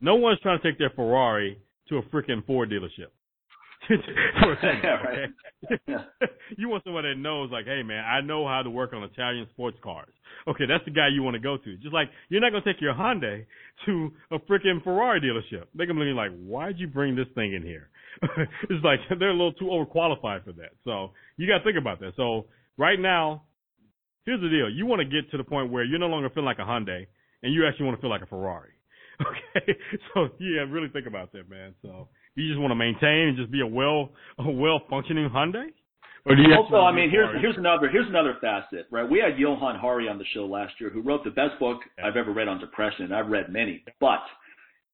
[0.00, 1.60] no one's trying to take their Ferrari
[1.90, 3.12] to a freaking Ford dealership.
[4.40, 5.28] For a second, Yeah, right.
[5.64, 5.82] okay?
[5.86, 6.04] Yeah.
[6.56, 9.46] you want someone that knows, like, hey man, I know how to work on Italian
[9.50, 10.12] sports cars.
[10.48, 11.76] Okay, that's the guy you want to go to.
[11.78, 13.44] Just like you're not gonna take your Hyundai
[13.86, 15.64] to a freaking Ferrari dealership.
[15.74, 17.88] They're gonna be like, why'd you bring this thing in here?
[18.68, 20.72] it's like they're a little too overqualified for that.
[20.84, 22.12] So you got to think about that.
[22.16, 22.46] So
[22.76, 23.44] right now,
[24.26, 26.46] here's the deal: you want to get to the point where you're no longer feeling
[26.46, 27.06] like a Hyundai,
[27.42, 28.70] and you actually want to feel like a Ferrari.
[29.20, 29.76] Okay,
[30.14, 31.74] so yeah, really think about that, man.
[31.82, 35.66] So you just want to maintain and just be a well, a well functioning Hyundai,
[36.24, 39.08] or do you Also, I mean, here's here's another here's another facet, right?
[39.08, 42.06] We had Johann Hari on the show last year, who wrote the best book Yeah.
[42.06, 44.22] I've ever read on depression, and I've read many, but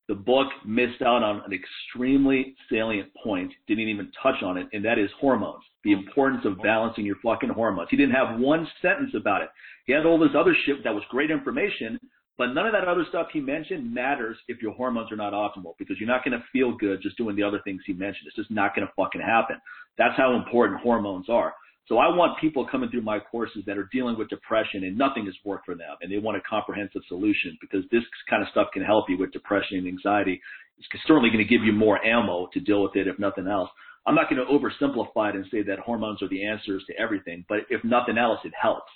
[0.09, 4.83] the book missed out on an extremely salient point, didn't even touch on it, and
[4.85, 5.63] that is hormones.
[5.85, 7.89] The importance of balancing your fucking hormones.
[7.91, 9.51] He didn't have one sentence about it.
[9.85, 12.01] He had all this other shit that was great information,
[12.39, 15.75] but none of that other stuff he mentioned matters if your hormones are not optimal
[15.77, 18.29] because you're not going to feel good just doing the other things he mentioned.
[18.29, 19.57] It's just not going to fucking happen.
[19.99, 21.53] That's how important hormones are.
[21.89, 25.25] So I want people coming through my courses that are dealing with depression and nothing
[25.25, 28.69] has worked for them and they want a comprehensive solution because this kind of stuff
[28.73, 30.41] can help you with depression and anxiety.
[30.79, 33.71] It's certainly going to give you more ammo to deal with it if nothing else.
[34.07, 37.45] I'm not going to oversimplify it and say that hormones are the answers to everything,
[37.49, 38.93] but if nothing else, it helps.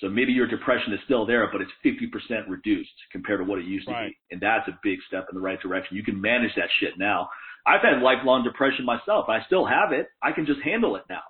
[0.00, 3.64] So maybe your depression is still there, but it's 50% reduced compared to what it
[3.64, 4.04] used right.
[4.04, 4.16] to be.
[4.30, 5.96] And that's a big step in the right direction.
[5.96, 7.28] You can manage that shit now.
[7.66, 9.28] I've had lifelong depression myself.
[9.28, 10.08] I still have it.
[10.22, 11.22] I can just handle it now.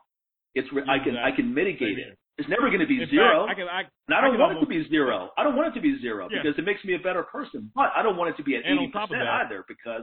[0.54, 2.18] It's I can I can mitigate it.
[2.38, 3.46] It's never going to be In zero.
[3.46, 5.30] Fact, I, can, I, and I don't I want it to be zero.
[5.36, 6.38] I don't want it to be zero Yeah.
[6.42, 7.70] because it makes me a better person.
[7.74, 9.46] But I don't want it to be at And eighty on top of percent that-
[9.46, 10.02] either because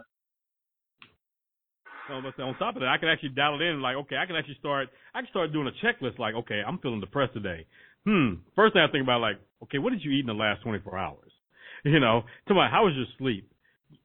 [2.09, 3.81] No, but on top of that, I can actually dial it in.
[3.81, 4.89] Like, okay, I can actually start.
[5.15, 6.19] I can start doing a checklist.
[6.19, 7.65] Like, okay, I'm feeling depressed today.
[8.05, 8.45] Hmm.
[8.55, 10.97] First thing I think about, like, okay, what did you eat in the last 24
[10.97, 11.31] hours?
[11.85, 13.45] You know, to my, how was your sleep?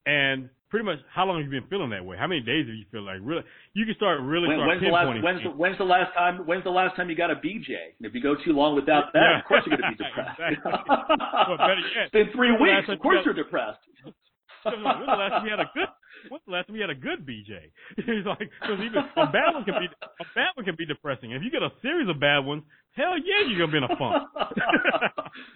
[0.04, 2.16] And pretty much, how long have you been feeling that way?
[2.20, 3.40] How many days have you feel like really?
[3.72, 6.44] You can start really when, start when's the last when's the, when's the last time
[6.44, 7.96] when's the last time you got a BJ?
[7.96, 9.38] And if you go too long without that, Yeah.
[9.40, 10.36] of course you're going to be depressed.
[10.44, 10.92] Exactly.
[10.92, 12.84] Well, better yet, it's been three weeks.
[12.92, 13.80] Of course you you're depressed.
[14.04, 15.88] When's the last time you had a good?
[16.28, 17.70] When's the last time you had a good BJ?
[17.96, 21.32] He's like, because even a bad one can be a bad one can be depressing.
[21.32, 22.62] If you get a series of bad ones,
[22.96, 24.22] hell yeah, you're gonna be in a funk.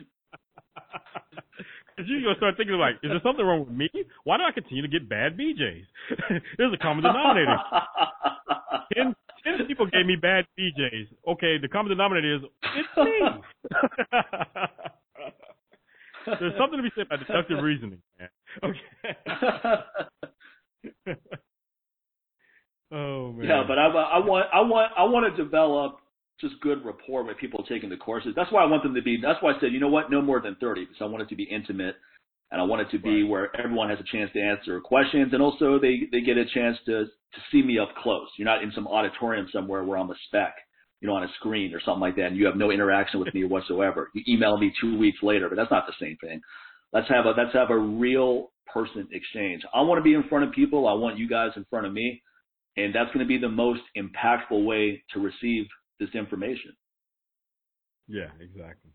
[1.96, 3.88] Because you're gonna start thinking like, is there something wrong with me?
[4.24, 5.86] Why do I continue to get bad BJs?
[6.58, 7.56] There's a common denominator.
[8.92, 9.14] Ten,
[9.44, 11.06] ten people gave me bad BJs.
[11.28, 12.42] Okay, the common denominator is
[12.74, 13.20] it's me.
[16.26, 18.28] There's something to be said about deductive reasoning, man.
[18.64, 19.14] Okay.
[22.92, 23.46] oh man.
[23.46, 25.98] Yeah, but I, I want I want I want to develop
[26.40, 28.32] just good rapport with people taking the courses.
[28.34, 29.18] That's why I want them to be.
[29.22, 31.28] That's why I said, you know what, no more than thirty, because I want it
[31.28, 31.94] to be intimate,
[32.50, 33.30] and I want it to be Right.
[33.30, 36.76] where everyone has a chance to answer questions, and also they they get a chance
[36.86, 38.28] to to see me up close.
[38.38, 40.54] You're not in some auditorium somewhere where I'm a spec,
[41.00, 43.32] you know, on a screen or something like that, and you have no interaction with
[43.34, 44.10] me whatsoever.
[44.14, 46.40] You email me two weeks later, but that's not the same thing.
[46.94, 49.62] Let's have a let's have a real person exchange.
[49.74, 50.88] I want to be in front of people.
[50.88, 52.22] I want you guys in front of me,
[52.76, 55.66] and that's going to be the most impactful way to receive
[55.98, 56.72] this information.
[58.06, 58.90] Yeah, exactly.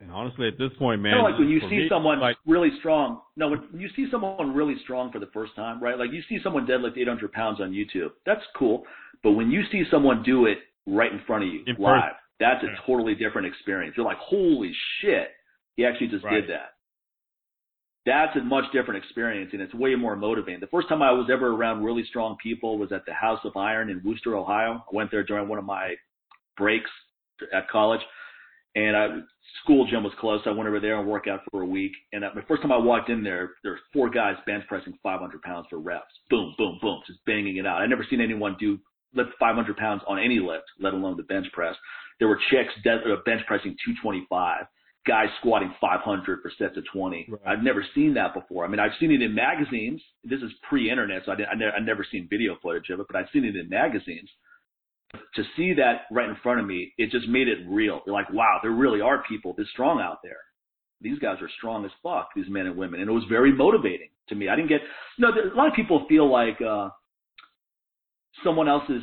[0.00, 2.36] And honestly, at this point, man, kind of like when you see me, someone like
[2.46, 3.20] really strong.
[3.36, 5.98] No, when you see someone really strong for the first time, right?
[5.98, 8.10] Like you see someone deadlift 800 pounds on YouTube.
[8.26, 8.84] That's cool.
[9.22, 12.16] But when you see someone do it right in front of you, live, person.
[12.40, 13.96] That's a totally different experience.
[13.96, 15.30] You're like, holy shit,
[15.76, 16.40] he actually just Right.
[16.40, 16.72] did that.
[18.04, 20.60] That's a much different experience, and it's way more motivating.
[20.60, 23.56] The first time I was ever around really strong people was at the House of
[23.56, 24.84] Iron in Wooster, Ohio.
[24.90, 25.96] I went there during one of my
[26.56, 26.90] breaks
[27.52, 28.00] at college,
[28.76, 29.08] and I
[29.62, 30.44] school gym was closed.
[30.44, 31.92] So I went over there and worked out for a week.
[32.12, 34.96] And uh, the first time I walked in there, there were four guys bench pressing
[35.02, 36.04] 500 pounds for reps.
[36.30, 37.80] Boom, boom, boom, just banging it out.
[37.80, 38.78] I never seen anyone do
[39.14, 41.74] lift 500 pounds on any lift, let alone the bench press.
[42.18, 44.64] There were chicks uh, bench pressing 225.
[45.06, 47.28] Guys squatting 500 for sets of 20.
[47.28, 47.40] Right.
[47.46, 48.64] I've never seen that before.
[48.64, 50.02] I mean, I've seen it in magazines.
[50.24, 53.06] This is pre-internet, so I, didn't, I, ne- I never seen video footage of it,
[53.06, 54.28] but I've seen it in magazines
[55.34, 58.00] to see that right in front of me, it just made it real.
[58.06, 60.38] You're like, wow, there really are people this strong out there.
[61.00, 63.00] These guys are strong as fuck, these men and women.
[63.00, 64.48] And it was very motivating to me.
[64.48, 64.80] I didn't get,
[65.18, 66.88] no, there, a lot of people feel like, uh,
[68.44, 69.02] someone else's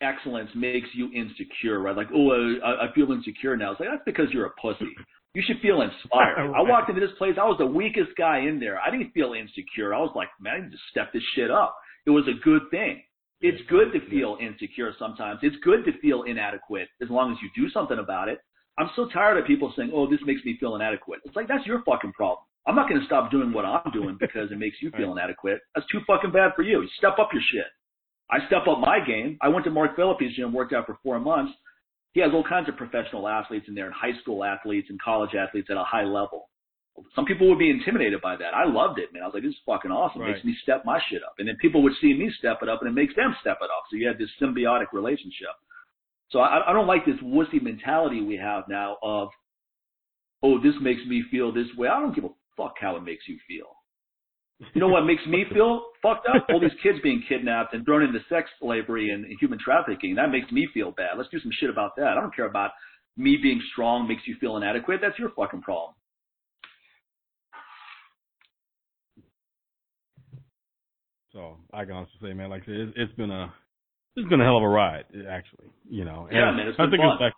[0.00, 1.96] excellence makes you insecure, right?
[1.96, 2.30] Like, oh,
[2.64, 3.72] I, I feel insecure now.
[3.72, 4.90] It's like, that's because you're a pussy.
[5.34, 6.52] You should feel inspired.
[6.56, 8.78] I walked into this place, I was the weakest guy in there.
[8.78, 9.94] I didn't feel insecure.
[9.94, 11.76] I was like, man, I need to step this shit up.
[12.06, 13.02] It was a good thing.
[13.40, 15.40] It's good to feel insecure sometimes.
[15.42, 18.38] It's good to feel inadequate as long as you do something about it.
[18.78, 21.66] I'm so tired of people saying, "Oh, this makes me feel inadequate." It's like that's
[21.66, 22.46] your fucking problem.
[22.66, 25.60] I'm not going to stop doing what I'm doing because it makes you feel inadequate.
[25.74, 26.86] That's too fucking bad for you.
[26.98, 27.66] Step up your shit.
[28.30, 29.38] I step up my game.
[29.42, 31.52] I went to Mark Philippi's gym, worked out for four months.
[32.12, 35.34] He has all kinds of professional athletes in there, and high school athletes and college
[35.34, 36.48] athletes at a high level.
[37.16, 38.54] Some people would be intimidated by that.
[38.54, 39.24] I loved it, man.
[39.24, 40.22] I was like, this is fucking awesome.
[40.22, 41.34] It makes me step my shit up.
[41.38, 43.64] And then people would see me step it up, and it makes them step it
[43.64, 43.82] up.
[43.90, 45.48] So you had this symbiotic relationship.
[46.30, 49.28] So I, I don't like this wussy mentality we have now of,
[50.42, 51.88] oh, this makes me feel this way.
[51.88, 53.66] I don't give a fuck how it makes you feel.
[54.60, 56.46] You know what makes me feel fucked up?
[56.48, 60.14] All these kids being kidnapped and thrown into sex slavery and human trafficking.
[60.14, 61.16] That makes me feel bad.
[61.18, 62.16] Let's do some shit about that.
[62.16, 62.70] I don't care about
[63.16, 65.00] me being strong makes you feel inadequate.
[65.02, 65.94] That's your fucking problem.
[71.32, 73.52] So I can honestly say, man, like I said, it's, it's been a
[74.16, 75.66] it's been a hell of a ride, actually.
[75.90, 77.10] You know, Yeah, man, it's I think fun.
[77.12, 77.32] it's like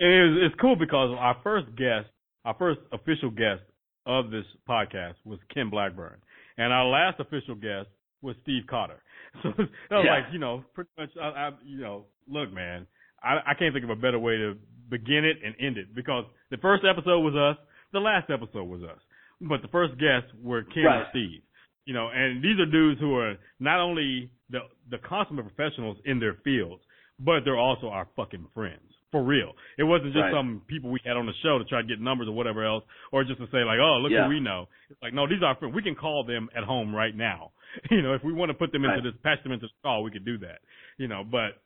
[0.00, 2.06] and it was, it's cool because our first guest,
[2.44, 3.62] our first official guest
[4.06, 6.18] of this podcast was Ken Blackburn,
[6.58, 7.88] and our last official guest
[8.22, 9.00] was Steve Cotter.
[9.42, 10.14] So that was Yeah.
[10.14, 12.86] like, you know, pretty much, I, I, you know, look, man,
[13.22, 14.54] I, I can't think of a better way to
[14.88, 17.56] begin it and end it because the first episode was us,
[17.92, 19.00] the last episode was us,
[19.40, 20.98] but the first guests were Kim Right.
[21.00, 21.42] and Steve.
[21.86, 24.60] You know, and these are dudes who are not only the
[24.90, 26.82] the consummate professionals in their fields,
[27.18, 28.93] but they're also our fucking friends.
[29.14, 29.54] For real.
[29.78, 30.32] It wasn't just Right.
[30.34, 32.82] some people we had on the show to try to get numbers or whatever else,
[33.12, 34.24] or just to say like, oh, look Yeah.
[34.24, 34.66] who we know.
[34.90, 35.72] It's like, no, these are friends.
[35.72, 37.52] We can call them at home right now.
[37.90, 40.02] You know, if we want to put them into this, patch them into this call,
[40.02, 40.58] we could do that.
[40.98, 41.62] You know, but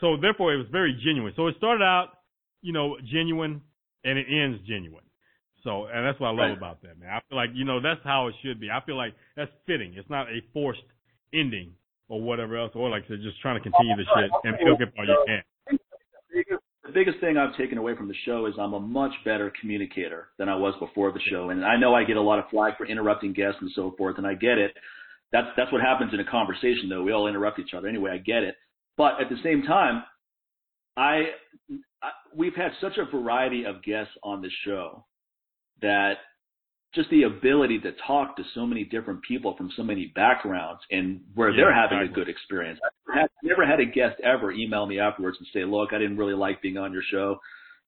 [0.00, 1.32] so therefore it was very genuine.
[1.36, 2.18] So it started out,
[2.62, 3.62] you know, genuine
[4.04, 5.04] and it ends genuine.
[5.62, 6.56] So, and that's what I love Right.
[6.58, 7.10] about that, man.
[7.10, 8.70] I feel like, you know, that's how it should be.
[8.72, 9.94] I feel like that's fitting.
[9.94, 10.82] It's not a forced
[11.32, 11.74] ending
[12.08, 14.80] or whatever else, or like I said, just trying to continue the shit and milk
[14.80, 15.42] it all you can.
[16.86, 20.28] The biggest thing I've taken away from the show is I'm a much better communicator
[20.38, 22.78] than I was before the show, and I know I get a lot of flack
[22.78, 24.72] for interrupting guests and so forth, and I get it.
[25.32, 27.02] That's that's what happens in a conversation, though.
[27.02, 28.12] We all interrupt each other anyway.
[28.12, 28.54] I get it,
[28.96, 30.04] but at the same time,
[30.96, 31.24] I,
[32.02, 35.04] I we've had such a variety of guests on the show
[35.82, 36.14] that
[36.94, 41.20] just the ability to talk to so many different people from so many backgrounds and
[41.34, 42.80] where Yeah, they're having a good experience.
[43.14, 46.34] I've never had a guest ever email me afterwards and say, "Look, I didn't really
[46.34, 47.38] like being on your show.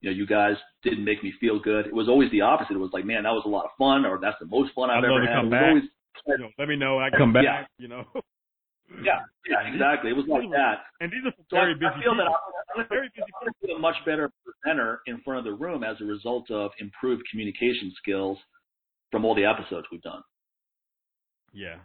[0.01, 2.75] You know, you guys didn't make me feel good." It was always the opposite.
[2.75, 4.91] It was like, "Man, that was a lot of fun," or "That's the most fun
[4.91, 5.69] I've I'd love ever to had." come back.
[5.69, 5.85] always,
[6.27, 6.99] You know, let me know.
[6.99, 7.45] I come back.
[7.45, 7.65] Yeah.
[7.79, 8.05] You know,
[9.03, 10.11] yeah, yeah, exactly.
[10.11, 10.85] It was like that.
[11.01, 12.37] and these are some So I, very busy I feel that people.
[12.75, 15.53] I'm, I'm, Very busy going to be a much better presenter in front of the
[15.53, 18.39] room as a result of improved communication skills
[19.11, 20.23] from all the episodes we've done.
[21.53, 21.77] Yeah.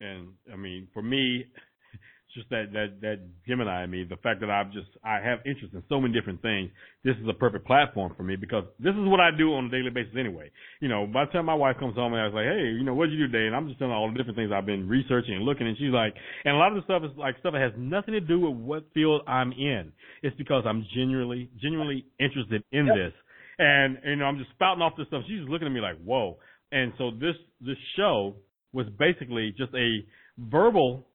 [0.00, 4.40] And I mean, for me, it's just that that that Gemini in me, the fact
[4.40, 6.70] that I've just I have interest in so many different things.
[7.04, 9.70] This is a perfect platform for me because this is what I do on a
[9.70, 10.50] daily basis anyway.
[10.80, 12.82] You know, by the time my wife comes home and I was like, hey, you
[12.82, 13.46] know, what did you do today?
[13.46, 15.76] And I'm just telling her all the different things I've been researching and looking, and
[15.78, 16.14] she's like,
[16.44, 18.56] and a lot of the stuff is like stuff that has nothing to do with
[18.56, 19.92] what field I'm in.
[20.22, 23.12] It's because I'm genuinely genuinely interested in this,
[23.58, 25.22] and you know, I'm just spouting off this stuff.
[25.26, 26.38] She's just looking at me like, whoa.
[26.72, 28.34] And so this this show
[28.72, 30.04] was basically just a
[30.38, 31.06] verbal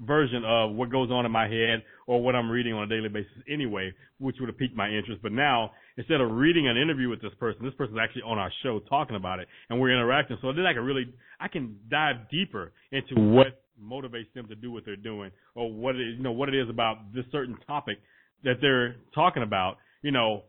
[0.00, 3.08] version of what goes on in my head or what I'm reading on a daily
[3.08, 5.22] basis anyway, which would have piqued my interest.
[5.22, 8.50] But now, instead of reading an interview with this person, this person's actually on our
[8.62, 10.36] show talking about it and we're interacting.
[10.42, 11.06] So then I can really,
[11.40, 15.96] I can dive deeper into what motivates them to do what they're doing or what
[15.96, 17.98] it is, you know, what it is about this certain topic
[18.42, 20.42] that they're talking about, you know,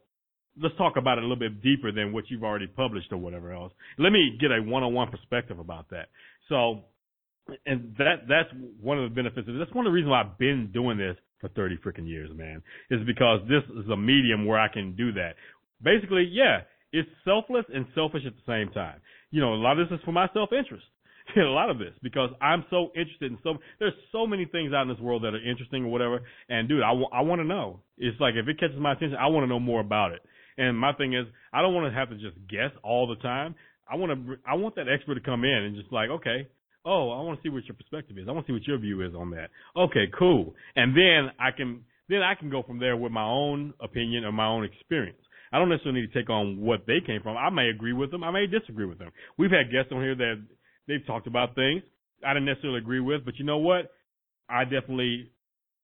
[0.62, 3.54] let's talk about it a little bit deeper than what you've already published or whatever
[3.54, 3.74] else.
[3.98, 6.10] Let me get a one-on-one perspective about that.
[6.50, 6.82] So,
[7.66, 8.50] and that that's
[8.82, 9.48] one of the benefits.
[9.48, 12.64] That's one of the reasons why I've been doing this for thirty freaking years, man.
[12.90, 15.36] Is because this is a medium where I can do that.
[15.84, 16.62] Basically, yeah,
[16.92, 19.00] it's selfless and selfish at the same time.
[19.30, 20.86] You know, a lot of this is for my self-interest.
[21.38, 24.84] a lot of this because I'm so interested in so there's so many things out
[24.84, 26.22] in this world that are interesting or whatever.
[26.50, 27.80] And dude, I, w- I want to know.
[27.98, 30.22] It's like if it catches my attention, I want to know more about it.
[30.58, 33.56] And my thing is, I don't want to have to just guess all the time.
[33.90, 36.48] I want to, I want that expert to come in and just like, okay,
[36.86, 38.28] oh, I want to see what your perspective is.
[38.28, 39.50] I want to see what your view is on that.
[39.76, 40.54] Okay, cool.
[40.76, 44.32] And then I can, then I can go from there with my own opinion or
[44.32, 45.20] my own experience.
[45.52, 47.38] I don't necessarily need to take on what they came from.
[47.38, 48.24] I may agree with them.
[48.24, 49.12] I may disagree with them.
[49.38, 50.44] We've had guests on here that
[50.88, 51.84] they've talked about things
[52.24, 53.92] I didn't necessarily agree with, but you know what?
[54.50, 55.32] I definitely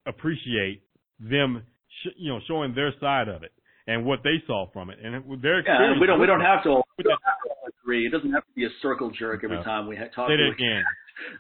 [0.06, 0.84] appreciate
[1.20, 1.64] them,
[2.04, 3.52] sh- you know, showing their side of it
[3.88, 6.82] and what they saw from it and their Yeah, we don't we don't have to
[6.98, 8.06] we don't have to all agree.
[8.08, 9.64] It doesn't have to be a circle jerk every No.
[9.64, 10.30] time we ha- talk.
[10.30, 10.84] Say to it again.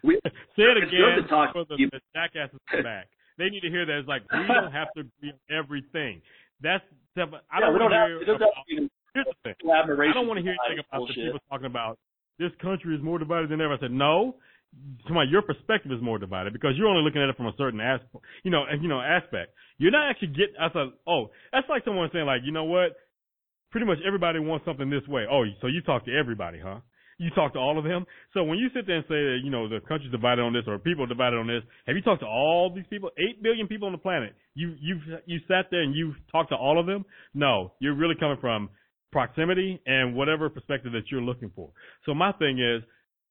[0.04, 0.20] We,
[0.56, 3.08] Say it again to talk for the, the jackasses come back.
[3.40, 3.98] They need to hear that.
[4.00, 6.22] It's like we don't have to agree on everything.
[6.62, 6.84] That's
[7.18, 7.26] I
[7.60, 8.08] don't don't want to have.
[8.10, 8.22] hear.
[8.22, 9.56] It doesn't about, have to here's the thing.
[9.60, 10.12] collaboration.
[10.12, 11.26] I don't want to hear anything about the bullshit.
[11.34, 11.98] people talking about
[12.38, 13.74] this country is more divided than ever.
[13.74, 14.36] I said no.
[15.08, 17.82] Somebody, your perspective is more divided because you're only looking at it from a certain
[17.82, 19.52] aspect, you know, you know, aspect.
[19.82, 20.54] You're not actually getting.
[20.62, 22.94] I said, oh, that's like someone saying, like, you know what?
[23.72, 25.26] Pretty much everybody wants something this way.
[25.26, 26.82] Oh, so you talk to everybody, huh?
[27.18, 28.06] You talk to all of them.
[28.36, 30.66] So when you sit there and say that, you know, the country's divided on this
[30.68, 33.10] or people are divided on this, have you talked to all these people?
[33.18, 34.36] Eight billion people on the planet.
[34.54, 37.04] You you've you sat there and you've talked to all of them?
[37.34, 38.70] No, you're really coming from
[39.12, 41.72] proximity and whatever perspective that you're looking for.
[42.06, 42.84] So my thing is,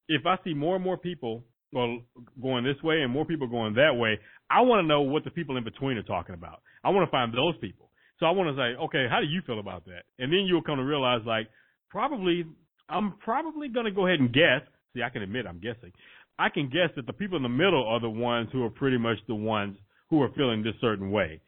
[0.09, 2.01] if I see more and more people well
[2.42, 4.18] going this way and more people going that way,
[4.51, 6.62] I want to know what the people in between are talking about.
[6.84, 7.90] I want to find those people.
[8.18, 10.05] So I want to say, okay, how do you feel about that?
[10.18, 11.48] And then you'll come to realize, like,
[11.88, 12.44] probably,
[12.88, 14.60] I'm probably going to go ahead and guess.
[14.94, 15.92] See, I can admit I'm guessing.
[16.38, 18.98] I can guess that the people in the middle are the ones who are pretty
[18.98, 19.76] much the ones
[20.10, 21.40] who are feeling this certain way.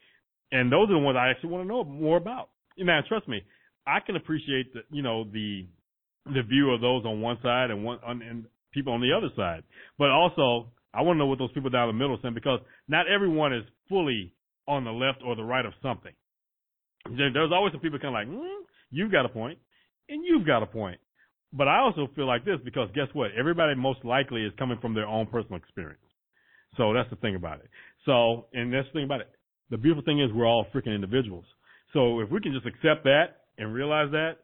[0.50, 2.50] And those are the ones I actually want to know more about.
[2.78, 3.42] Now, trust me,
[3.86, 5.66] I can appreciate the, you know, the,
[6.26, 9.28] the view of those on one side and one, on, and people on the other
[9.36, 9.62] side.
[9.98, 13.06] But also, I want to know what those people down the middle saying because not
[13.08, 14.32] everyone is fully
[14.68, 16.12] on the left or the right of something.
[17.06, 19.58] There's always some people kind of like, mm, you've got a point,
[20.08, 21.00] and you've got a point.
[21.52, 23.30] But I also feel like this because guess what?
[23.38, 26.00] Everybody most likely is coming from their own personal experience.
[26.76, 27.68] So that's the thing about it.
[28.06, 29.30] So, and that's the thing about it.
[29.70, 31.44] The beautiful thing is we're all freaking individuals.
[31.92, 34.38] So if we can just accept that and realize that,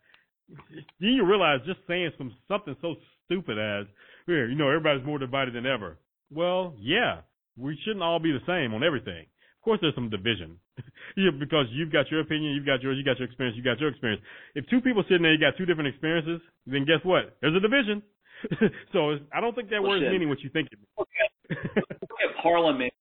[1.01, 3.87] then you realize just saying some something so stupid as,
[4.29, 5.99] you know, everybody's more divided than ever.
[6.31, 7.23] Well, yeah,
[7.57, 9.25] we shouldn't all be the same on everything.
[9.25, 10.59] Of course, there's some division.
[11.17, 13.81] yeah, because you've got your opinion, you've got yours, you got your experience, you got
[13.81, 14.23] your experience.
[14.55, 17.37] If two people sitting there, you got two different experiences, then guess what?
[17.41, 18.03] There's a division.
[18.93, 20.95] so I don't think that word's meaning what you think it means.
[20.99, 22.93] Look at Parliament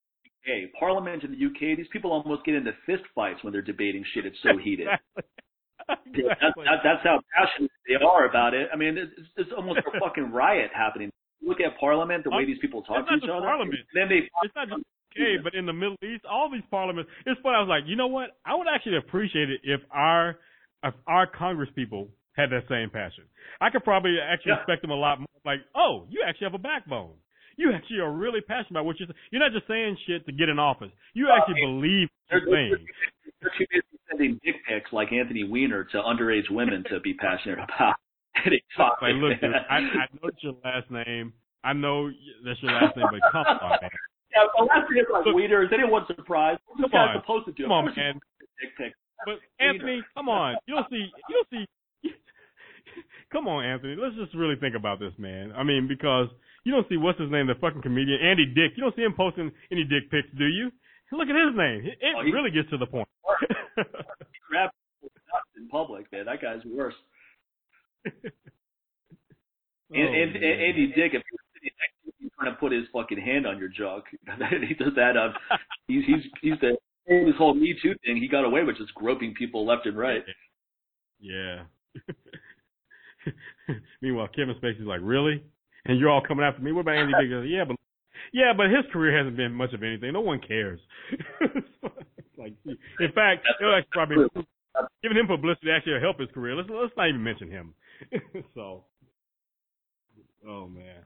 [0.48, 0.72] UK.
[0.78, 4.26] Parliament in the UK, these people almost get into fist fights when they're debating shit.
[4.26, 4.88] It's so heated.
[6.06, 6.64] exactly.
[6.64, 8.68] That, that, that's how passionate they are about it.
[8.72, 11.10] I mean, it's, it's almost a fucking riot happening.
[11.42, 13.46] Look at Parliament, the way these people talk to each other.
[13.46, 13.78] Parliament.
[13.94, 14.26] Then they.
[14.42, 14.82] It's not just
[15.14, 17.10] UK, but in the Middle East, all these parliaments.
[17.26, 17.56] It's funny.
[17.56, 18.36] I was like, you know what?
[18.44, 20.36] I would actually appreciate it if our
[20.82, 23.24] if our Congress people had that same passion.
[23.60, 24.62] I could probably actually yeah.
[24.62, 25.26] respect them a lot more.
[25.44, 27.14] Like, oh, you actually have a backbone
[27.58, 29.18] you actually are really passionate about what you're saying.
[29.32, 30.90] You're not just saying shit to get in office.
[31.12, 32.86] You actually believe what you're saying.
[33.42, 37.58] They're too busy sending dick pics like Anthony Weiner to underage women to be passionate
[37.58, 37.96] about.
[38.78, 41.32] Like, look, dude, I, I know it's your last name.
[41.64, 42.10] I know
[42.44, 43.90] that's your last name, but come on, man.
[44.30, 45.64] Yeah, the last name is like look, Weiner.
[45.64, 46.60] Is anyone surprised?
[46.66, 47.64] What this guy's supposed to do?
[47.64, 48.20] Come on, man.
[48.60, 48.96] Dick pics.
[49.24, 50.56] But Anthony, come on.
[50.66, 51.08] You'll see.
[51.28, 51.64] You'll see.
[53.32, 53.96] come on, Anthony.
[53.98, 55.52] Let's just really think about this, man.
[55.56, 56.28] I mean, because
[56.64, 58.76] you don't see what's his name, the fucking comedian Andy Dick.
[58.76, 60.70] You don't see him posting any dick pics, do you?
[61.10, 61.86] Look at his name.
[61.86, 63.08] It, it oh, really gets to the point.
[64.48, 64.74] crap
[65.56, 66.26] in public, man.
[66.26, 66.94] That guy's worse.
[68.08, 68.30] Oh,
[69.94, 72.84] and, and, and Andy Dick, if you're sitting next to him, trying to put his
[72.92, 74.04] fucking hand on your junk,
[74.68, 75.16] he does that.
[75.16, 75.34] Um,
[75.86, 76.76] he's he's he's the
[77.06, 78.16] this whole Me Too thing.
[78.16, 80.22] He got away with just groping people left and right.
[81.18, 81.64] Yeah.
[84.02, 85.42] Meanwhile, Kevin Spacey's like, really?
[85.88, 86.70] and you're all coming after me.
[86.70, 87.30] What about Andy Dick?
[87.46, 87.76] Yeah, but
[88.32, 90.12] yeah, but his career hasn't been much of anything.
[90.12, 90.78] No one cares.
[92.38, 94.26] like, in fact, it'll actually probably
[95.02, 96.54] giving him publicity actually will help his career.
[96.54, 97.74] Let's let's not even mention him.
[98.54, 98.84] so,
[100.48, 101.02] oh man,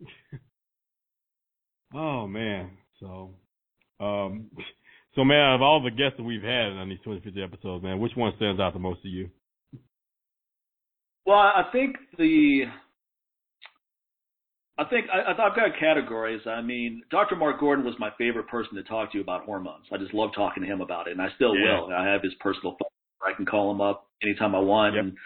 [1.94, 2.70] oh man.
[3.00, 3.30] So,
[4.00, 4.50] um,
[5.14, 8.12] so man, of all the guests that we've had on these 250 episodes, man, which
[8.16, 9.30] one stands out the most to you?
[11.26, 12.64] Well, I think the
[14.76, 16.40] I think I, I've got categories.
[16.46, 17.36] I mean, Dr.
[17.36, 19.86] Mark Gordon was my favorite person to talk to about hormones.
[19.92, 21.80] I just love talking to him about it, and I still yeah.
[21.80, 21.92] will.
[21.92, 22.88] I have his personal phone.
[23.26, 24.94] I can call him up anytime I want.
[24.94, 25.04] Yep.
[25.04, 25.16] And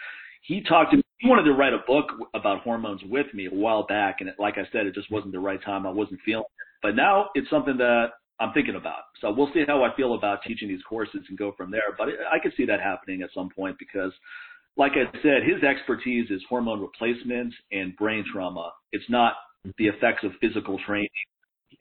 [0.43, 1.03] he talked to me.
[1.17, 4.35] He wanted to write a book about hormones with me a while back, and it,
[4.39, 5.85] like I said, it just wasn't the right time.
[5.85, 6.67] I wasn't feeling it.
[6.81, 9.03] But now it's something that I'm thinking about.
[9.19, 11.93] So we'll see how I feel about teaching these courses and go from there.
[11.97, 14.13] But I could see that happening at some point because
[14.77, 18.71] like I said, his expertise is hormone replacement and brain trauma.
[18.93, 19.33] It's not
[19.77, 21.09] the effects of physical training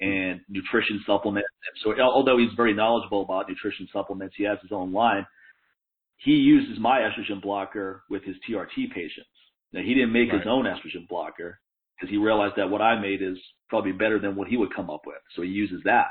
[0.01, 1.49] and nutrition supplements.
[1.85, 5.25] So although he's very knowledgeable about nutrition supplements, he has his own line.
[6.19, 9.29] He uses my estrogen blocker with his TRT patients.
[9.73, 10.39] Now he didn't make right.
[10.39, 11.61] his own estrogen blocker
[11.97, 13.39] because he realized that what I made is
[13.69, 15.19] probably better than what he would come up with.
[15.37, 16.09] So he uses that.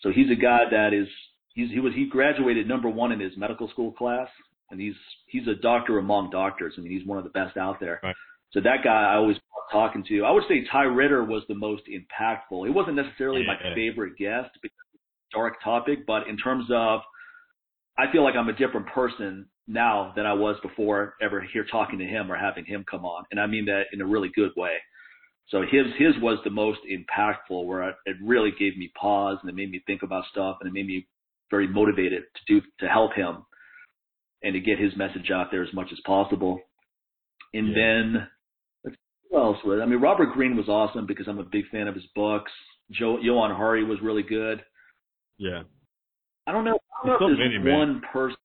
[0.00, 1.08] So he's a guy that is
[1.54, 4.28] he's he was he graduated number one in his medical school class
[4.70, 4.94] and he's
[5.26, 6.74] he's a doctor among doctors.
[6.76, 8.00] I mean, he's one of the best out there.
[8.02, 8.16] Right.
[8.52, 9.36] So that guy I always
[9.72, 10.24] talking to.
[10.24, 12.66] I would say Ty Ritter was the most impactful.
[12.66, 13.54] He wasn't necessarily yeah.
[13.54, 14.76] my favorite guest because
[15.32, 17.00] dark topic, but in terms of
[17.96, 21.98] I feel like I'm a different person now than I was before ever here talking
[21.98, 23.24] to him or having him come on.
[23.30, 24.76] And I mean that in a really good way.
[25.48, 29.54] So his his was the most impactful where it really gave me pause and it
[29.54, 31.06] made me think about stuff and it made me
[31.50, 33.44] very motivated to do to help him
[34.42, 36.60] and to get his message out there as much as possible.
[37.52, 37.74] And yeah.
[37.74, 38.28] then
[39.30, 39.80] who else was?
[39.82, 42.52] I mean, Robert Greene was awesome because I'm a big fan of his books.
[42.90, 44.62] Joe Johann Hari was really good.
[45.38, 45.62] Yeah.
[46.46, 46.78] I don't know.
[47.02, 48.36] I don't know if there's many, one person.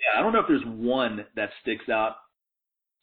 [0.00, 2.16] Yeah, I don't know if there's one that sticks out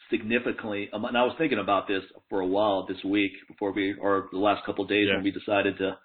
[0.10, 0.90] significantly.
[0.94, 4.28] Um, and I was thinking about this for a while this week before we, or
[4.32, 5.16] the last couple of days yeah.
[5.16, 5.98] when we decided to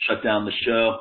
[0.00, 0.98] shut down the show.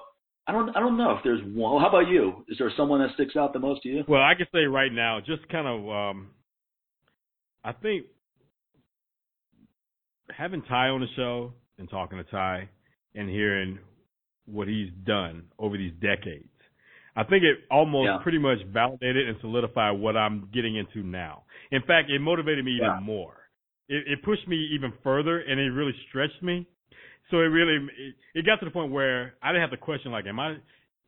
[0.48, 1.80] I don't I don't know if there's one.
[1.80, 2.44] How about you?
[2.48, 4.04] Is there someone that sticks out the most to you?
[4.08, 6.30] Well, I can say right now, just kind of, um,
[7.64, 8.06] I think
[10.36, 12.70] having Ty on the show and talking to Ty
[13.14, 13.78] and hearing
[14.52, 16.50] what he's done over these decades,
[17.16, 18.18] I think it almost yeah.
[18.24, 21.44] pretty much validated and solidified what I'm getting into now.
[21.72, 23.00] In fact, it motivated me even yeah.
[23.02, 23.40] more
[23.90, 26.68] it, it pushed me even further, and it really stretched me.
[27.32, 30.12] So it really it, it got to the point where I didn't have to question
[30.12, 30.54] like, am I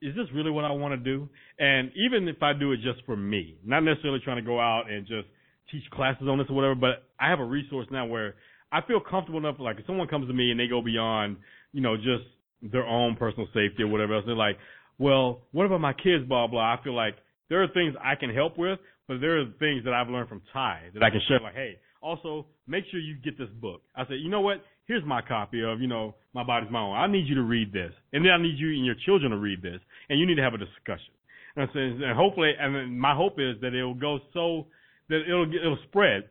[0.02, 1.30] is this really what I want to do?
[1.60, 4.90] And even if I do it just for me, not necessarily trying to go out
[4.90, 5.28] and just
[5.72, 8.34] teach classes on this or whatever, but I have a resource now where
[8.72, 9.58] I feel comfortable enough.
[9.60, 11.38] Like if someone comes to me and they go beyond,
[11.72, 12.26] you know, just
[12.62, 14.58] their own personal safety or whatever else, they're like,
[14.98, 16.26] well, what about my kids?
[16.28, 16.74] Blah blah.
[16.74, 17.16] I feel like
[17.50, 20.42] there are things I can help with, but there are things that I've learned from
[20.54, 21.40] Ty that I can share.
[21.42, 23.82] Like, hey, also make sure you get this book.
[23.96, 24.64] I said, you know what?
[24.86, 26.96] Here's my copy of, you know, My Body's My Own.
[26.96, 29.38] I need you to read this, and then I need you and your children to
[29.38, 29.80] read this,
[30.10, 31.14] and you need to have a discussion.
[31.56, 34.68] And I said, and hopefully, and my hope is that it will go so
[35.10, 36.30] that it'll it'll spread,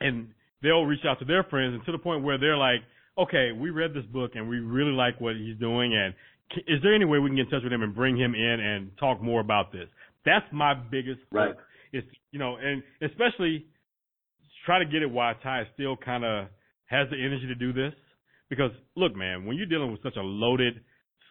[0.00, 0.28] and
[0.62, 2.80] they'll reach out to their friends, and to the point where they're like,
[3.18, 6.14] okay, we read this book and we really like what he's doing, and
[6.66, 8.60] is there any way we can get in touch with him and bring him in
[8.60, 9.88] and talk more about this?
[10.24, 11.48] That's my biggest right.
[11.48, 11.58] hope.
[11.92, 13.66] It's you know, and especially
[14.64, 16.46] try to get it while Ty still kind of
[16.86, 17.94] has the energy to do this.
[18.50, 20.74] Because look, man, when you're dealing with such a loaded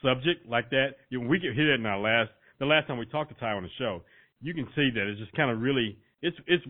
[0.02, 2.98] subject like that, you know, we get hit it in our last the last time
[2.98, 4.02] we talked to Ty on the show.
[4.42, 6.64] You can see that it's just kind of really it's it's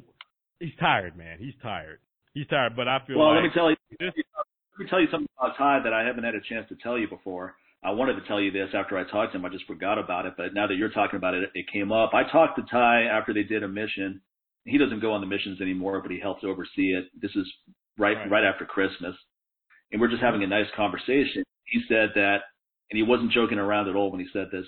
[0.60, 1.38] he's tired, man.
[1.40, 2.00] He's tired.
[2.34, 2.76] He's tired.
[2.76, 3.36] But I feel like well.
[3.36, 3.78] like let me tell you.
[4.00, 4.14] this,
[4.78, 6.98] let me tell you something about Ty that I haven't had a chance to tell
[6.98, 7.56] you before.
[7.84, 9.46] I wanted to tell you this after I talked to him.
[9.46, 10.34] I just forgot about it.
[10.38, 12.14] But now that you're talking about it, it came up.
[12.14, 14.22] I talked to Ty after they did a mission.
[14.66, 17.06] He doesn't go on the missions anymore, but he helps oversee it.
[17.22, 17.48] This is
[17.98, 18.30] right Right.
[18.30, 19.16] right after Christmas,
[19.92, 21.44] and we're just having a nice conversation.
[21.66, 22.42] He said that,
[22.90, 24.66] and he wasn't joking around at all when he said this.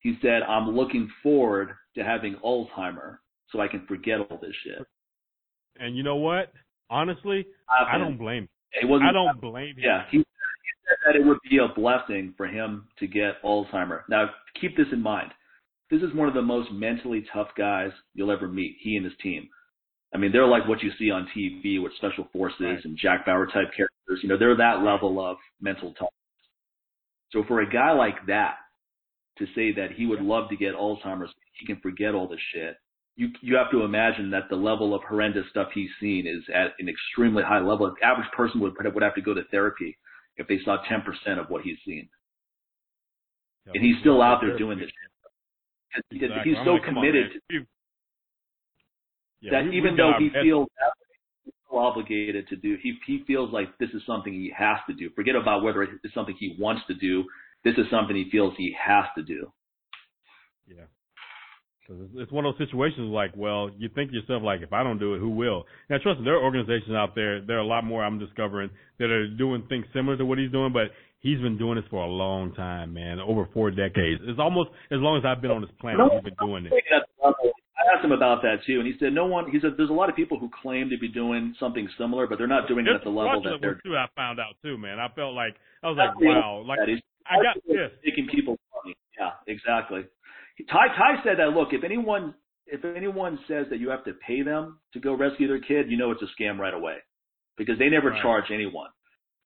[0.00, 3.18] He said, "I'm looking forward to having Alzheimer
[3.50, 4.84] so I can forget all this shit."
[5.80, 6.52] and you know what?
[6.90, 8.48] Honestly, I don't blame.
[8.72, 9.78] It wasn't I don't blame him.
[9.78, 10.24] Yeah, he, he
[10.88, 14.02] said that it would be a blessing for him to get Alzheimer.
[14.08, 14.30] Now,
[14.60, 15.30] keep this in mind.
[15.90, 18.76] This is one of the most mentally tough guys you'll ever meet.
[18.80, 19.48] He and his team.
[20.14, 22.84] I mean, they're like what you see on TV with special forces Right.
[22.84, 24.20] and Jack Bauer type characters.
[24.22, 26.10] You know, they're that level of mental toughness.
[27.32, 28.56] So for a guy like that
[29.38, 32.76] to say that he would love to get Alzheimer's, he can forget all this shit.
[33.18, 36.68] You you have to imagine that the level of horrendous stuff he's seen is at
[36.78, 37.92] an extremely high level.
[38.00, 39.98] The average person would would have to go to therapy
[40.36, 41.02] if they saw 10%
[41.40, 42.08] of what he's seen.
[43.74, 44.90] And he's still out there doing this.
[46.12, 46.52] Exactly.
[46.52, 47.42] He's so like, come on, committed
[49.40, 52.76] Yeah, that we- even though he best- feels that way, he's so obligated to do,
[52.76, 55.10] he he feels like this is something he has to do.
[55.10, 57.28] Forget about whether it's something he wants to do.
[57.64, 59.52] This is something he feels he has to do.
[60.68, 60.84] Yeah.
[61.88, 64.82] Because it's, one of those situations like, well, you think to yourself, like, if I
[64.82, 65.64] don't do it, who will?
[65.88, 68.70] Now, trust me, there are organizations out there, there are a lot more I'm discovering
[68.98, 72.04] that are doing things similar to what he's doing, but he's been doing this for
[72.04, 74.20] a long time, man, over four decades.
[74.24, 76.72] It's almost as long as I've been on this planet, No, he's been doing it
[76.94, 79.48] at the level- I asked him about that too, and he said no one.
[79.50, 82.36] He said there's a lot of people who claim to be doing something similar, but
[82.36, 83.78] they're not doing it at the level that they're.
[83.86, 84.98] too, I found out too, man.
[84.98, 85.54] I felt like,
[85.84, 86.80] I was like, That's the other wow, like,
[87.30, 87.92] I got this.
[88.04, 88.96] Taking people's money.
[89.18, 90.02] Yeah, exactly.
[90.66, 91.50] Ty Ty said that.
[91.50, 92.34] Look, if anyone
[92.66, 95.96] if anyone says that you have to pay them to go rescue their kid, you
[95.96, 96.96] know it's a scam right away,
[97.56, 98.20] because they never Right.
[98.22, 98.90] charge anyone.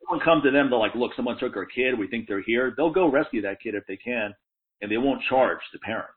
[0.01, 1.97] Someone come to them, they're like, look, someone took our kid.
[1.97, 2.75] We think they're here.
[2.77, 4.35] They'll go rescue that kid if they can,
[4.81, 6.11] and they won't charge the parent.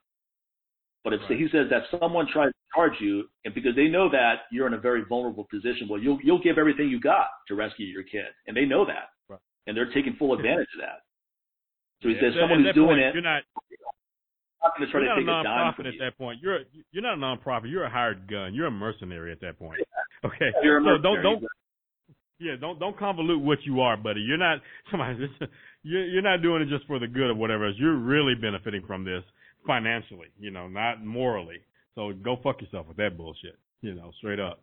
[1.04, 1.38] But if Right.
[1.38, 4.74] he says that someone tries to charge you, and because they know that you're in
[4.74, 8.34] a very vulnerable position, well, you'll you'll give everything you got to rescue your kid,
[8.48, 9.40] and they know that, Right.
[9.68, 11.02] and they're taking full advantage of that.
[12.02, 13.44] So he Yeah, says at someone who's doing point, it, You're not
[14.78, 16.00] going to try you're to not take a a dime from nonprofit at you.
[16.00, 16.40] that point.
[16.42, 16.60] You're
[16.92, 17.72] you're not a nonprofit.
[17.72, 18.54] You're a hired gun.
[18.54, 19.80] You're a mercenary at that point.
[20.24, 20.50] Okay.
[20.64, 21.44] You're a so don't don't
[22.40, 24.22] yeah don't don't convolute what you are, buddy.
[24.22, 24.60] You're not
[24.92, 25.30] somebody.
[25.84, 27.68] You're you're not doing it just for the good of whatever.
[27.68, 27.76] else.
[27.78, 29.24] You're really benefiting from this
[29.68, 30.28] financially.
[30.40, 31.60] You know, not morally.
[31.96, 33.58] So go fuck yourself with that bullshit.
[33.82, 34.62] You know, straight up.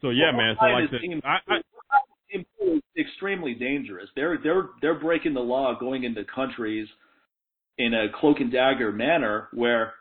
[0.00, 0.56] So yeah, Well, man.
[0.60, 1.60] So like team- I, I
[2.98, 4.08] extremely dangerous.
[4.16, 6.88] They're they're they're breaking the law, going into countries
[7.78, 9.94] in a cloak and dagger manner where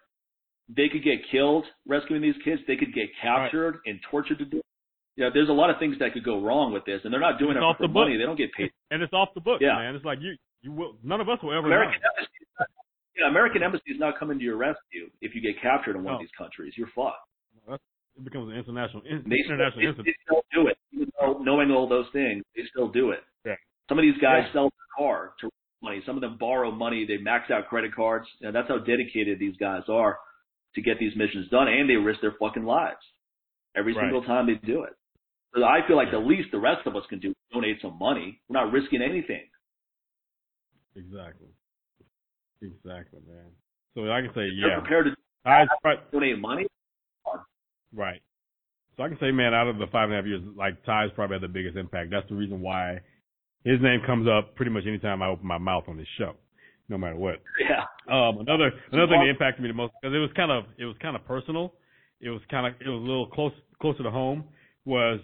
[0.69, 2.61] they could get killed rescuing these kids.
[2.67, 4.61] They could get captured and tortured to death.
[5.15, 7.37] Yeah, there's a lot of things that could go wrong with this, and they're not
[7.37, 8.13] doing It's it for the money.
[8.13, 8.19] book.
[8.21, 8.71] They don't get paid.
[8.89, 9.75] and it's off the books, Yeah.
[9.75, 9.95] man.
[9.95, 10.97] It's like you you will.
[11.03, 12.09] None of us will ever American know.
[12.15, 12.67] embassy, is not-
[13.17, 16.13] yeah, American embassy is not coming to your rescue if you get captured in one
[16.15, 16.73] of these countries.
[16.77, 17.27] You're fucked.
[18.15, 20.05] It becomes an international in, They international they, incident.
[20.05, 23.23] they still do it, even though knowing all those things, they still do it.
[23.43, 23.55] Yeah.
[23.89, 24.53] Some of these guys Yeah.
[24.53, 25.49] sell their car to
[25.83, 26.01] money.
[26.05, 27.05] Some of them borrow money.
[27.05, 28.25] They max out credit cards.
[28.41, 30.17] Know, that's how dedicated these guys are
[30.75, 33.03] to get these missions done, and they risk their fucking lives
[33.75, 34.03] every Right.
[34.03, 34.93] single time they do it.
[35.53, 37.97] So I feel like the least the rest of us can do is donate some
[37.99, 38.41] money.
[38.49, 39.47] We're not risking anything.
[40.95, 41.47] Exactly.
[42.61, 43.51] Exactly, man.
[43.93, 44.79] So I can say, They're yeah.
[44.79, 45.15] prepared to
[45.45, 45.65] I
[46.11, 46.65] donate money.
[47.93, 48.21] right.
[48.95, 51.09] So I can say, man, out of the five and a half years, like Ty's
[51.15, 52.11] probably had the biggest impact.
[52.11, 53.01] That's the reason why
[53.63, 56.33] his name comes up pretty much anytime I open my mouth on this show,
[56.89, 57.41] no matter what.
[57.59, 57.83] Yeah.
[58.11, 60.85] Um, another another thing that impacted me the most because it was kind of it
[60.85, 61.73] was kind of personal.
[62.19, 64.45] It was kind of it was a little close closer to home
[64.85, 65.19] was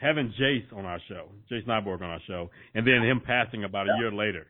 [0.00, 3.86] having Jace on our show, Jace Nyborg on our show, and then him passing about
[3.86, 4.46] a year later.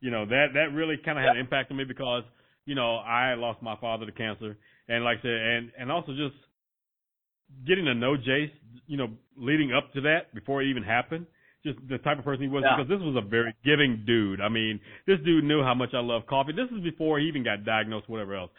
[0.00, 2.22] You know that that really kind of had an impact on me because
[2.64, 4.56] you know I lost my father to cancer,
[4.88, 6.36] and like I said, and and also just
[7.66, 8.52] getting to know Jace,
[8.86, 11.26] you know, leading up to that before it even happened.
[11.68, 12.76] Just the type of person he was Yeah.
[12.76, 14.40] because this was a very giving dude.
[14.40, 16.52] I mean, this dude knew how much I love coffee.
[16.52, 18.50] This is before he even got diagnosed, whatever else,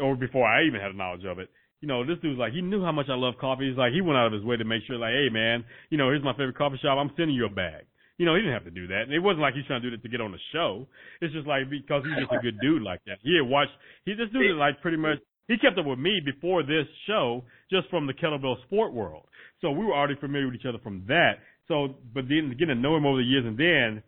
[0.00, 1.50] or before I even had knowledge of it.
[1.80, 3.68] You know, this dude's like he knew how much I love coffee.
[3.68, 5.98] He's like he went out of his way to make sure, like, hey man, you
[5.98, 6.96] know, here's my favorite coffee shop.
[6.96, 7.84] I'm sending you a bag.
[8.16, 9.02] You know, he didn't have to do that.
[9.02, 10.86] And it wasn't like he's trying to do that to get on the show.
[11.20, 13.18] It's just like because he's just a good dude like that.
[13.22, 13.72] He had watched.
[14.06, 15.18] He this dude is like pretty much.
[15.46, 19.26] He kept up with me before this show, just from the kettlebell sport world.
[19.60, 21.34] So we were already familiar with each other from that.
[21.68, 24.02] So, but then getting to know him over the years, and then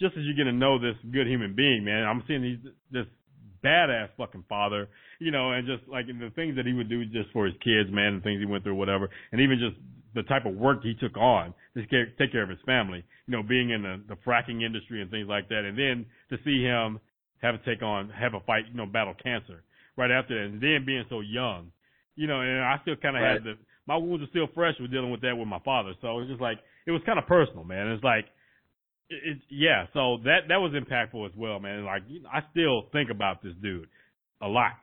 [0.00, 3.06] just as you're getting to know this good human being, man, I'm seeing he's this
[3.62, 4.88] badass fucking father,
[5.20, 7.90] you know, and just like the things that he would do just for his kids,
[7.92, 9.76] man, and things he went through, whatever, and even just
[10.14, 11.80] the type of work he took on to
[12.18, 15.28] take care of his family, you know, being in the, the fracking industry and things
[15.28, 16.98] like that, and then to see him
[17.40, 19.62] have to take on, have a fight, you know, battle cancer
[19.96, 21.70] right after that, and then being so young,
[22.16, 23.34] you know, and I still kind of Right.
[23.34, 23.54] had the,
[23.86, 26.40] my wounds are still fresh with dealing with that with my father, so it's just
[26.42, 27.88] like, it was kind of personal, man.
[27.88, 28.26] It's like,
[29.08, 31.84] it, it, yeah, so that that was impactful as well, man.
[31.84, 32.02] Like
[32.32, 33.88] I still think about this dude
[34.40, 34.72] a lot.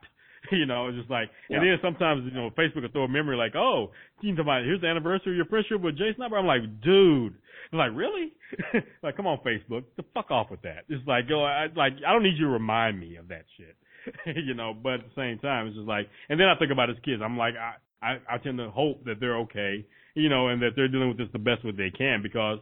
[0.50, 1.76] You know, it's just like, and Yeah.
[1.76, 4.86] then sometimes you know Facebook will throw a memory like, oh, you know, here's the
[4.86, 6.38] anniversary of your friendship with Jason Sniper.
[6.38, 7.34] I'm like, dude,
[7.70, 8.32] I'm like really?
[9.02, 10.84] like, come on, Facebook, the fuck off with that.
[10.88, 13.76] It's like, go, I, like I don't need you to remind me of that shit.
[14.46, 16.88] you know, but at the same time, it's just like, and then I think about
[16.88, 17.20] his kids.
[17.22, 20.70] I'm like, I I, I tend to hope that they're okay, you know, and that
[20.76, 22.58] they're dealing with this the best way they can because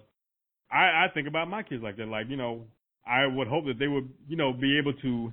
[0.70, 2.08] I, I think about my kids like that.
[2.08, 2.64] Like, you know,
[3.06, 5.32] I would hope that they would, you know, be able to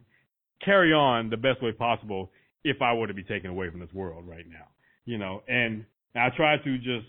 [0.64, 2.32] carry on the best way possible
[2.64, 4.68] if I were to be taken away from this world right now,
[5.06, 5.86] you know, and
[6.16, 7.06] I try to just,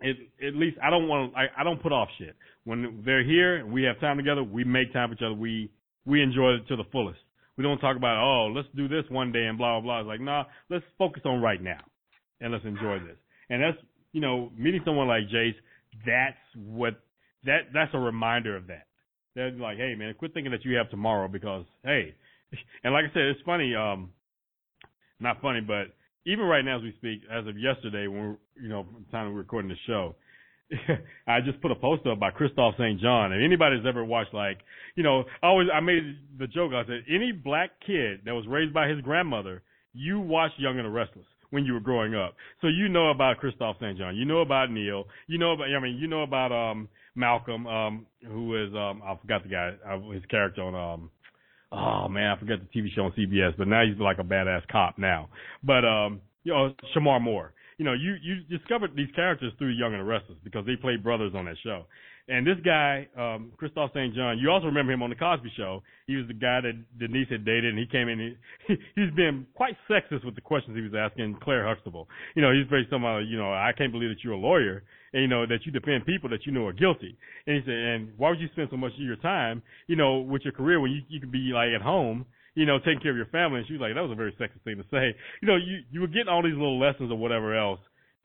[0.00, 2.34] it, at least I don't want I, I don't put off shit.
[2.64, 5.34] When they're here and we have time together, we make time for each other.
[5.34, 5.70] We,
[6.06, 7.20] we enjoy it to the fullest.
[7.56, 10.00] We don't talk about, oh, let's do this one day and blah, blah, blah.
[10.00, 11.80] It's like, nah, let's focus on right now
[12.40, 13.16] and let's enjoy this.
[13.50, 13.78] And that's,
[14.12, 15.54] you know, meeting someone like Jace,
[16.06, 16.94] that's what,
[17.44, 18.86] that, that's a reminder of that.
[19.34, 22.14] They're like, hey man, quit thinking that you have tomorrow because, hey,
[22.84, 24.10] and like I said, it's funny, um,
[25.20, 25.94] not funny, but
[26.26, 29.38] even right now as we speak, as of yesterday, when we're, you know, time we're
[29.38, 30.14] recording the show,
[31.26, 33.00] I just put a post up by Kristoff St.
[33.00, 33.32] John.
[33.32, 34.58] And anybody's ever watched, like,
[34.94, 38.46] you know, I always, I made the joke, I said, any black kid that was
[38.48, 39.62] raised by his grandmother,
[39.92, 42.34] you watch Young and the Restless when you were growing up.
[42.60, 43.98] So you know about Kristoff St.
[43.98, 44.16] John.
[44.16, 45.04] You know about Neil.
[45.26, 49.16] You know about, I mean, you know about, um, Malcolm, um, who is, um, I
[49.20, 51.10] forgot the guy, uh, his character on, um,
[51.72, 54.66] oh man, I forgot the TV show on CBS, but now he's like a badass
[54.70, 55.28] cop now.
[55.62, 57.52] But um, you know, Shemar Moore.
[57.78, 61.02] You know, you you discovered these characters through Young and the Restless because they played
[61.02, 61.84] brothers on that show.
[62.32, 64.14] And this guy, um, Kristoff St.
[64.14, 65.82] John, you also remember him on the Cosby Show.
[66.06, 68.34] He was the guy that Denise had dated, and he came in.
[68.66, 72.08] He, he's been quite sexist with the questions he was asking Claire Huxtable.
[72.34, 74.82] You know, he's very somehow, you know, I can't believe that you're a lawyer,
[75.12, 77.18] and you know that you defend people that you know are guilty.
[77.46, 80.20] And he said, and why would you spend so much of your time, you know,
[80.20, 83.10] with your career when you you could be like at home, you know, taking care
[83.10, 83.58] of your family?
[83.58, 85.12] And she was like, that was a very sexist thing to say.
[85.42, 87.80] You know, you you were getting all these little lessons or whatever else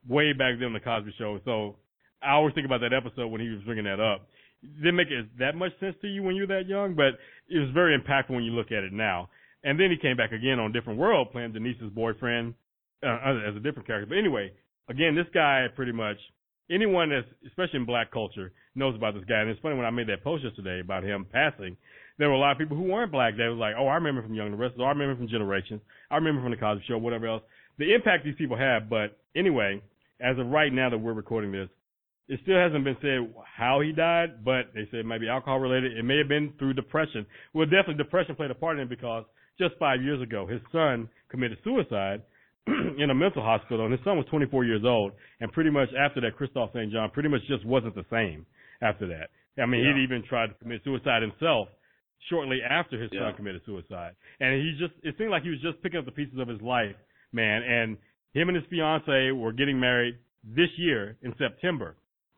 [0.08, 1.42] way back then on the Cosby Show.
[1.44, 1.76] So
[2.22, 4.28] I always think about that episode when he was bringing that up.
[4.64, 7.20] It didn't make it that much sense to you when you were that young, but
[7.48, 9.30] it was very impactful when you look at it now.
[9.64, 12.56] And then he came back again on Different World, playing Denise's boyfriend
[13.04, 14.08] uh, as a different character.
[14.08, 14.52] But anyway,
[14.90, 16.18] again, this guy pretty much
[16.72, 19.42] anyone that's especially in black culture knows about this guy.
[19.42, 21.78] And it's funny when I made that post yesterday about him passing,
[22.18, 24.22] there were a lot of people who weren't black that was like, "Oh, I remember
[24.22, 24.84] from Young and the Restless.
[24.84, 25.82] I remember from Generations.
[26.10, 27.44] I remember from the Cosby Show, whatever else."
[27.78, 28.90] The impact these people have.
[28.90, 29.82] But anyway,
[30.20, 31.70] as of right now that we're recording this,
[32.30, 35.60] it still hasn't been said how he died, but they said it might be alcohol
[35.60, 35.98] related.
[35.98, 37.26] It may have been through depression.
[37.54, 39.24] Well, definitely depression played a part in it because
[39.58, 42.22] just five years ago, his son committed suicide
[42.98, 45.14] in a mental hospital, and his son was 24 years old.
[45.40, 46.92] And pretty much after that, Kristoff St.
[46.92, 48.46] John pretty much just wasn't the same
[48.82, 49.30] after that.
[49.62, 49.96] I mean, Yeah.
[49.96, 51.70] he'd even tried to commit suicide himself
[52.30, 53.22] shortly after his Yeah.
[53.22, 54.14] son committed suicide.
[54.40, 56.62] And he just, it seemed like he was just picking up the pieces of his
[56.62, 56.96] life,
[57.32, 57.64] man.
[57.64, 57.98] And
[58.34, 61.96] him and his fiance were getting married this year in September.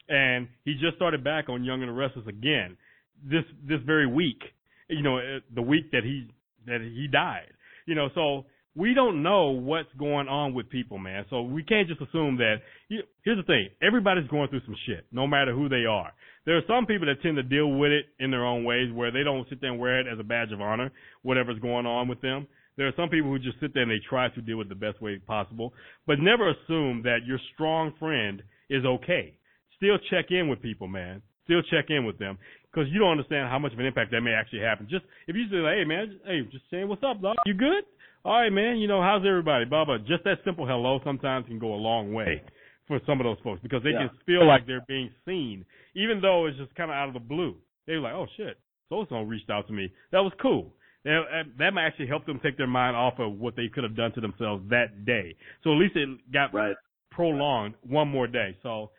[0.10, 2.78] And he just started back on Young and the Restless again
[3.24, 4.42] this, this very week,
[4.90, 6.28] you know, uh, the week that he,
[6.66, 7.54] that he died,
[7.86, 8.46] you know, so
[8.76, 11.26] we don't know what's going on with people, man.
[11.30, 12.58] So we can't just assume that.
[12.88, 16.14] Here's the thing: everybody's going through some shit, no matter who they are.
[16.46, 19.12] There are some people that tend to deal with it in their own ways, where
[19.12, 20.92] they don't sit there and wear it as a badge of honor,
[21.24, 22.48] whatever's going on with them.
[22.78, 24.70] There are some people who just sit there and they try to deal with it
[24.70, 25.74] the best way possible,
[26.08, 29.34] but never assume that your strong friend is okay.
[29.80, 31.22] Still check in with people, man.
[31.46, 32.38] Still check in with them
[32.70, 34.88] because you don't understand how much of an impact that may actually happen.
[34.90, 37.38] Just if you say, "Hey, man, hey, just saying what's up, dog.
[37.46, 37.86] You good?
[38.26, 38.78] All right, man.
[38.78, 39.66] You know how's everybody?
[39.66, 42.44] Blah blah." Just that simple hello sometimes can go a long way
[42.88, 44.10] for some of those folks because they Yeah.
[44.10, 45.66] can feel like they're being seen,
[45.96, 47.56] even though it's just kind of out of the blue.
[47.88, 48.58] They're like, "Oh shit,
[48.90, 49.90] so so reached out to me.
[50.12, 50.74] That was cool."
[51.06, 53.96] That, that might actually help them take their mind off of what they could have
[53.96, 55.34] done to themselves that day.
[55.64, 56.76] So at least it got Right.
[57.10, 58.58] prolonged one more day.
[58.62, 58.92] So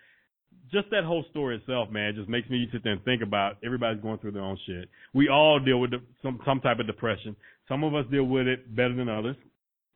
[0.72, 4.02] just that whole story itself, man, just makes me sit there and think about everybody's
[4.02, 4.88] going through their own shit.
[5.14, 5.90] We all deal with
[6.22, 7.36] some some type of depression.
[7.68, 9.36] Some of us deal with it better than others,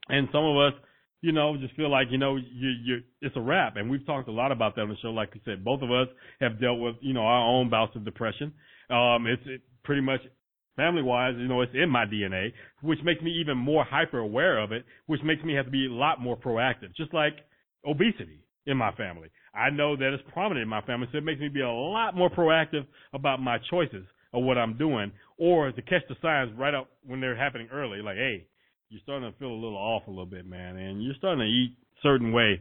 [0.09, 0.73] and some of us,
[1.21, 3.77] you know, just feel like you know you you it's a wrap.
[3.77, 5.09] And we've talked a lot about that on the show.
[5.09, 6.09] Like I said, both of us
[6.41, 8.53] have dealt with you know our own bouts of depression.
[8.91, 10.21] Um, it's it pretty much
[10.77, 12.53] family wise, you know, it's in my DNA,
[12.83, 15.87] which makes me even more hyper aware of it, which makes me have to be
[15.87, 16.95] a lot more proactive.
[16.97, 17.35] Just like
[17.87, 19.29] obesity in my family.
[19.55, 22.17] I know that it's prominent in my family, so it makes me be a lot
[22.17, 26.75] more proactive about my choices of what I'm doing, or to catch the signs right
[26.75, 28.03] up when they're happening early.
[28.03, 28.47] Like, hey,
[28.91, 31.47] you're starting to feel a little off a little bit, man, and you're starting to
[31.47, 32.61] eat certain way.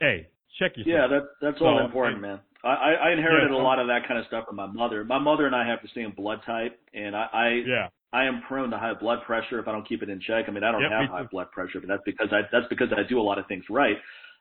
[0.00, 0.28] Hey,
[0.58, 0.86] check yourself.
[0.86, 2.40] Yeah, that that's all important, and- man.
[2.64, 5.04] I, I I inherited Yeah, a lot of that kind of stuff from my mother.
[5.04, 8.42] My mother and I have the same blood type, and I I, yeah, I am
[8.48, 10.46] prone to high blood pressure if I don't keep it in check.
[10.48, 12.88] I mean, I don't Yep, have high blood pressure, but that's because I that's because
[12.96, 13.96] I do a lot of things right.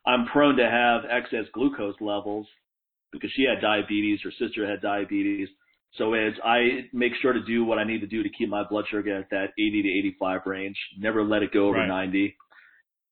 [0.05, 2.47] I'm prone to have excess glucose levels
[3.11, 5.47] because she had diabetes, her sister had diabetes.
[5.97, 8.63] So as I make sure to do what I need to do to keep my
[8.67, 11.87] blood sugar at that 80 to 85 range, never let it go over Right.
[11.87, 12.35] 90.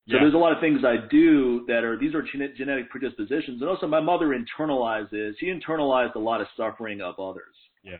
[0.10, 2.90] So yeah, there's a lot of things I do that are these are gene- genetic
[2.90, 5.34] predispositions, and also my mother internalizes.
[5.40, 7.56] She internalized a lot of suffering of others.
[7.84, 7.98] Yeah.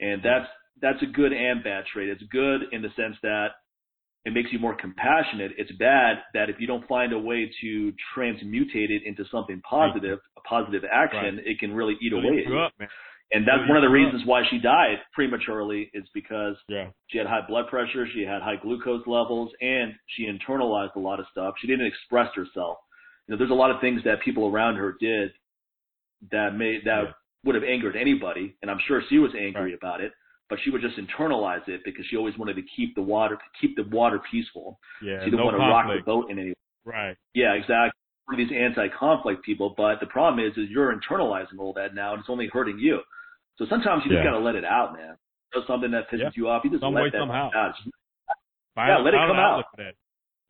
[0.00, 0.48] and that's
[0.82, 2.08] that's a good and bad trait.
[2.08, 3.50] It's good in the sense that
[4.24, 5.52] it makes you more compassionate.
[5.58, 10.18] It's bad that if you don't find a way to transmutate it into something positive,
[10.36, 12.58] a positive action, it can really eat Really away at you.
[12.58, 12.72] up.
[13.32, 14.12] And that's Really one of the screw up.
[14.12, 18.40] reasons why she died prematurely is because Yeah, she had high blood pressure, she had
[18.42, 21.54] high glucose levels, and she internalized a lot of stuff.
[21.60, 22.78] She didn't express herself.
[23.26, 25.32] You know, there's a lot of things that people around her did
[26.30, 27.12] that made that Yeah.
[27.44, 29.74] would have angered anybody, and I'm sure she was angry Right.
[29.74, 30.12] about it.
[30.50, 33.76] But she would just internalize it because she always wanted to keep the water keep
[33.76, 34.78] the water peaceful.
[35.02, 35.20] yeah.
[35.20, 36.54] she didn't no want to rock the boat in any way.
[36.84, 37.16] Right.
[37.34, 37.92] Yeah, exactly.
[38.26, 42.12] One of these anti-conflict people, but the problem is, is you're internalizing all that now,
[42.12, 43.00] and it's only hurting you.
[43.56, 45.16] So sometimes you just gotta let it out, man.
[45.52, 46.30] Does something that pisses Yeah.
[46.34, 47.50] you off, you just Some let way, that somehow.
[47.54, 47.74] out.
[47.76, 47.88] Just
[48.76, 49.64] Yeah, let it come out.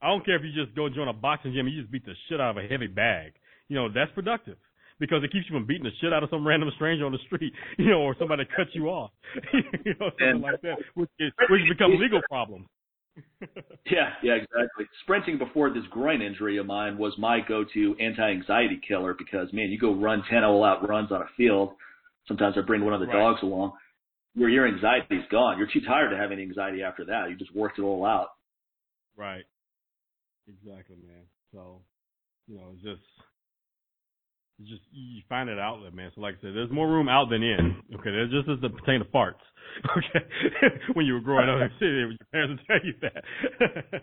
[0.03, 2.05] I don't care if you just go join a boxing gym and you just beat
[2.05, 3.33] the shit out of a heavy bag.
[3.69, 4.57] You know, that's productive
[5.01, 7.19] because it keeps you from beating the shit out of some random stranger on the
[7.27, 9.11] street, you know, or somebody that cuts you off,
[9.53, 12.67] you know, something And- like that, which, is, which become legal problems.
[13.87, 14.87] Yeah, yeah, exactly.
[15.03, 19.79] Sprinting before this groin injury of mine was my go-to anti-anxiety killer because man, you
[19.79, 21.75] go run ten all-out runs on a field.
[22.27, 23.13] Sometimes I bring one of the Right.
[23.19, 23.73] dogs along.
[24.35, 25.59] Where your anxiety's gone.
[25.59, 27.29] You're too tired to have any anxiety after that.
[27.31, 28.31] You just worked it all out.
[29.17, 29.45] right.
[30.49, 31.23] Exactly, man.
[31.53, 31.83] So,
[32.49, 33.03] you know, it's just,
[34.61, 36.11] it's just you find that outlet, man.
[36.15, 37.77] So, like I said, there's more room out than in.
[37.95, 39.43] Okay, there's just as it pertains to farts.
[39.97, 40.25] Okay,
[40.95, 44.03] when you were growing up, your parents would tell you that.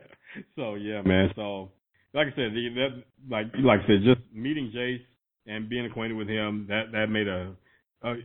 [0.57, 1.29] so yeah, man.
[1.35, 1.71] So,
[2.13, 4.99] like I said, the- that like like I said, just meeting Jace
[5.47, 7.53] and being acquainted with him that that made a
[8.03, 8.15] a,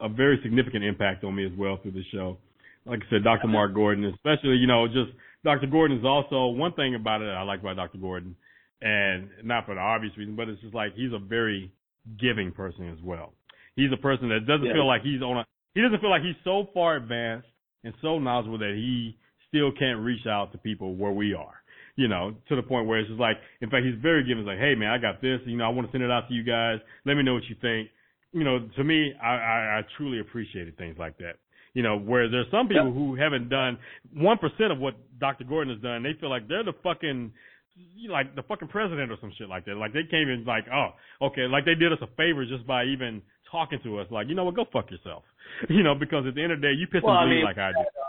[0.00, 2.36] a very significant impact on me as well through the show.
[2.84, 3.48] Like I said, Dr.
[3.48, 5.12] Mark Gordon, especially you know just
[5.42, 5.68] Dr.
[5.68, 7.98] Gordon is also one thing about it I like about Dr.
[7.98, 8.36] Gordon,
[8.82, 11.72] and not for the obvious reason, but it's just like he's a very
[12.18, 13.32] giving person as well.
[13.76, 14.72] He's a person that doesn't Yeah.
[14.72, 17.46] feel like he's on a he doesn't feel like he's so far advanced
[17.84, 19.16] and so knowledgeable that he
[19.48, 21.54] still can't reach out to people where we are.
[21.96, 24.38] You know, to the point where it's just like, in fact, he's very giving.
[24.38, 25.40] He's like, hey man, I got this.
[25.44, 26.78] You know, I want to send it out to you guys.
[27.04, 27.88] Let me know what you think.
[28.32, 31.36] You know, to me, I, I, I truly appreciated things like that.
[31.74, 32.92] You know, where there's some people Yeah.
[32.92, 33.78] who haven't done
[34.14, 35.44] one percent of what Dr.
[35.44, 36.02] Gordon has done.
[36.02, 37.32] They feel like they're the fucking
[37.76, 39.76] you know, like the fucking president or some shit like that.
[39.76, 40.90] Like they came in like, oh,
[41.26, 44.06] okay, like they did us a favor just by even talking to us.
[44.10, 45.24] Like, you know what, go fuck yourself.
[45.68, 47.58] You know, because at the end of the day, you piss Well, I mean, like
[47.58, 47.80] I do.
[47.80, 48.06] Uh,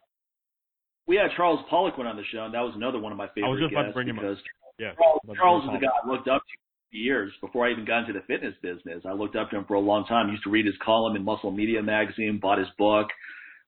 [1.08, 3.48] we had Charles Poliquin on the show, and that was another one of my favorite
[3.48, 4.38] I was just about to guests bring him up.
[4.78, 4.94] Yeah.
[4.96, 8.14] Charles, Charles is the guy I looked up to years before I even got into
[8.14, 9.04] the fitness business.
[9.06, 10.30] I looked up to him for a long time.
[10.30, 13.08] Used to read his column in Muscle Media magazine, bought his book,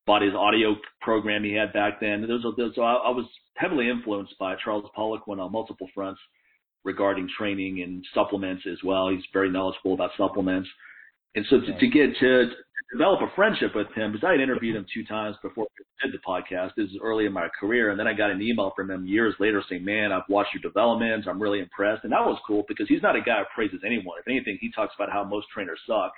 [0.06, 2.26] bought his audio program he had back then.
[2.28, 3.26] There's a, there's a, I was
[3.56, 6.20] heavily influenced by Charles Poliquin on multiple fronts
[6.84, 9.10] regarding training and supplements as well.
[9.10, 10.70] He's very knowledgeable about supplements.
[11.36, 12.50] And so to, to get to
[12.92, 15.66] develop a friendship with him, because I had interviewed him two times before
[16.02, 16.72] I did the podcast.
[16.76, 17.90] This is early in my career.
[17.90, 20.62] And then I got an email from him years later saying, man, I've watched your
[20.62, 21.28] developments.
[21.30, 22.04] I'm really impressed.
[22.04, 24.20] And that was cool because he's not a guy who praises anyone.
[24.20, 26.12] If anything, he talks about how most trainers suck.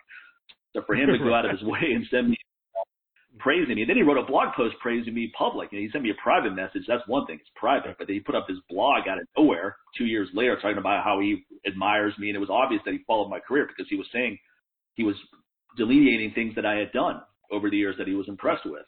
[0.74, 2.38] So for him to go out of his way and send me
[3.40, 3.82] praising me.
[3.82, 5.72] And then he wrote a blog post praising me public.
[5.72, 6.84] And he sent me a private message.
[6.88, 7.38] That's one thing.
[7.40, 7.96] It's private.
[7.98, 11.04] But then he put up this blog out of nowhere two years later talking about
[11.04, 12.30] how he admires me.
[12.30, 14.38] And it was obvious that he followed my career because he was saying
[14.96, 15.16] he was
[15.78, 17.22] delineating things that I had done
[17.52, 18.86] over the years that he was impressed with.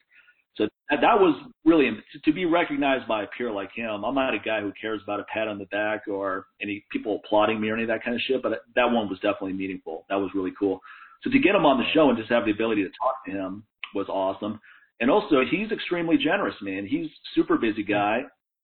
[0.56, 1.92] So that, that was really
[2.24, 4.04] to be recognized by a peer like him.
[4.04, 7.22] I'm not a guy who cares about a pat on the back or any people
[7.24, 10.06] applauding me or any of that kind of shit, but that one was definitely meaningful.
[10.10, 10.82] That was really cool.
[11.24, 13.32] So to get him on the show and just have the ability to talk to
[13.32, 13.64] him
[13.94, 14.60] was awesome.
[15.00, 16.88] And also, he's extremely generous, man.
[16.88, 18.22] He's super busy guy,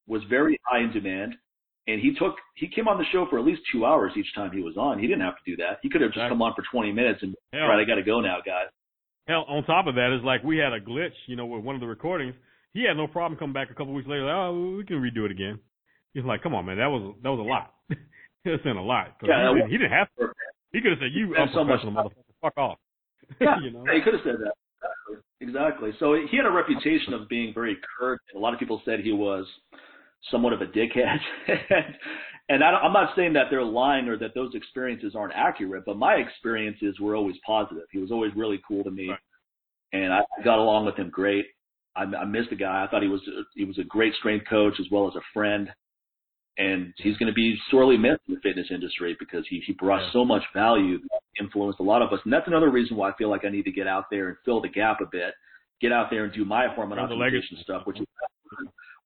[0.08, 1.36] was very high in demand,
[1.88, 4.52] and he took he came on the show for at least two hours each time
[4.52, 5.00] he was on.
[5.00, 5.80] He didn't have to do that.
[5.82, 8.04] He could have just come on for 20 minutes and Hell, right, I got to
[8.04, 8.68] go now, guys.
[9.28, 11.76] Hell, on top of that, is like we had a glitch, you know, with one
[11.76, 12.34] of the recordings.
[12.74, 14.26] He had no problem coming back a couple weeks later.
[14.26, 15.60] Like, oh, we can redo it again.
[16.14, 17.74] He's like, come on, man, that was that was a lot.
[18.46, 19.16] It's in a lot.
[19.24, 20.28] Yeah, he, didn't, he didn't have to.
[20.74, 22.78] He could have said, "You unprofessional so motherfucker, fuck off."
[23.40, 23.84] Yeah, you know?
[23.88, 24.54] yeah, he could have said that.
[25.42, 25.92] Exactly.
[26.00, 28.20] So he had a reputation of being very curt.
[28.36, 29.46] A lot of people said he was
[30.32, 31.18] somewhat of a dickhead.
[32.50, 35.98] and I am not saying that they're lying or that those experiences aren't accurate, but
[35.98, 37.84] my experiences were always positive.
[37.92, 39.20] He was always really cool to me, right.
[39.92, 41.46] and I got along with him great.
[41.96, 42.84] I, I missed the guy.
[42.84, 43.22] I thought he was
[43.56, 45.70] he was a great strength coach as well as a friend,
[46.58, 50.02] and he's going to be sorely missed in the fitness industry because he he brought
[50.02, 50.14] yeah.
[50.14, 51.00] so much value,
[51.40, 53.66] influenced a lot of us, and that's another reason why I feel like I need
[53.66, 55.34] to get out there and fill the gap a bit,
[55.82, 58.06] get out there and do my hormone optimization stuff, which is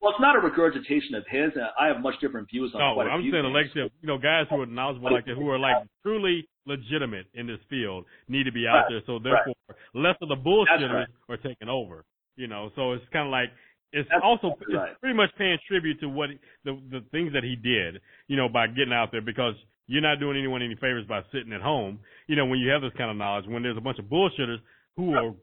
[0.02, 1.52] well, it's not a regurgitation of his.
[1.80, 2.80] I have much different views on.
[2.80, 5.76] No, I'm saying, Alexia, you know, guys who are knowledgeable like that, who are like
[6.04, 8.86] truly legitimate in this field, need to be out right.
[8.90, 9.02] there.
[9.08, 9.78] So therefore, right.
[9.96, 11.08] less of the bullshitters right.
[11.30, 12.06] are taking over.
[12.36, 13.50] You know, so it's kind of like
[13.94, 16.30] it's That's also it's pretty much paying tribute to what
[16.66, 18.02] the the things that he did.
[18.28, 19.54] You know, by getting out there because
[19.88, 22.00] you're not doing anyone any favors by sitting at home.
[22.28, 24.58] You know, when you have this kind of knowledge, when there's a bunch of bullshitters
[24.96, 25.34] who are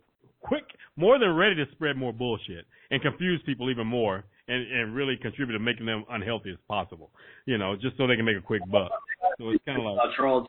[0.41, 0.65] quick,
[0.97, 5.17] more than ready to spread more bullshit and confuse people even more and, and really
[5.17, 7.11] contribute to making them unhealthy as possible.
[7.47, 8.91] You know, just so they can make a quick buck.
[9.39, 10.47] So it's kind of like uh, Charles.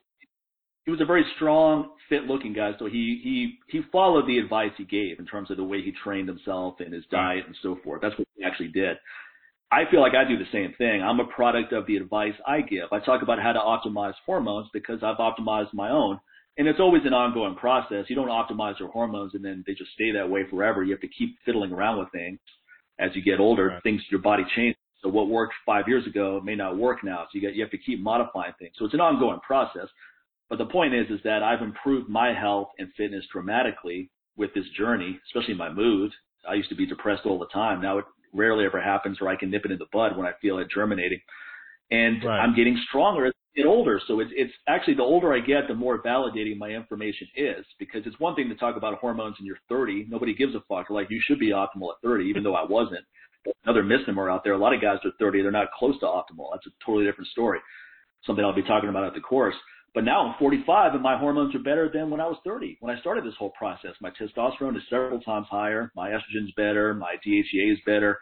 [0.86, 4.86] He was a very strong, fit-looking guy, so he he he followed the advice he
[4.86, 8.02] gave in terms of the way he trained himself and his diet and so forth.
[8.02, 8.98] That's what he actually did.
[9.72, 11.02] I feel like I do the same thing.
[11.02, 12.86] I'm a product of the advice I give.
[12.92, 16.20] I talk about how to optimize hormones because I've optimized my own.
[16.58, 18.06] And it's always an ongoing process.
[18.08, 20.84] You don't optimize your hormones and then they just stay that way forever.
[20.84, 22.40] You have to keep fiddling around with things
[23.00, 23.84] as you get older, right.
[23.84, 24.80] things your body changes.
[25.02, 27.26] So what worked five years ago may not work now.
[27.26, 28.74] So you get you have to keep modifying things.
[28.78, 29.88] So it's an ongoing process.
[30.50, 34.66] But the point is is that I've improved my health and fitness dramatically with this
[34.78, 36.12] journey, especially my mood.
[36.48, 37.82] I used to be depressed all the time.
[37.82, 40.34] Now it rarely ever happens or I can nip it in the bud when I
[40.42, 41.20] feel it germinating.
[41.92, 42.40] And right.
[42.40, 44.00] I'm getting stronger as I get older.
[44.08, 47.66] So it's it's actually the older I get, the more validating my information is.
[47.80, 50.08] Because it's one thing to talk about hormones in your 30.
[50.10, 50.90] Nobody gives a fuck.
[50.90, 53.06] Like you should be optimal at 30, even though I wasn't.
[53.64, 54.54] Another misnomer out there.
[54.54, 56.50] A lot of guys are 30, they're not close to optimal.
[56.52, 57.60] That's a totally different story.
[58.26, 59.54] Something I'll be talking about at the course.
[59.96, 62.78] But now I'm 45 and my hormones are better than when I was 30.
[62.82, 65.90] When I started this whole process, my testosterone is several times higher.
[65.96, 66.94] My estrogen's better.
[66.94, 68.20] My DHEA is better.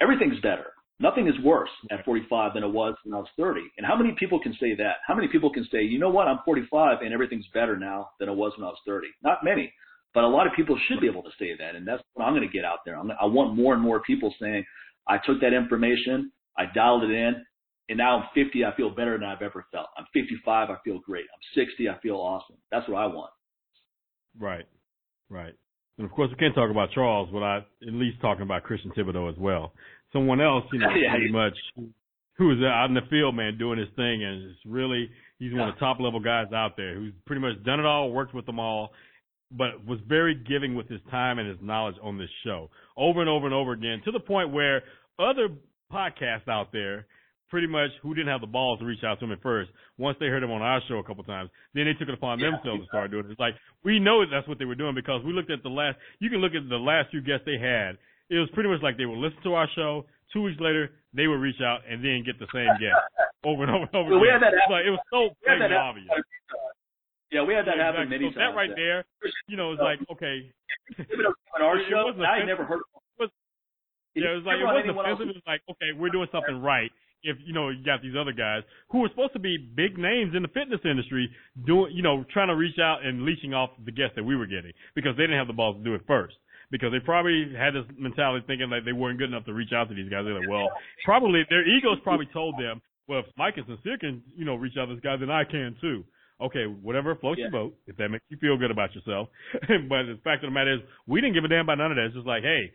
[0.00, 0.66] Everything's better.
[1.00, 3.62] Nothing is worse at 45 than it was when I was 30.
[3.78, 4.98] And how many people can say that?
[5.06, 8.28] How many people can say, you know what, I'm 45 and everything's better now than
[8.28, 9.08] it was when I was 30?
[9.22, 9.72] Not many,
[10.14, 11.74] but a lot of people should be able to say that.
[11.74, 12.96] And that's what I'm going to get out there.
[12.96, 14.64] I'm, I want more and more people saying,
[15.08, 17.44] I took that information, I dialed it in,
[17.88, 19.86] and now I'm 50, I feel better than I've ever felt.
[19.96, 21.24] I'm 55, I feel great.
[21.32, 22.56] I'm 60, I feel awesome.
[22.70, 23.30] That's what I want.
[24.38, 24.66] Right,
[25.30, 25.54] right.
[25.98, 29.30] And of course, we can't talk about Charles without at least talking about Christian Thibaudeau
[29.30, 29.72] as well
[30.12, 31.54] someone else, you know, yeah, pretty much
[32.36, 35.68] who is out in the field, man, doing his thing, and it's really he's one
[35.68, 38.46] of the top level guys out there who's pretty much done it all, worked with
[38.46, 38.90] them all,
[39.50, 43.28] but was very giving with his time and his knowledge on this show over and
[43.28, 44.82] over and over again to the point where
[45.18, 45.48] other
[45.92, 47.06] podcasts out there
[47.48, 49.70] pretty much who didn't have the balls to reach out to him at first.
[49.96, 52.38] Once they heard him on our show a couple times, then they took it upon
[52.38, 53.30] yeah, themselves to start doing it.
[53.30, 53.54] It's like
[53.84, 55.96] we know that's what they were doing because we looked at the last.
[56.20, 57.96] You can look at the last few guests they had,
[58.28, 60.04] it was pretty much like they would listen to our show.
[60.32, 63.00] Two weeks later, they would reach out and then get the same guest
[63.44, 64.10] over and over and over.
[64.12, 66.08] Well, we had that like, it was so obvious.
[67.32, 68.18] Yeah, we had that yeah, happen exactly.
[68.24, 68.52] many so times.
[68.52, 69.04] That right there,
[69.48, 70.48] you know, is like okay.
[71.56, 72.80] on our It show, I never heard.
[73.18, 73.32] was-
[74.14, 75.28] Yeah, it was like it wasn't offensive.
[75.28, 76.92] It was like, okay, we're doing something right.
[77.22, 80.34] If you know you got these other guys who are supposed to be big names
[80.36, 81.28] in the fitness industry,
[81.66, 84.46] doing you know trying to reach out and leeching off the guests that we were
[84.46, 86.34] getting because they didn't have the balls to do it first.
[86.70, 89.88] Because they probably had this mentality thinking like they weren't good enough to reach out
[89.88, 90.24] to these guys.
[90.28, 90.68] They're like, well,
[91.02, 94.74] probably their egos probably told them, well, if Mike and Sincere can, you know, reach
[94.78, 96.04] out to this guy, then I can too.
[96.42, 97.44] Okay, whatever floats Yeah.
[97.44, 99.28] your boat, if that makes you feel good about yourself.
[99.88, 101.96] but the fact of the matter is, we didn't give a damn about none of
[101.96, 102.04] that.
[102.04, 102.70] It's just like, hey,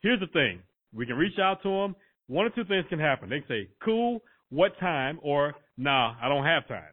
[0.00, 0.60] here's the thing.
[0.94, 1.96] We can reach out to them.
[2.28, 3.28] One or two things can happen.
[3.28, 5.18] They can say, cool, what time?
[5.22, 6.92] Or, nah, I don't have time.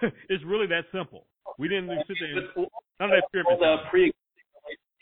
[0.28, 1.26] it's really that simple.
[1.58, 2.66] We didn't sit there and,
[3.00, 3.44] none of that fear.
[3.90, 4.12] pre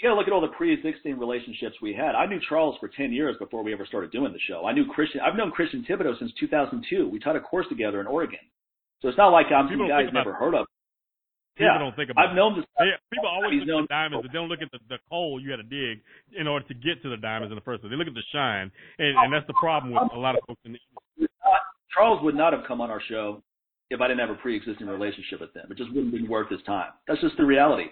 [0.00, 2.14] you got to look at all the pre-existing relationships we had.
[2.14, 4.64] I knew Charles for 10 years before we ever started doing the show.
[4.66, 5.20] I knew Christian.
[5.20, 7.10] I've known Christian Thibaudeau since 2002.
[7.10, 8.38] We taught a course together in Oregon.
[9.02, 10.66] So it's not like I'm some guys never heard of.
[11.56, 12.64] People Yeah, don't think about I've known this.
[12.78, 14.98] They, people always He's look at the diamonds, but they don't look at the, the
[15.10, 16.00] coal you had to dig
[16.38, 17.90] in order to get to the diamonds in the first place.
[17.90, 20.60] They look at the shine, and, and that's the problem with a lot of folks
[20.64, 21.28] in the
[21.92, 23.42] Charles would not have come on our show
[23.90, 25.66] if I didn't have a pre-existing relationship with him.
[25.70, 26.92] It just wouldn't have been worth his time.
[27.08, 27.86] That's just the reality.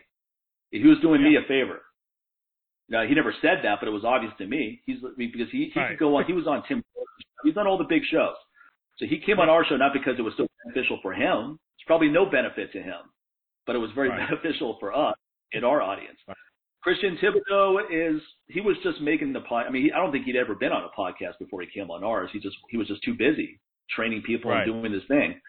[0.70, 1.80] He was doing me a favor.
[2.88, 4.80] Now he never said that, but it was obvious to me.
[4.86, 5.90] He's because he, he Right.
[5.90, 6.24] could go on.
[6.24, 6.82] He was on Tim.
[7.44, 8.36] He's on all the big shows.
[8.98, 11.58] So he came on our show not because it was so beneficial for him.
[11.76, 12.96] It's probably no benefit to him,
[13.68, 14.26] but it was very Right.
[14.28, 15.14] beneficial for us
[15.52, 16.18] in our audience.
[16.26, 16.36] Right.
[16.82, 19.66] Christian Thibaudeau is he was just making the pod.
[19.66, 21.90] I mean, he, I don't think he'd ever been on a podcast before he came
[21.90, 22.30] on ours.
[22.32, 24.66] He just he was just too busy training people Right.
[24.66, 25.40] and doing this thing.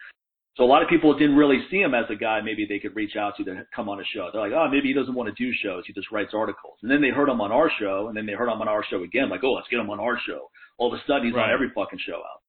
[0.58, 2.94] So a lot of people didn't really see him as a guy maybe they could
[2.96, 4.30] reach out to to come on a show.
[4.34, 5.84] They're like, oh, maybe he doesn't want to do shows.
[5.88, 6.78] He just writes articles.
[6.82, 8.84] And then they heard him on our show, and then they heard him on our
[8.90, 9.30] show again.
[9.30, 10.50] Like, oh, let's get him on our show.
[10.78, 11.46] All of a sudden, he's Right.
[11.46, 12.42] on every fucking show out.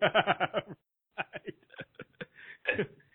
[2.76, 2.86] right.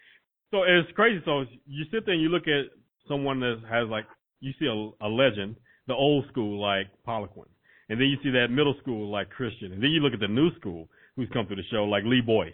[0.53, 1.19] so it's crazy.
[1.25, 2.69] So you sit there and you look at
[3.09, 4.05] someone that has like
[4.39, 5.55] you see a, a legend,
[5.87, 7.49] the old school like Poliquin,
[7.89, 10.27] and then you see that middle school like Christian, and then you look at the
[10.27, 12.53] new school who's come through the show like Lee Boyce.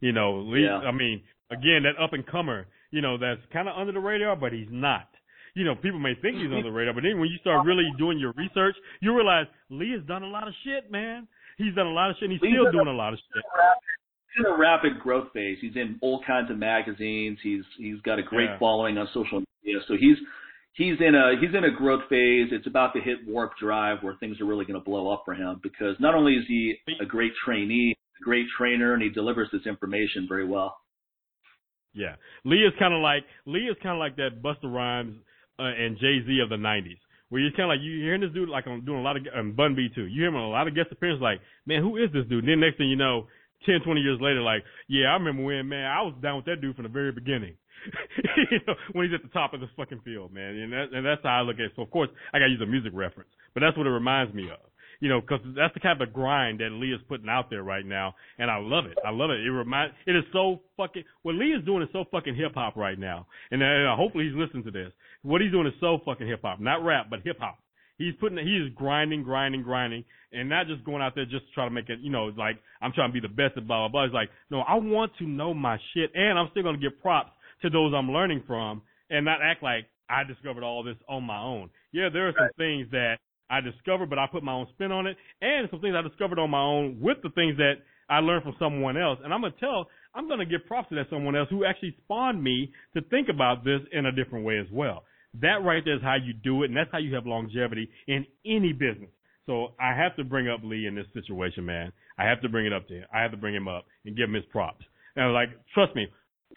[0.00, 0.62] You know, Lee.
[0.62, 0.78] Yeah.
[0.78, 2.68] I mean, again, that up and comer.
[2.92, 5.08] You know, that's kind of under the radar, but he's not.
[5.54, 7.90] You know, people may think he's under the radar, but then when you start really
[7.98, 11.26] doing your research, you realize Lee has done a lot of shit, man.
[11.58, 12.30] He's done a lot of shit.
[12.30, 13.42] and He's Lee's still doing a lot of shit.
[14.36, 15.58] He's in a rapid growth phase.
[15.60, 17.38] He's in all kinds of magazines.
[17.42, 18.58] He's he's got a great Yeah.
[18.58, 19.80] following on social media.
[19.86, 20.16] So he's
[20.74, 22.48] he's in a he's in a growth phase.
[22.52, 25.34] It's about to hit warp drive where things are really going to blow up for
[25.34, 29.48] him because not only is he a great trainee, a great trainer, and he delivers
[29.52, 30.76] this information very well.
[31.92, 35.14] Yeah, Lee is kind of like Lee is kind of like that Busta Rhymes
[35.60, 36.98] uh, and Jay Z of the '90s,
[37.28, 39.22] where you're kind of like you're hearing this dude like I'm doing a lot of
[39.38, 40.06] um, Bun B too.
[40.06, 42.46] You hear him on a lot of guest appearances, like man, who is this dude?
[42.48, 43.28] then next thing you know,
[43.66, 46.60] 10, 20 years later, like yeah, I remember when man I was down with that
[46.60, 47.56] dude from the very beginning.
[48.50, 51.04] you know, when he's at the top of the fucking field, man, and that, and
[51.04, 51.72] that's how I look at it.
[51.76, 54.34] So of course I got to use a music reference, but that's what it reminds
[54.34, 54.60] me of.
[55.00, 57.84] You know, because that's the kind of grind that Lee is putting out there right
[57.84, 58.96] now, and I love it.
[59.04, 59.40] I love it.
[59.40, 62.76] It remind it is so fucking what Lee is doing is so fucking hip hop
[62.76, 64.92] right now, and uh, hopefully he's listening to this.
[65.22, 67.58] What he's doing is so fucking hip hop, not rap, but hip hop.
[67.98, 70.04] He's putting he is grinding, grinding, grinding,
[70.34, 72.00] and not just going out there just to try to make it.
[72.00, 74.04] You know, like I'm trying to be the best at blah blah blah.
[74.04, 77.30] It's like no, I want to know my shit, and I'm still gonna give props
[77.62, 81.40] to those I'm learning from, and not act like I discovered all this on my
[81.40, 81.70] own.
[81.92, 83.16] Yeah, there are some things that
[83.50, 86.38] I discovered, but I put my own spin on it, and some things I discovered
[86.38, 87.74] on my own with the things that
[88.08, 89.18] I learned from someone else.
[89.22, 92.42] And I'm gonna tell, I'm gonna give props to that someone else who actually spawned
[92.42, 95.04] me to think about this in a different way as well.
[95.40, 98.26] That right there is how you do it, and that's how you have longevity in
[98.46, 99.10] any business.
[99.46, 101.92] So I have to bring up Lee in this situation, man.
[102.18, 103.04] I have to bring it up to him.
[103.12, 104.84] I have to bring him up and give him his props.
[105.16, 106.06] And like, trust me,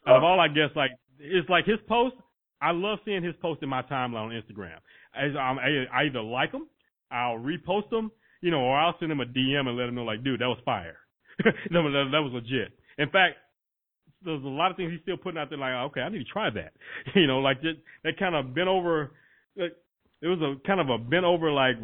[0.05, 2.15] of all I guess, like it's like his post.
[2.61, 4.77] I love seeing his post in my timeline on Instagram.
[5.15, 6.67] As I'm, I, either like them,
[7.11, 8.11] I'll repost them,
[8.41, 10.47] you know, or I'll send him a DM and let him know, like, dude, that
[10.47, 10.97] was fire.
[11.43, 12.71] that, was, that was legit.
[12.97, 13.35] In fact,
[14.23, 15.59] there's a lot of things he's still putting out there.
[15.59, 16.73] Like, okay, I need to try that.
[17.15, 19.11] you know, like that, that kind of bent over.
[19.55, 19.73] It
[20.23, 21.75] was a kind of a bent over like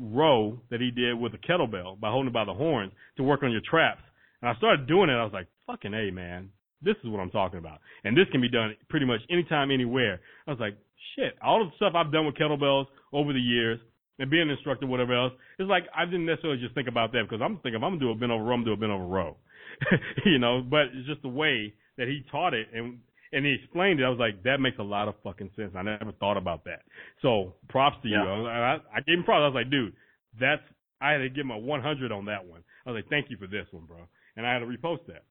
[0.00, 3.42] row that he did with a kettlebell by holding it by the horns to work
[3.42, 4.02] on your traps.
[4.40, 5.14] And I started doing it.
[5.14, 6.50] I was like, fucking a man,
[6.82, 7.80] this is what I'm talking about.
[8.04, 10.20] And this can be done pretty much anytime, anywhere.
[10.46, 10.76] I was like,
[11.16, 13.80] shit, all the stuff I've done with kettlebells over the years
[14.18, 17.24] and being an instructor, whatever else, it's like I didn't necessarily just think about that
[17.28, 18.88] because I'm thinking if I'm gonna do a bent over row, I'm gonna do a
[18.88, 19.36] bent over row.
[20.24, 22.98] you know, but it's just the way that he taught it and
[23.32, 24.04] and he explained it.
[24.04, 25.72] I was like, that makes a lot of fucking sense.
[25.76, 26.80] I never thought about that.
[27.22, 28.14] So props to you.
[28.16, 28.22] Yeah.
[28.24, 29.42] I, was- I, I gave him props.
[29.42, 29.92] I was like, dude,
[30.40, 30.62] that's
[31.00, 32.62] I had to give him a 100 on that one.
[32.86, 33.98] I was like, thank you for this one, bro.
[34.36, 35.24] And I had to repost that.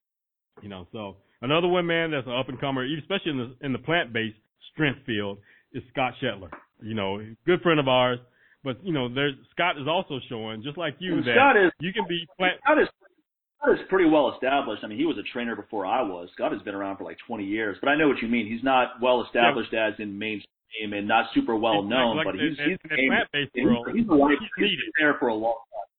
[0.62, 3.72] You know, so another one, man, that's an up and comer, especially in the in
[3.74, 4.38] the plant based
[4.74, 5.38] strength field,
[5.74, 6.50] is Scott Shetler.
[6.82, 8.20] you know, good friend of ours.
[8.64, 11.72] But you know, there's Scott is also showing, just like you, And that Scott is
[11.80, 12.58] you can be plant.
[12.64, 12.88] Scott is
[13.60, 14.84] Scott is pretty well established.
[14.84, 16.30] I mean, he was a trainer before I was.
[16.34, 18.46] Scott has been around for like 20 years, but I know what you mean.
[18.48, 22.36] He's not well established as in mainstream and not super well It's known, like- but
[22.36, 24.78] he's in- he's, he's, he's, he's he's needed.
[24.80, 25.90] been there for a long time.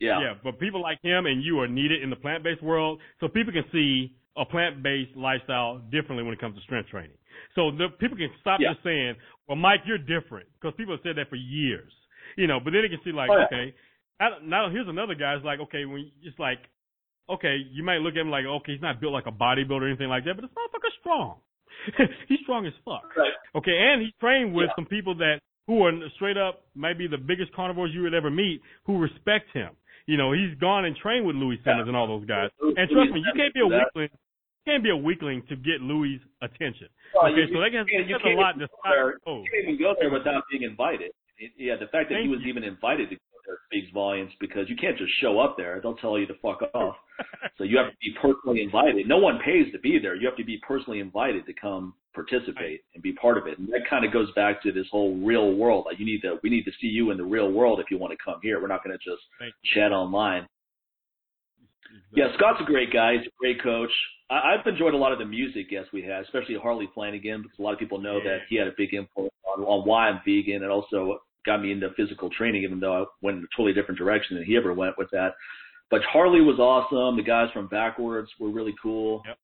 [0.00, 0.20] Yeah.
[0.20, 3.52] Yeah, but people like him and you are needed in the plant-based world, so people
[3.52, 7.16] can see a plant-based lifestyle differently when it comes to strength training.
[7.54, 8.72] So the people can stop Yeah.
[8.72, 9.14] just saying,
[9.46, 11.92] "Well, Mike, you're different," because people have said that for years,
[12.36, 12.58] you know.
[12.58, 13.44] But then they can see like, Oh, yeah.
[13.44, 13.74] okay,
[14.18, 15.34] I- now here's another guy.
[15.34, 16.58] It's like, okay, when it's like,
[17.30, 19.88] okay, you might look at him like, okay, he's not built like a bodybuilder or
[19.88, 21.36] anything like that, but this motherfucker's strong.
[22.28, 23.04] he's strong as fuck.
[23.16, 23.32] Right.
[23.56, 24.74] Okay, and he's trained with Yeah.
[24.76, 28.30] some people that who are straight up might be the biggest carnivores you would ever
[28.30, 29.70] meet who respect him.
[30.06, 32.50] You know, he's gone and trained with Louie Simmons and all those guys.
[32.60, 33.86] Louie And trust me, you can't be a that.
[33.94, 34.10] weakling.
[34.12, 36.88] You can't be a weakling to get Louis' attention.
[37.14, 39.42] Well, okay, you- so they can you can't- a lot to there- oh.
[39.42, 41.12] You can't even go there without being invited.
[41.38, 42.48] It- yeah, the fact that Thank he was you.
[42.48, 45.78] even invited to go there speaks volumes because you can't just show up there.
[45.80, 46.96] They'll tell you to fuck off.
[47.58, 49.06] So you have to be personally invited.
[49.06, 50.14] No one pays to be there.
[50.14, 53.58] You have to be personally invited to come participate and be part of it.
[53.58, 55.84] And that kind of goes back to this whole real world.
[55.86, 57.98] Like you need to, we need to see you in the real world if you
[57.98, 58.60] want to come here.
[58.60, 59.22] We're not going to just
[59.74, 60.42] chat online.
[60.42, 62.18] Mm-hmm.
[62.18, 63.14] Yeah, Scott's a great guy.
[63.18, 63.90] He's a great coach.
[64.30, 67.58] I, I've enjoyed a lot of the music guests we had, especially Harley Flanagan, because
[67.58, 68.30] a lot of people know Yeah.
[68.30, 71.72] that he had a big influence on, on why I'm vegan and also got me
[71.72, 74.72] into physical training, even though I went in a totally different direction than he ever
[74.72, 75.34] went with that.
[75.92, 77.18] But Harley was awesome.
[77.18, 79.22] The guys from Backwards were really cool.
[79.28, 79.38] Yep.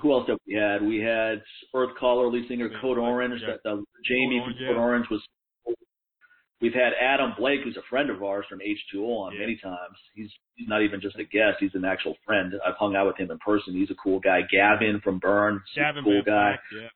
[0.00, 0.82] Who else have we had?
[0.82, 1.42] We had
[1.74, 3.42] Earth Caller lead singer Yeah, Code Orange.
[3.42, 3.56] yeah.
[3.62, 3.76] That, uh,
[4.08, 4.68] Jamie Code from Orange, yeah.
[4.68, 5.20] Code Orange was.
[6.62, 9.98] We've had Adam Blake, who's a friend of ours from H2O on many times.
[10.14, 12.54] He's he's not even just a guest; he's an actual friend.
[12.66, 13.74] I've hung out with him in person.
[13.74, 14.40] He's a cool guy.
[14.50, 16.52] Gavin from Burn, Gavin cool guy.
[16.52, 16.88] Pack, yeah.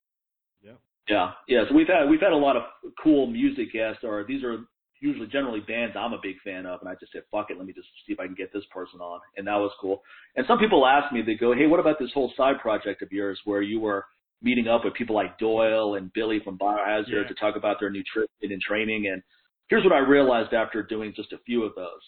[1.08, 1.64] Yeah, yeah.
[1.68, 2.62] So we've had we've had a lot of
[3.02, 4.02] cool music guests.
[4.02, 4.56] Or these are
[5.00, 7.66] usually generally bands I'm a big fan of, and I just said, fuck it, let
[7.66, 10.02] me just see if I can get this person on, and that was cool.
[10.36, 13.12] And some people ask me, they go, hey, what about this whole side project of
[13.12, 14.04] yours where you were
[14.42, 17.28] meeting up with people like Doyle and Billy from Biohazard Yeah.
[17.28, 19.08] to talk about their nutrition and training?
[19.12, 19.22] And
[19.68, 22.02] here's what I realized after doing just a few of those.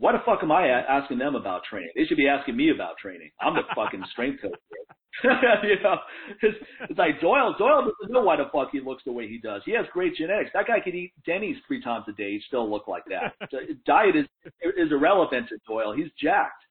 [0.00, 1.90] Why the fuck am I asking them about training?
[1.94, 3.30] They should be asking me about training.
[3.38, 4.54] I'm the fucking strength coach.
[5.24, 5.96] you know,
[6.40, 6.56] it's,
[6.88, 7.54] it's like Doyle.
[7.58, 9.60] Doyle doesn't know why the fuck he looks the way he does.
[9.66, 10.50] He has great genetics.
[10.54, 12.32] That guy could eat Denny's three times a day.
[12.32, 13.34] He'd still look like that.
[13.50, 14.26] So diet is
[14.62, 15.92] is irrelevant to Doyle.
[15.92, 16.62] He's jacked.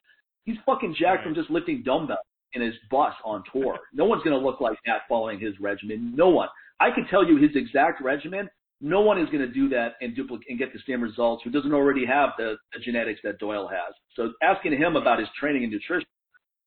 [0.45, 2.19] He's fucking jacked from just lifting dumbbells
[2.53, 3.77] in his bus on tour.
[3.93, 6.13] No one's gonna look like that following his regimen.
[6.15, 6.47] No one.
[6.79, 8.49] I can tell you his exact regimen.
[8.81, 11.49] No one is going to do that and duplicate and get the same results who
[11.49, 13.93] doesn't already have the, the genetics that Doyle has.
[14.15, 16.07] So asking him about his training and nutrition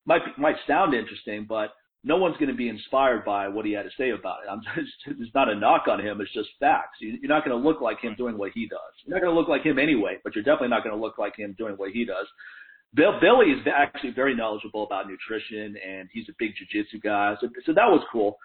[0.05, 1.71] might be, might sound interesting, but
[2.05, 4.51] no one's going to be inspired by what he had to say about it.
[4.51, 6.21] I'm just, it's not a knock on him.
[6.21, 6.99] It's just facts.
[7.01, 8.81] You, you're not going to look like him doing what he does.
[9.05, 11.19] You're not going to look like him anyway, but you're definitely not going to look
[11.19, 12.27] like him doing what he does.
[12.95, 17.35] Bill, Billy is actually very knowledgeable about nutrition and he's a big jujitsu guy.
[17.41, 18.37] So, so that was cool.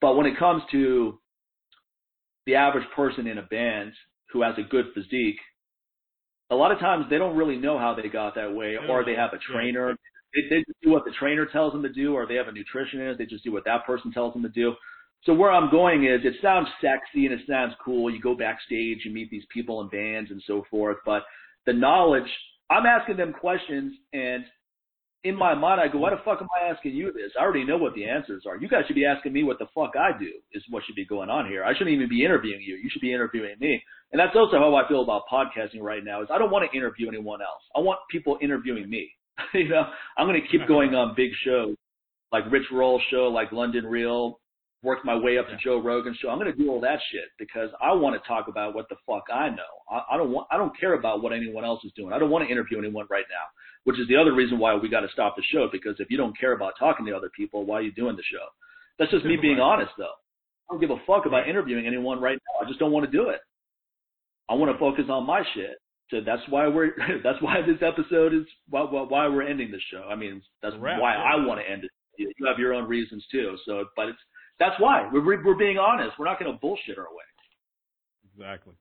[0.00, 1.20] But when it comes to
[2.50, 3.92] the average person in a band
[4.32, 5.38] who has a good physique,
[6.50, 9.14] a lot of times they don't really know how they got that way, or they
[9.14, 9.94] have a trainer.
[10.34, 12.50] They, they just do what the trainer tells them to do, or they have a
[12.50, 13.18] nutritionist.
[13.18, 14.74] They just do what that person tells them to do.
[15.24, 18.10] So where I'm going is, it sounds sexy and it sounds cool.
[18.10, 21.22] You go backstage, you meet these people in bands and so forth, but
[21.66, 22.28] the knowledge,
[22.68, 24.44] I'm asking them questions, and
[25.22, 27.32] in my mind, I go, why the fuck am I asking you this?
[27.38, 28.56] I already know what the answers are.
[28.56, 31.04] You guys should be asking me what the fuck I do is what should be
[31.04, 31.62] going on here.
[31.62, 32.76] I shouldn't even be interviewing you.
[32.76, 33.82] You should be interviewing me.
[34.12, 36.76] And that's also how I feel about podcasting right now is I don't want to
[36.76, 37.62] interview anyone else.
[37.76, 39.10] I want people interviewing me.
[39.54, 39.84] you know,
[40.16, 41.76] I'm going to keep going on big shows
[42.32, 44.40] like Rich Roll show, like London Real,
[44.82, 46.30] work my way up to Joe Rogan show.
[46.30, 48.96] I'm going to do all that shit because I want to talk about what the
[49.06, 49.72] fuck I know.
[49.90, 52.12] I, I don't want, I don't care about what anyone else is doing.
[52.12, 53.44] I don't want to interview anyone right now,
[53.84, 56.16] which is the other reason why we got to stop the show because if you
[56.16, 58.46] don't care about talking to other people, why are you doing the show?
[58.98, 60.16] That's just me being honest though.
[60.68, 62.64] I don't give a fuck about interviewing anyone right now.
[62.64, 63.40] I just don't want to do it.
[64.48, 65.76] I want to focus on my shit.
[66.10, 66.92] So that's why we're
[67.24, 70.08] that's why this episode is why why, why we're ending the show.
[70.10, 71.22] I mean, that's Wrap, why yeah.
[71.22, 71.90] I want to end it.
[72.18, 73.56] You have your own reasons too.
[73.64, 74.18] So, but it's
[74.60, 76.16] that's why we're we're being honest.
[76.18, 77.24] We're not going to bullshit our way.
[78.36, 78.74] Exactly.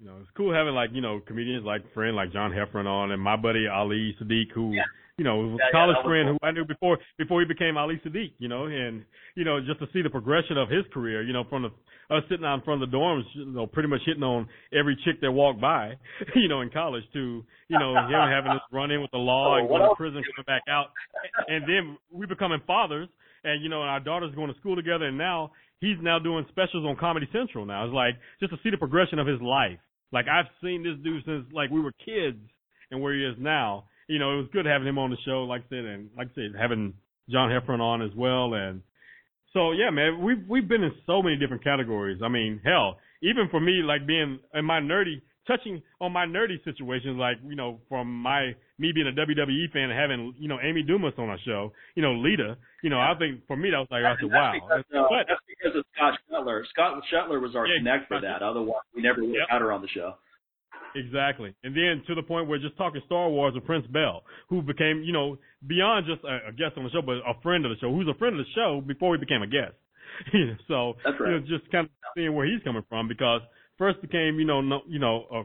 [0.00, 3.12] You know, it's cool having like, you know, comedians like friend like John Heffron on
[3.12, 4.82] and my buddy Ali Siddiq who Yeah.
[5.18, 6.38] you know, was Yeah, a college was friend cool.
[6.40, 9.04] who I knew before before he became Ali Siddiq, you know, and
[9.36, 11.70] you know, just to see the progression of his career, you know, from the
[12.14, 14.96] us sitting out in front of the dorms, you know, pretty much hitting on every
[15.04, 15.92] chick that walked by,
[16.34, 19.54] you know, in college to, you know, him having this run in with the law
[19.54, 20.90] Oh, and going to prison, coming back out.
[21.48, 23.08] And then we becoming fathers
[23.44, 26.86] and, you know, our daughters going to school together and now he's now doing specials
[26.86, 27.84] on Comedy Central now.
[27.84, 29.78] It's like just to see the progression of his life.
[30.12, 32.38] Like I've seen this dude since like we were kids
[32.90, 33.84] and where he is now.
[34.08, 36.28] You know, it was good having him on the show, like I said, and like
[36.32, 36.94] I said, having
[37.30, 38.54] John Heffron on as well.
[38.54, 38.82] And
[39.52, 42.20] so yeah, man, we've we've been in so many different categories.
[42.22, 46.62] I mean, hell, even for me, like being in my nerdy touching on my nerdy
[46.64, 50.58] situations, like you know, from my me being a WWE fan and having you know
[50.62, 53.78] Amy Dumas on our show, you know, Lita, you know, I think for me that
[53.78, 54.52] was like I said, wow.
[54.54, 56.62] Because, uh, but, that's because of Scott Shetler.
[56.70, 58.42] Scott Shetler was our yeah, connect for that.
[58.42, 60.14] Otherwise, we never would have had her on the show.
[60.94, 61.54] Exactly.
[61.64, 65.02] And then to the point where just talking Star Wars with Prince Bell, who became,
[65.02, 67.78] you know, beyond just a, a guest on the show, but a friend of the
[67.80, 69.72] show, who's a friend of the show before he became a guest.
[70.68, 71.32] so That's right.
[71.32, 73.40] you know, just kind of seeing where he's coming from because
[73.82, 75.42] first became, you know, no, you know, uh,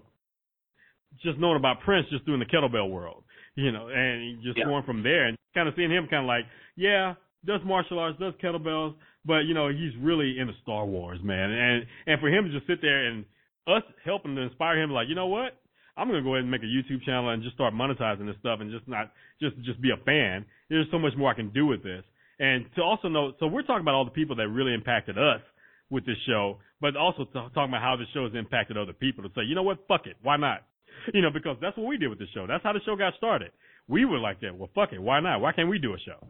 [1.24, 3.24] just knowing about Prince just doing the kettlebell world,
[3.56, 4.66] you know, and just yeah.
[4.66, 6.46] going from there and kind of seeing him kind of like,
[6.76, 7.16] yeah,
[7.46, 8.94] does martial arts, does kettlebells,
[9.26, 11.50] but you know, he's really into Star Wars, man.
[11.50, 13.26] And and for him to just sit there and
[13.66, 15.58] us helping to inspire him, like, you know what?
[15.98, 18.60] I'm gonna go ahead and make a YouTube channel and just start monetizing this stuff
[18.62, 19.12] and just not
[19.42, 20.46] just just be a fan.
[20.70, 22.04] There's so much more I can do with this.
[22.38, 25.42] And to also know, so we're talking about all the people that really impacted us
[25.90, 29.30] with this show, but also talking about how the show has impacted other people to
[29.36, 30.64] say, you know what, fuck it, why not?
[31.14, 32.48] You know, because that's what we did with the show.
[32.48, 33.52] That's how the show got started.
[33.88, 34.58] We were like that.
[34.58, 35.40] Well, fuck it, why not?
[35.40, 36.28] Why can't we do a show?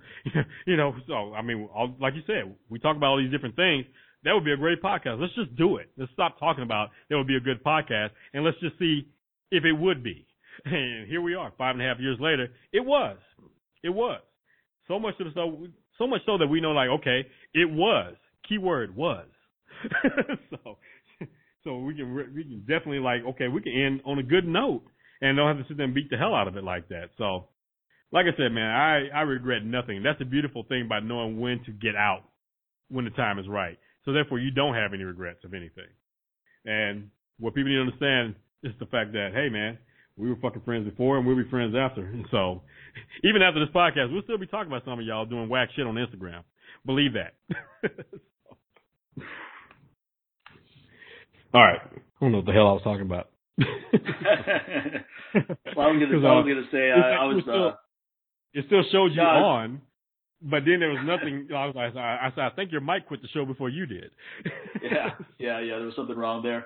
[0.68, 3.56] you know, so I mean, all, like you said, we talk about all these different
[3.56, 3.86] things.
[4.24, 5.22] That would be a great podcast.
[5.22, 5.90] Let's just do it.
[5.98, 9.08] Let's stop talking about it would be a good podcast, and let's just see
[9.52, 10.28] if it would be.
[10.66, 12.48] And here we are, five and a half years later.
[12.74, 13.18] It was.
[13.84, 14.22] It was.
[14.88, 15.50] So much the stuff,
[15.98, 18.16] so much so that we know, like, okay, it was.
[18.50, 19.28] Keyword was.
[20.50, 20.78] so,
[21.64, 24.84] so we can we can definitely like, okay, we can end on a good note
[25.22, 27.10] and don't have to sit there and beat the hell out of it like that.
[27.18, 27.48] So,
[28.12, 30.04] like I said, man, I I regret nothing.
[30.04, 32.24] That's the beautiful thing about knowing when to get out
[32.90, 33.78] when the time is right.
[34.06, 35.92] So therefore, you don't have any regrets of anything.
[36.66, 37.10] And
[37.40, 39.78] what people need to understand is the fact that, hey, man,
[40.16, 42.06] we were fucking friends before and we'll be friends after.
[42.06, 42.62] And so
[43.24, 45.86] even after this podcast, we'll still be talking about some of y'all doing whack shit
[45.86, 46.44] on Instagram.
[46.86, 47.36] Believe that.
[51.54, 51.80] All right.
[51.82, 53.30] I don't know what the hell I was talking about.
[53.58, 53.68] well,
[55.86, 57.44] I was gonna, I was gonna say I, I was.
[57.44, 57.72] Still, uh,
[58.54, 59.82] it still showed you on,
[60.42, 61.48] but then there was nothing.
[61.56, 64.12] I was like, I said, I think your mic quit the show before you did.
[64.84, 65.78] yeah, yeah, yeah.
[65.78, 66.66] There was something wrong there.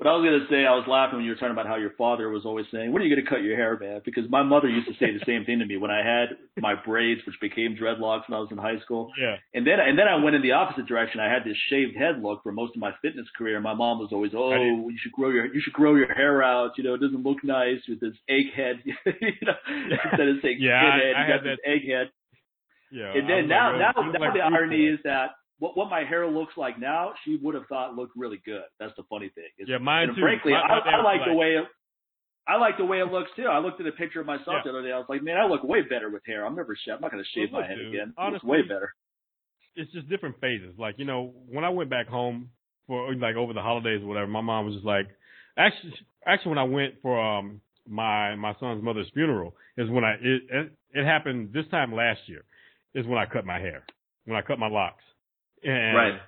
[0.00, 1.76] But I was going to say, I was laughing when you were talking about how
[1.76, 4.00] your father was always saying, when are you going to cut your hair, man?
[4.02, 6.72] Because my mother used to say the same thing to me when I had my
[6.72, 9.12] braids, which became dreadlocks when I was in high school.
[9.20, 9.36] Yeah.
[9.52, 11.20] And then, and then I went in the opposite direction.
[11.20, 13.60] I had this shaved head look for most of my fitness career.
[13.60, 16.80] My mom was always, oh, you should grow your, you should grow your hair out.
[16.80, 18.80] You know, it doesn't look nice with this egg head.
[18.86, 19.60] you know,
[20.00, 21.70] instead of saying yeah, head, I, I you got this that.
[21.70, 22.08] egg head.
[22.90, 23.12] Yeah.
[23.12, 26.26] And then now, like, now, now like the irony is that what what my hair
[26.26, 28.64] looks like now, she would have thought looked really good.
[28.80, 29.44] That's the funny thing.
[29.68, 30.20] yeah, mine too.
[30.20, 31.64] Frankly, my, I, I like, the way it,
[32.48, 33.44] I like the way it looks too.
[33.44, 34.62] I looked at a picture of myself yeah.
[34.64, 34.92] the other day.
[34.92, 36.44] I was like, man, I look way better with hair.
[36.44, 36.94] I'm never shave.
[36.94, 38.14] I'm not going to shave well, my head dude, again.
[38.18, 38.92] Honestly, way better.
[39.76, 40.74] It's just different phases.
[40.78, 42.50] Like you know, when I went back home
[42.88, 45.06] for like over the holidays or whatever, my mom was just like,
[45.56, 45.94] actually,
[46.26, 50.42] actually when I went for um my my son's mother's funeral is when I it,
[50.48, 52.44] it it happened this time last year
[52.94, 53.84] is when I cut my hair
[54.24, 55.02] when I cut my locks.
[55.62, 56.20] And right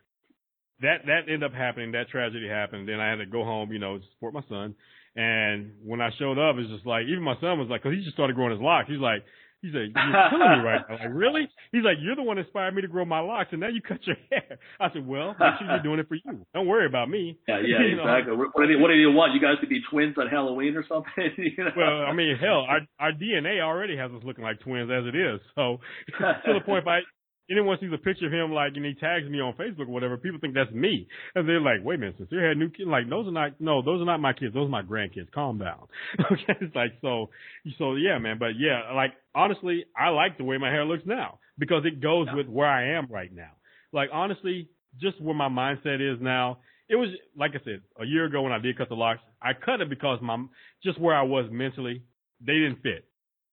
[0.83, 1.93] that that ended up happening.
[1.93, 2.89] That tragedy happened.
[2.89, 4.75] Then I had to go home, you know, to support my son.
[5.15, 8.05] And when I showed up, it's just like even my son was like, because he
[8.05, 8.89] just started growing his locks.
[8.89, 9.23] He's like,
[9.61, 10.97] he's like, you're killing me right now.
[10.99, 11.47] Like, really?
[11.71, 13.81] He's like, you're the one that inspired me to grow my locks, and now you
[13.81, 14.59] cut your hair.
[14.81, 16.47] I said, well, make sure you're doing it for you.
[16.55, 17.39] Don't worry about me.
[17.47, 18.35] Yeah, yeah, exactly.
[18.35, 18.51] Know?
[18.53, 19.35] What do you what do you want?
[19.37, 21.31] You guys to be twins on Halloween or something?
[21.39, 21.77] you know?
[21.77, 25.15] Well, I mean, hell, our our DNA already has us looking like twins as it
[25.15, 25.39] is.
[25.55, 25.79] So
[26.19, 27.05] to the point, if I
[27.53, 30.17] anyone sees a picture of him, like, and he tags me on Facebook or whatever,
[30.17, 31.07] people think that's me.
[31.35, 32.89] And they're like, wait a minute, Sincere had new kids.
[32.89, 34.55] Like, those are not, no, those are not my kids.
[34.55, 35.31] Those are my grandkids.
[35.33, 35.87] Calm down.
[36.33, 36.57] okay.
[36.61, 37.31] It's like, so,
[37.79, 38.39] so yeah, man.
[38.39, 42.27] But yeah, like, honestly, I like the way my hair looks now because it goes
[42.35, 43.53] with where I am right now.
[43.93, 44.69] Like, honestly,
[45.01, 46.59] just where my mindset is now,
[46.89, 49.53] it was, like I said, a year ago when I did cut the locks, I
[49.53, 50.45] cut it because my,
[50.85, 52.03] just where I was mentally,
[52.41, 53.05] they didn't fit.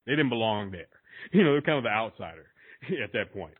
[0.05, 0.88] They didn't belong there.
[1.34, 2.45] You know, they're kind of the outsider
[3.03, 3.53] at that point.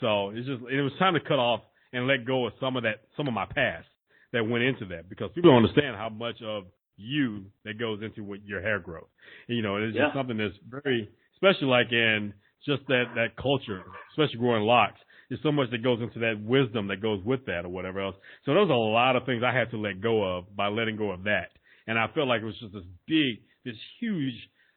[0.00, 1.60] So it's just it was time to cut off
[1.92, 3.86] and let go of some of that some of my past
[4.32, 6.64] that went into that because people don't understand how much of
[6.96, 9.08] you that goes into what your hair growth.
[9.48, 10.06] And, you know, it's yeah.
[10.06, 12.34] just something that's very especially like in
[12.66, 13.82] just that that culture,
[14.12, 15.00] especially growing locks.
[15.28, 18.16] There's so much that goes into that wisdom that goes with that or whatever else.
[18.44, 21.12] So there's a lot of things I had to let go of by letting go
[21.12, 21.50] of that.
[21.86, 24.34] And I felt like it was just this big, this huge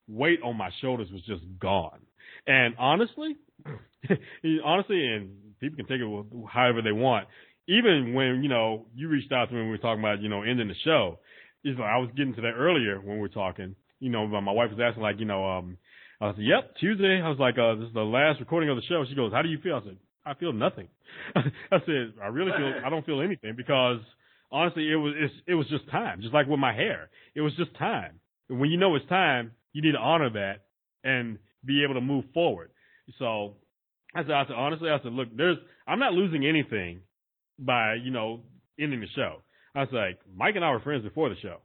[0.08, 2.00] weight on my shoulders was just gone.
[2.46, 3.36] And honestly,
[4.66, 5.30] honestly, and
[5.60, 7.28] people can take it however they want.
[7.68, 10.30] even when you know you reached out to me when we were talking about you
[10.30, 11.20] know ending the show,
[11.64, 13.76] it's like I was getting to that earlier when we were talking.
[14.00, 15.78] You know, my wife was asking like, you know, um,
[16.20, 18.84] I said, "Yep, Tuesday." I was like, uh, "This is the last recording of the
[18.84, 20.88] show." She goes, "How do you feel?" I said, "I feel nothing."
[21.36, 24.00] I said, "I really feel I don't feel anything because
[24.52, 25.14] honestly, it was
[25.48, 27.10] it was just time, just like with my hair.
[27.36, 28.20] It was just time.
[28.50, 30.66] And when you know it's time, you need to honor that
[31.04, 32.72] and be able to move forward.
[33.20, 33.56] So
[34.16, 35.58] I said, I said honestly, I said, look, there's
[35.88, 37.02] I'm not losing anything
[37.60, 38.42] by you know
[38.80, 39.42] ending the show.
[39.76, 41.58] I was like, Mike and I were friends before the show,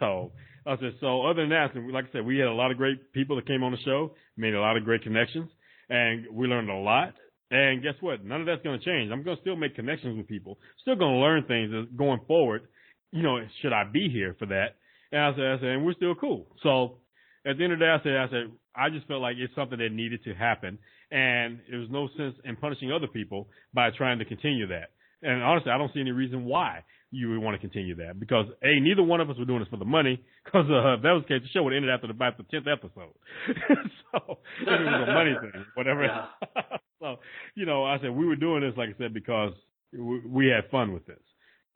[0.00, 0.32] so
[0.66, 3.12] I said, so other than that, like I said, we had a lot of great
[3.12, 5.50] people that came on the show, made a lot of great connections,
[5.90, 7.14] and we learned a lot.
[7.50, 8.24] And guess what?
[8.24, 9.12] None of that's going to change.
[9.12, 12.62] I'm going to still make connections with people, still going to learn things going forward.
[13.12, 14.76] You know, should I be here for that?
[15.12, 16.46] And I said, I said, and we're still cool.
[16.62, 16.96] So
[17.46, 19.54] at the end of the day, I said, I said, I just felt like it's
[19.54, 20.78] something that needed to happen,
[21.10, 24.90] and there was no sense in punishing other people by trying to continue that.
[25.22, 28.46] And honestly, I don't see any reason why you would want to continue that because
[28.62, 31.12] a neither one of us were doing this for the money because uh, if that
[31.12, 33.14] was the case, the show would have ended after about the tenth episode.
[34.12, 36.04] so it was a money thing, whatever.
[36.04, 36.62] Yeah.
[37.00, 37.16] so
[37.54, 39.52] you know, I said we were doing this, like I said, because
[39.92, 41.20] we, we had fun with this.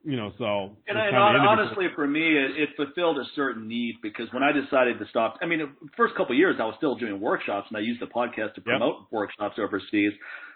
[0.05, 3.97] You know, so and, I, and honestly, for me, it, it fulfilled a certain need
[4.03, 6.75] because when I decided to stop, I mean, the first couple of years I was
[6.79, 8.65] still doing workshops and I used the podcast to Yep.
[8.65, 10.13] promote workshops overseas.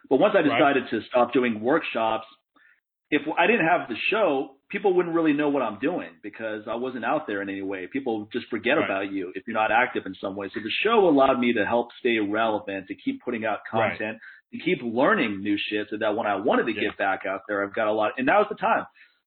[0.09, 0.59] But once I Right.
[0.59, 2.27] decided to stop doing workshops,
[3.11, 6.77] if I didn't have the show, people wouldn't really know what I'm doing because I
[6.77, 7.87] wasn't out there in any way.
[7.93, 8.87] People just forget Right.
[8.87, 10.49] about you if you're not active in some way.
[10.55, 13.91] So the show allowed me to help stay relevant, to keep putting out Right.
[13.99, 14.19] content,
[14.53, 16.89] to keep learning new shit so that when I wanted to Yeah.
[16.89, 18.87] get back out there, I've got a lot, and now's the time.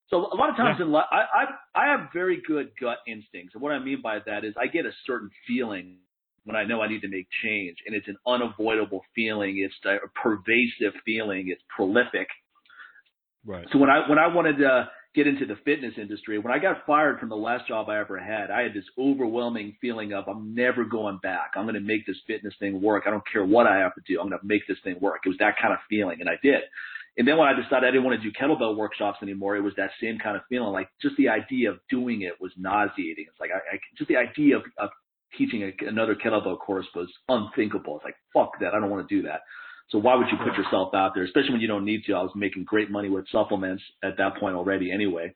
[0.10, 3.56] So a lot of times in life, I, I I have very good gut instincts,
[3.56, 5.98] and what I mean by that is I get a certain feeling
[6.44, 9.58] when I know I need to make change, and it's an unavoidable feeling.
[9.58, 11.50] It's a pervasive feeling.
[11.50, 12.28] It's prolific.
[13.46, 13.66] right.
[13.72, 16.86] So when I when I wanted to get into the fitness industry, when I got
[16.86, 20.54] fired from the last job I ever had, I had this overwhelming feeling of I'm
[20.54, 21.52] never going back.
[21.56, 23.06] I'm going to make this fitness thing work.
[23.08, 24.20] I don't care what I have to do.
[24.20, 25.22] I'm going to make this thing work.
[25.26, 26.62] It was that kind of feeling, and I did.
[27.18, 29.74] And then when I decided I didn't want to do kettlebell workshops anymore, it was
[29.78, 30.74] that same kind of feeling.
[30.74, 33.26] Like just the idea of doing it was nauseating.
[33.30, 34.90] It's like I, I just the idea of, of
[35.38, 37.98] teaching a, another kettlebell course was unthinkable.
[37.98, 38.74] It's like fuck that.
[38.74, 39.42] I don't want to do that.
[39.90, 42.14] So why would you put yourself out there, especially when you don't need to?
[42.14, 45.36] I was making great money with supplements at that point already anyway.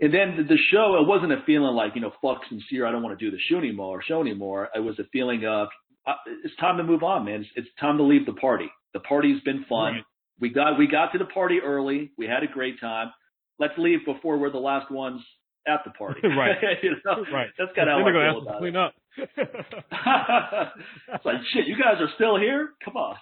[0.00, 2.92] And then the, the show, it wasn't a feeling like, you know, fuck sincere, I
[2.92, 4.68] don't want to do the show anymore or show anymore.
[4.74, 5.68] It was a feeling of,
[6.06, 6.14] uh,
[6.44, 7.40] it's time to move on, man.
[7.40, 8.68] It's, it's time to leave the party.
[8.92, 9.94] The party's been fun.
[9.94, 10.04] Right.
[10.40, 12.12] We got, we got to the party early.
[12.18, 13.10] We had a great time.
[13.58, 15.22] Let's leave before we're the last ones
[15.66, 16.20] at the party.
[16.24, 16.56] Right.
[16.82, 17.24] you know?
[17.32, 17.48] Right.
[17.58, 18.60] That's kind of how I gonna feel ask us to about it.
[18.60, 18.94] clean up.
[21.14, 22.70] it's like, shit, you guys are still here?
[22.84, 23.16] Come on.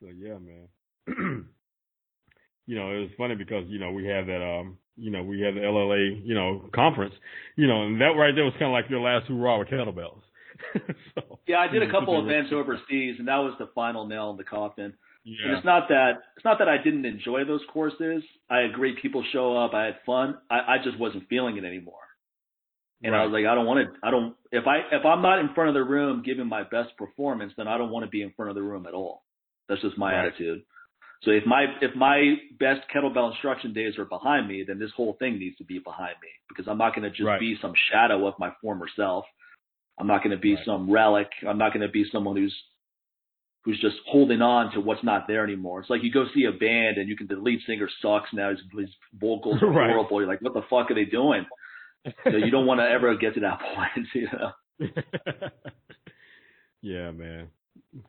[0.00, 0.68] so yeah, man.
[2.66, 5.40] you know, it was funny because you know we had that um you know we
[5.40, 7.14] had the LLA you know conference
[7.56, 10.22] you know and that right there was kind of like your last hurrah with kettlebells.
[11.14, 14.36] so, Yeah, I did a couple events overseas, and that was the final nail in
[14.36, 14.94] the coffin.
[15.24, 18.22] And it's not that it's not that I didn't enjoy those courses.
[18.50, 19.72] I had great people show up.
[19.72, 20.36] I had fun.
[20.50, 21.94] I, I just wasn't feeling it anymore.
[23.04, 23.98] And I was like, I don't want to.
[24.06, 24.34] I don't.
[24.52, 27.66] If I if I'm not in front of the room giving my best performance, then
[27.68, 29.24] I don't want to be in front of the room at all.
[29.68, 30.26] That's just my Right.
[30.26, 30.62] attitude.
[31.22, 35.14] So if my if my best kettlebell instruction days are behind me, then this whole
[35.14, 37.40] thing needs to be behind me because I'm not going to just Right.
[37.40, 39.24] be some shadow of my former self.
[39.98, 40.64] I'm not going to be Right.
[40.64, 41.28] some relic.
[41.46, 42.54] I'm not going to be someone who's
[43.64, 45.80] who's just holding on to what's not there anymore.
[45.80, 48.50] It's like you go see a band and you can the lead singer sucks now.
[48.50, 49.90] His, his vocals are Right.
[49.90, 50.20] horrible.
[50.20, 51.46] You're like, what the fuck are they doing?
[52.24, 54.08] So you don't want to ever get to that point.
[54.12, 54.88] You know?
[56.80, 57.48] yeah, man.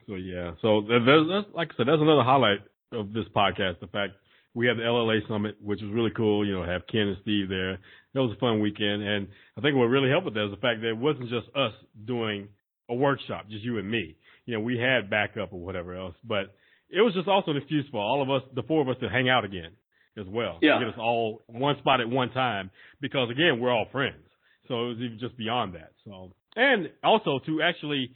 [0.08, 2.62] So yeah, so there- there's like I said, that's another highlight
[2.92, 3.80] of this podcast.
[3.82, 4.14] The fact
[4.54, 6.46] we had the LLA summit, which was really cool.
[6.46, 7.80] You know, have Ken and Steve there.
[8.14, 9.28] That was a fun weekend, and
[9.58, 11.74] I think what really helped with that is the fact that it wasn't just us
[12.06, 12.50] doing
[12.90, 14.16] a workshop, just you and me.
[14.46, 16.54] You know, we had backup or whatever else, but
[16.90, 19.10] it was just also an excuse for all of us, the four of us, to
[19.10, 19.72] hang out again
[20.20, 20.60] as well.
[20.62, 20.80] Yeah.
[20.80, 22.70] Get us all one spot at one time
[23.02, 24.24] because again, we're all friends.
[24.68, 25.92] So it was even just beyond that.
[26.06, 28.12] So and also to actually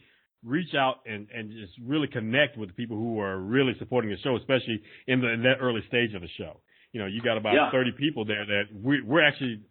[0.48, 4.18] reach out and, and just really connect with the people who are really supporting the
[4.24, 6.60] show, especially in, the, in that early stage of the show.
[6.94, 7.70] You know, you got about Yeah.
[7.72, 9.62] 30 people there that we, we're actually,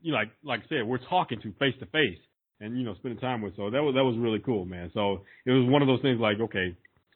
[0.00, 2.18] you know, like, like I said, we're talking to face to face
[2.60, 3.54] and, you know, spending time with.
[3.56, 4.90] So that was, that was really cool, man.
[4.94, 6.74] So it was one of those things like, okay,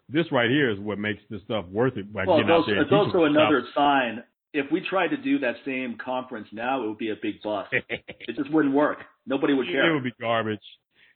[0.08, 2.06] this right here is what makes this stuff worth it.
[2.14, 3.30] Like Well, getting it's out also, there it's also stuff.
[3.30, 4.22] another sign.
[4.52, 7.72] If we tried to do that same conference now, it would be a big bust.
[7.88, 8.98] it just wouldn't work.
[9.26, 9.90] Nobody would care.
[9.90, 10.58] It would be garbage.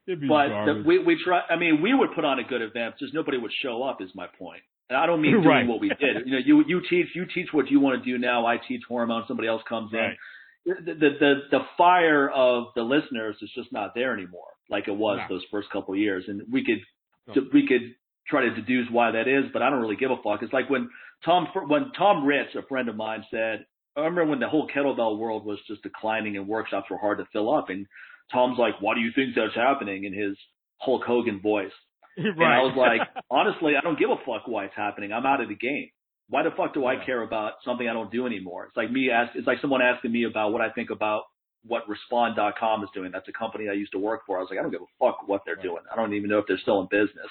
[0.06, 1.42] But the, we we try.
[1.48, 2.96] I mean, we would put on a good event.
[2.98, 4.00] Just nobody would show up.
[4.02, 4.62] Is my point.
[4.90, 5.66] And I don't mean doing Right.
[5.66, 6.26] what we did.
[6.26, 8.46] You know, you you teach you teach what you want to do now.
[8.46, 9.24] I teach hormone.
[9.26, 10.14] Somebody else comes in.
[10.66, 14.96] The, the the the fire of the listeners is just not there anymore, like it
[14.96, 15.36] was No.
[15.36, 16.24] those first couple of years.
[16.28, 16.80] And we could
[17.34, 17.42] No.
[17.52, 17.94] we could
[18.28, 20.42] try to deduce why that is, but I don't really give a fuck.
[20.42, 20.88] It's like when
[21.24, 23.66] Tom when Tom Ritz, a friend of mine, said,
[23.96, 27.26] I remember when the whole kettlebell world was just declining and workshops were hard to
[27.32, 27.86] fill up, and
[28.32, 30.36] Tom's like, "Why do you think that's happening?" in his
[30.78, 31.72] Hulk Hogan voice.
[32.16, 32.26] right.
[32.36, 35.12] And I was like, honestly, I don't give a fuck why it's happening.
[35.12, 35.88] I'm out of the game.
[36.28, 37.04] Why the fuck do I Yeah.
[37.04, 38.66] care about something I don't do anymore?
[38.66, 41.24] It's like me ask, it's like someone asking me about what I think about
[41.66, 43.10] what Respond.com is doing.
[43.12, 44.36] That's a company I used to work for.
[44.38, 45.62] I was like, I don't give a fuck what they're Right.
[45.64, 45.82] doing.
[45.92, 47.28] I don't even know if they're still in business.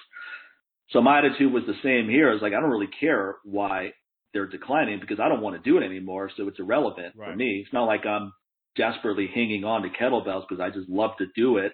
[0.90, 2.30] So my attitude was the same here.
[2.30, 3.94] I was like, I don't really care why
[4.34, 6.30] they're declining because I don't want to do it anymore.
[6.36, 7.62] So it's irrelevant for me.
[7.64, 8.34] It's not like I'm
[8.76, 11.72] desperately hanging on to kettlebells because I just love to do it.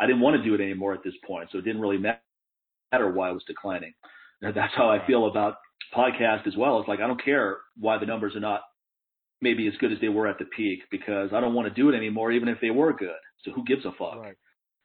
[0.00, 1.48] I didn't want to do it anymore at this point.
[1.52, 2.20] So it didn't really matter
[2.92, 3.92] why I was declining.
[4.42, 5.56] And that's how I feel about
[5.94, 6.78] podcast as well.
[6.78, 8.62] It's like, I don't care why the numbers are not
[9.40, 11.88] maybe as good as they were at the peak because I don't want to do
[11.88, 13.10] it anymore, even if they were good.
[13.44, 14.16] So who gives a fuck?
[14.16, 14.36] Right.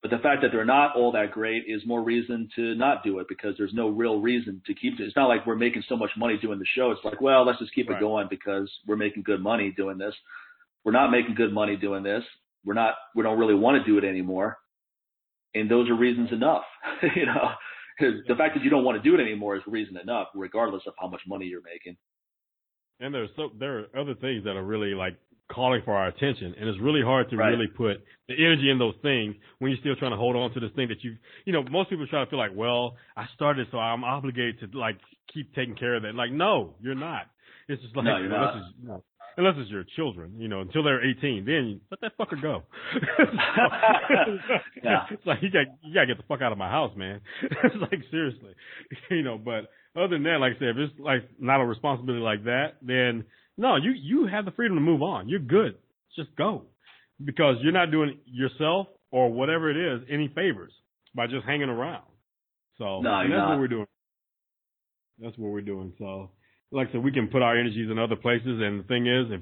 [0.02, 3.20] But the fact that they're not all that great is more reason to not do
[3.20, 5.04] it because there's no real reason to keep it.
[5.04, 6.92] It's not like we're making so much money doing the show.
[6.92, 7.98] It's like, well, let's just keep Right.
[7.98, 10.14] it going because we're making good money doing this.
[10.86, 12.24] We're not making good money doing this.
[12.66, 14.58] We're not, we don't really want to do it anymore.
[15.56, 16.64] And those are reasons enough,
[17.16, 17.50] you know,
[18.00, 20.94] the fact that you don't want to do it anymore is reason enough, regardless of
[21.00, 21.96] how much money you're making.
[23.00, 25.16] And there's so there are other things that are really like
[25.52, 27.50] calling for our attention, and it's really hard to Right.
[27.50, 27.98] really put
[28.28, 30.88] the energy in those things when you're still trying to hold on to this thing
[30.88, 31.18] that you've.
[31.46, 34.78] you know, most people try to feel like, well, I started, so I'm obligated to
[34.80, 34.98] like
[35.34, 36.16] keep taking care of that.
[36.16, 37.28] Like, no, you're not.
[37.68, 38.58] It's just like No, you're not.
[38.58, 39.04] it's you know,
[39.38, 42.64] unless it's your children, you know, until they're 18, then you, let that fucker go.
[44.84, 45.06] Yeah.
[45.12, 47.22] It's like you got you gotta get the fuck out of my house, man.
[47.42, 48.54] it's like seriously,
[49.12, 49.38] you know.
[49.38, 52.74] But other than that, like I said, if it's like not a responsibility like that,
[52.82, 53.24] then
[53.58, 55.30] no, you you have the freedom to move on.
[55.30, 55.76] You're good.
[56.16, 56.64] Just go
[57.24, 60.74] because you're not doing yourself or whatever it is any favors
[61.16, 62.04] by just hanging around.
[62.78, 63.50] So No, that's not.
[63.52, 63.86] what we're doing.
[65.20, 65.94] That's what we're doing.
[66.00, 66.32] So,
[66.74, 68.60] like I said, we can put our energies in other places.
[68.62, 69.42] And the thing is, if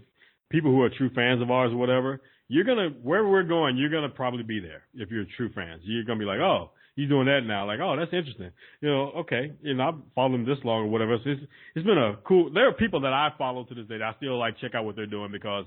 [0.50, 3.90] people who are true fans of ours or whatever, you're gonna wherever we're going, you're
[3.90, 4.84] gonna probably be there.
[4.94, 7.66] If you're a true fans, you're gonna be like, oh, he's doing that now.
[7.66, 8.52] Like, oh, that's interesting.
[8.82, 11.18] You know, okay, you know, I've followed him this long or whatever.
[11.24, 11.42] So it's
[11.76, 12.52] it's been a cool.
[12.54, 14.84] There are people that I follow to this day that I still like check out
[14.86, 15.66] what they're doing because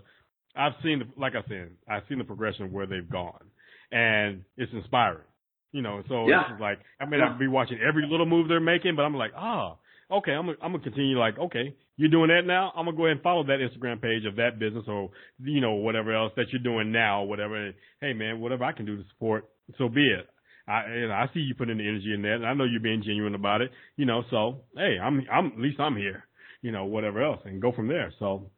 [0.57, 3.43] I've seen, the, like I said, I've seen the progression of where they've gone,
[3.91, 5.25] and it's inspiring.
[5.73, 6.53] You know, so Yeah.
[6.53, 9.33] it's like I may not be watching every little move they're making, but I'm like,
[9.35, 9.77] ah,
[10.19, 11.19] okay, I'm gonna, I'm continue.
[11.19, 12.73] Like, okay, you're doing that now.
[12.77, 15.11] I'm gonna go ahead and follow that Instagram page of that business or
[15.43, 17.57] you know whatever else that you're doing now, whatever.
[17.57, 20.27] And, hey, man, whatever I can do to support, so be it.
[20.67, 23.03] I know, I see you putting the energy in that, and I know you're being
[23.05, 23.71] genuine about it.
[23.97, 26.25] You know, so hey, I'm I'm at least I'm here.
[26.63, 28.13] You know, whatever else, and go from there.
[28.19, 28.51] So,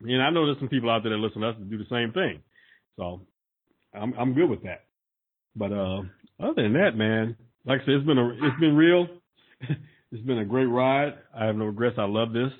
[0.00, 1.84] know, I know there's some people out there that listen to us that do the
[1.88, 2.42] same thing.
[2.96, 3.20] So,
[3.94, 4.84] I'm I'm good with that.
[5.54, 6.02] But uh,
[6.40, 9.06] other than that, man, like I said, it's been a it's been real.
[10.14, 11.14] it's been a great ride.
[11.36, 11.96] I have no regrets.
[11.98, 12.52] I love this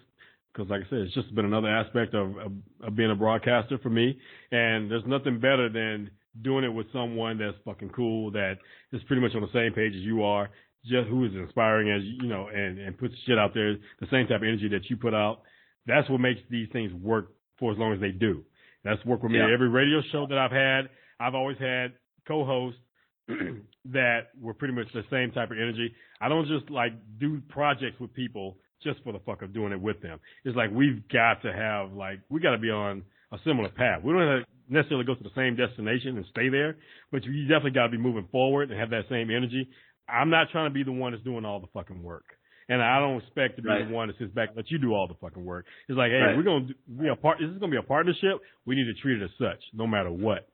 [0.52, 2.52] because, like I said, it's just been another aspect of, of
[2.82, 4.18] of being a broadcaster for me.
[4.51, 6.10] And there's nothing better than
[6.43, 8.55] doing it with someone that's fucking cool that
[8.93, 10.51] is pretty much on the same page as you are,
[10.85, 14.26] just who is inspiring as you know, and and puts shit out there the same
[14.26, 15.43] type of energy that you put out.
[15.86, 17.28] That's what makes these things work
[17.60, 18.43] for as long as they do.
[18.82, 19.39] That's worked with me.
[19.39, 19.55] Yeah.
[19.55, 20.90] Every radio show that I've had,
[21.20, 21.93] I've always had
[22.26, 22.81] co-hosts
[23.86, 25.94] that were pretty much the same type of energy.
[26.20, 29.80] I don't just like do projects with people just for the fuck of doing it
[29.80, 30.18] with them.
[30.44, 33.02] It's like we've got to have like we got to be on
[33.32, 34.02] a similar path.
[34.02, 36.76] We don't have to necessarily go to the same destination and stay there,
[37.10, 39.68] but you definitely got to be moving forward and have that same energy.
[40.09, 42.24] I'm not trying to be the one that's doing all the fucking work.
[42.68, 43.86] And I don't expect to be Right.
[43.86, 45.66] the one that sits back and let you do all the fucking work.
[45.88, 46.36] It's like, hey, Right.
[46.36, 47.38] we're gonna do- be a part.
[47.38, 48.40] This is gonna be a partnership.
[48.64, 50.48] We need to treat it as such, no matter what.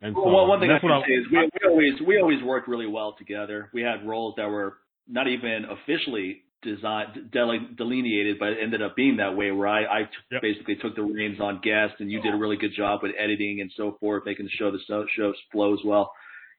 [0.00, 2.42] And so Well, one thing I can what say is we, we always we always
[2.42, 3.70] worked really well together.
[3.72, 8.94] We had roles that were not even officially designed dele- delineated, but it ended up
[8.96, 9.50] being that way.
[9.50, 10.42] Where I, I t- Yep.
[10.42, 13.60] basically took the reins on guests, and you did a really good job with editing
[13.60, 14.78] and so forth, making the show the
[15.16, 16.12] show flows well.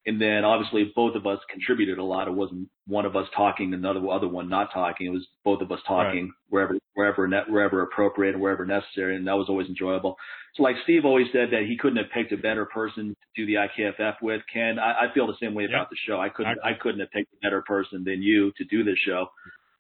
[0.06, 2.28] And then obviously both of us contributed a lot.
[2.28, 5.08] It wasn't one of us talking, another other one not talking.
[5.08, 9.28] It was both of us talking wherever wherever ne- wherever appropriate and wherever necessary, and
[9.28, 10.16] that was always enjoyable.
[10.56, 13.46] So like Steve always said that he couldn't have picked a better person to do
[13.46, 14.42] the IKFF with.
[14.52, 15.72] Ken, I, I feel the same way Yep.
[15.72, 16.20] about the show.
[16.20, 18.98] I couldn't I- I couldn't have picked a better person than you to do this
[19.06, 19.28] show.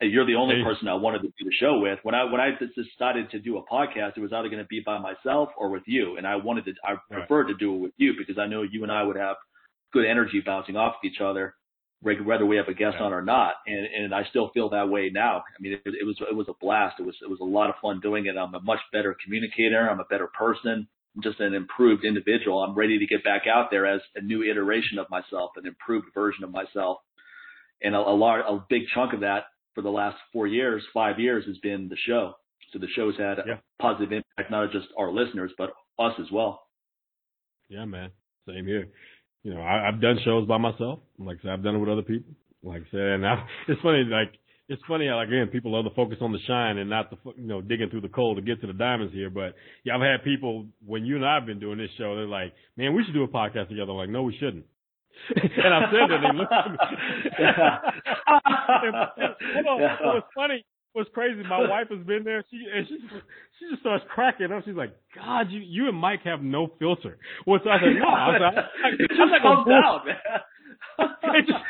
[0.02, 2.00] You're the only person I wanted to do the show with.
[2.04, 4.82] When I when I decided to do a podcast, it was either going to be
[4.86, 6.18] by myself or with you.
[6.18, 7.00] And I wanted to I Right.
[7.10, 9.36] preferred to do it with you because I know you and I would have
[9.94, 11.56] good energy bouncing off of each other.
[12.02, 13.56] whether we have a guest on or not.
[13.68, 15.38] And and I still feel that way now.
[15.38, 16.99] I mean, it, it was it was a blast.
[16.99, 18.38] It was it was a lot of fun doing it.
[18.38, 19.90] I'm a much better communicator.
[19.90, 20.88] I'm a better person.
[21.16, 22.60] I'm just an improved individual.
[22.64, 26.07] I'm ready to get back out there as a new iteration of myself, an improved
[26.14, 26.99] version of myself.
[27.82, 31.20] And a, a large, a big chunk of that for the last four years, five
[31.20, 32.34] years has been the show.
[32.72, 33.56] So the show's had yeah.
[33.56, 36.61] a positive impact, not just our listeners, but us as well.
[37.70, 38.11] Yeah, man.
[38.48, 38.88] Same here.
[39.44, 40.99] You know, I, I've done shows by myself.
[41.18, 42.34] Like I said, I've done it with other people.
[42.64, 44.34] Like I said, and I, it's funny, like,
[44.68, 47.18] it's funny how like, again people love to focus on the shine and not the
[47.38, 49.30] you know digging through the coal to get to the diamonds here.
[49.32, 52.28] But yeah, I've had people when you and I have been doing this show, they're
[52.28, 54.66] like, "Man, we should do a podcast together." I'm like, no, we shouldn't.
[55.36, 56.78] and I said that, they looked at me.
[58.86, 59.98] and, and, and, yeah.
[59.99, 60.64] it was funny
[60.99, 62.43] what's crazy, my wife has been there.
[62.51, 62.97] She and she
[63.57, 64.63] she just starts cracking up.
[64.65, 68.27] She's like, "God, you you and Mike have no filter." What's I said, "No, I
[68.27, 70.13] was, I, I, it just like comes man."
[70.99, 71.63] it just,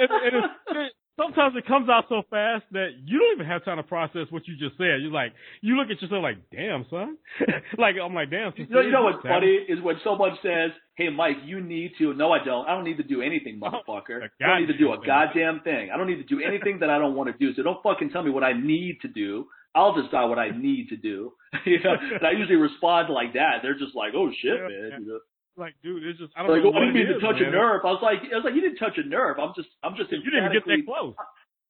[0.00, 3.76] it, it, it, sometimes it comes out so fast that you don't even have time
[3.76, 5.02] to process what you just said.
[5.02, 7.18] You're like, you look at yourself like, damn, son.
[7.78, 8.52] like, I'm like, damn.
[8.56, 12.14] You know, you know what's funny is when someone says, hey, Mike, you need to.
[12.14, 12.66] No, I don't.
[12.66, 14.30] I don't need to do anything, oh, motherfucker.
[14.40, 15.90] I don't need to do a goddamn thing.
[15.92, 17.54] I don't need to do anything that I don't want to do.
[17.54, 19.46] So don't fucking tell me what I need to do.
[19.74, 21.32] I'll decide what I need to do.
[21.66, 23.58] you know, and I usually respond like that.
[23.62, 24.98] They're just like, "Oh shit, yeah, man." Yeah.
[24.98, 25.20] You know?
[25.58, 26.70] Like, dude, it's just I don't like, know.
[26.70, 27.50] What, what do you mean to touch man.
[27.50, 27.82] a nerve?
[27.84, 29.38] I was like, I was like, you didn't touch a nerve.
[29.38, 30.10] I'm just, I'm just.
[30.10, 31.14] You didn't get that close.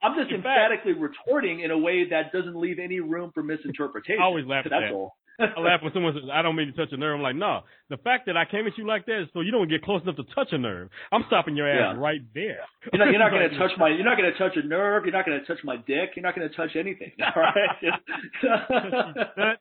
[0.02, 3.43] I'm just in emphatically fact, retorting in a way that doesn't leave any room for
[3.43, 4.23] misinterpretation.
[4.23, 4.93] I always laugh at that.
[4.93, 5.16] all.
[5.39, 7.16] I laugh when someone says, I don't mean to touch a nerve.
[7.16, 7.60] I'm like, no.
[7.90, 10.02] The fact that I came at you like that is so you don't get close
[10.02, 10.90] enough to touch a nerve.
[11.12, 12.01] I'm stopping your ass yeah.
[12.01, 12.60] right there.
[12.93, 15.05] You're not, you're not going to touch my, you're not going to touch a nerve.
[15.05, 16.10] You're not going to touch my dick.
[16.16, 17.12] You're not going to touch anything.
[17.23, 17.56] All right.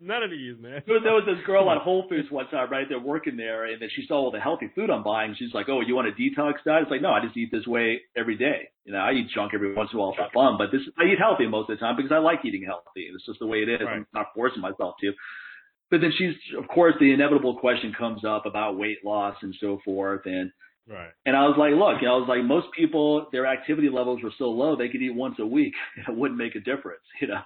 [0.00, 0.82] None of these, man.
[0.86, 2.86] There was this girl at Whole Foods one time, right?
[2.88, 5.34] They're working there and then she saw all the healthy food I'm buying.
[5.38, 6.82] She's like, oh, you want a detox diet?
[6.82, 8.70] It's like, no, I just eat this way every day.
[8.88, 11.04] You know, I eat junk every once in a while for fun, but this, I
[11.04, 13.10] eat healthy most of the time because I like eating healthy.
[13.12, 13.82] It's just the way it is.
[13.84, 13.96] Right.
[13.96, 15.12] I'm not forcing myself to.
[15.90, 19.78] But then she's, of course, the inevitable question comes up about weight loss and so
[19.84, 20.22] forth.
[20.24, 20.50] And,
[20.88, 21.10] right.
[21.26, 24.46] and I was like, look, I was like, most people, their activity levels were so
[24.46, 25.74] low, they could eat once a week.
[26.08, 27.42] It wouldn't make a difference, you know?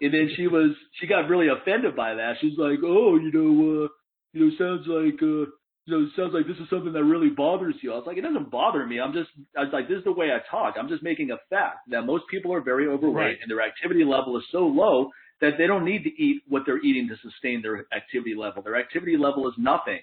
[0.00, 2.36] And then she was, she got really offended by that.
[2.40, 3.88] She's like, oh, you know, uh,
[4.32, 5.50] you know, sounds like, uh,
[5.88, 7.92] you know, it sounds like this is something that really bothers you.
[7.92, 9.00] I was like, it doesn't bother me.
[9.00, 10.74] I'm just, I was like, this is the way I talk.
[10.78, 13.36] I'm just making a fact that most people are very overweight right.
[13.40, 15.10] and their activity level is so low
[15.40, 18.62] that they don't need to eat what they're eating to sustain their activity level.
[18.62, 20.00] Their activity level is nothing.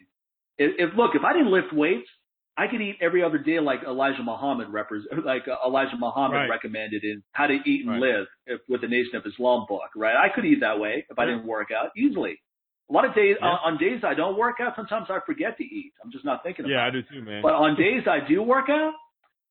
[0.57, 2.07] If, if look, if I didn't lift weights,
[2.57, 6.49] I could eat every other day like Elijah Muhammad represent, like uh, Elijah Muhammad right.
[6.49, 8.01] recommended in How to Eat and right.
[8.01, 10.15] Live if, with the Nation of Islam book, right?
[10.15, 12.39] I could eat that way if I didn't work out easily.
[12.89, 13.47] A lot of days, yeah.
[13.47, 15.93] on, on days I don't work out, sometimes I forget to eat.
[16.03, 17.05] I'm just not thinking yeah, about it.
[17.09, 17.41] Yeah, I do too, man.
[17.41, 18.93] But on days I do work out,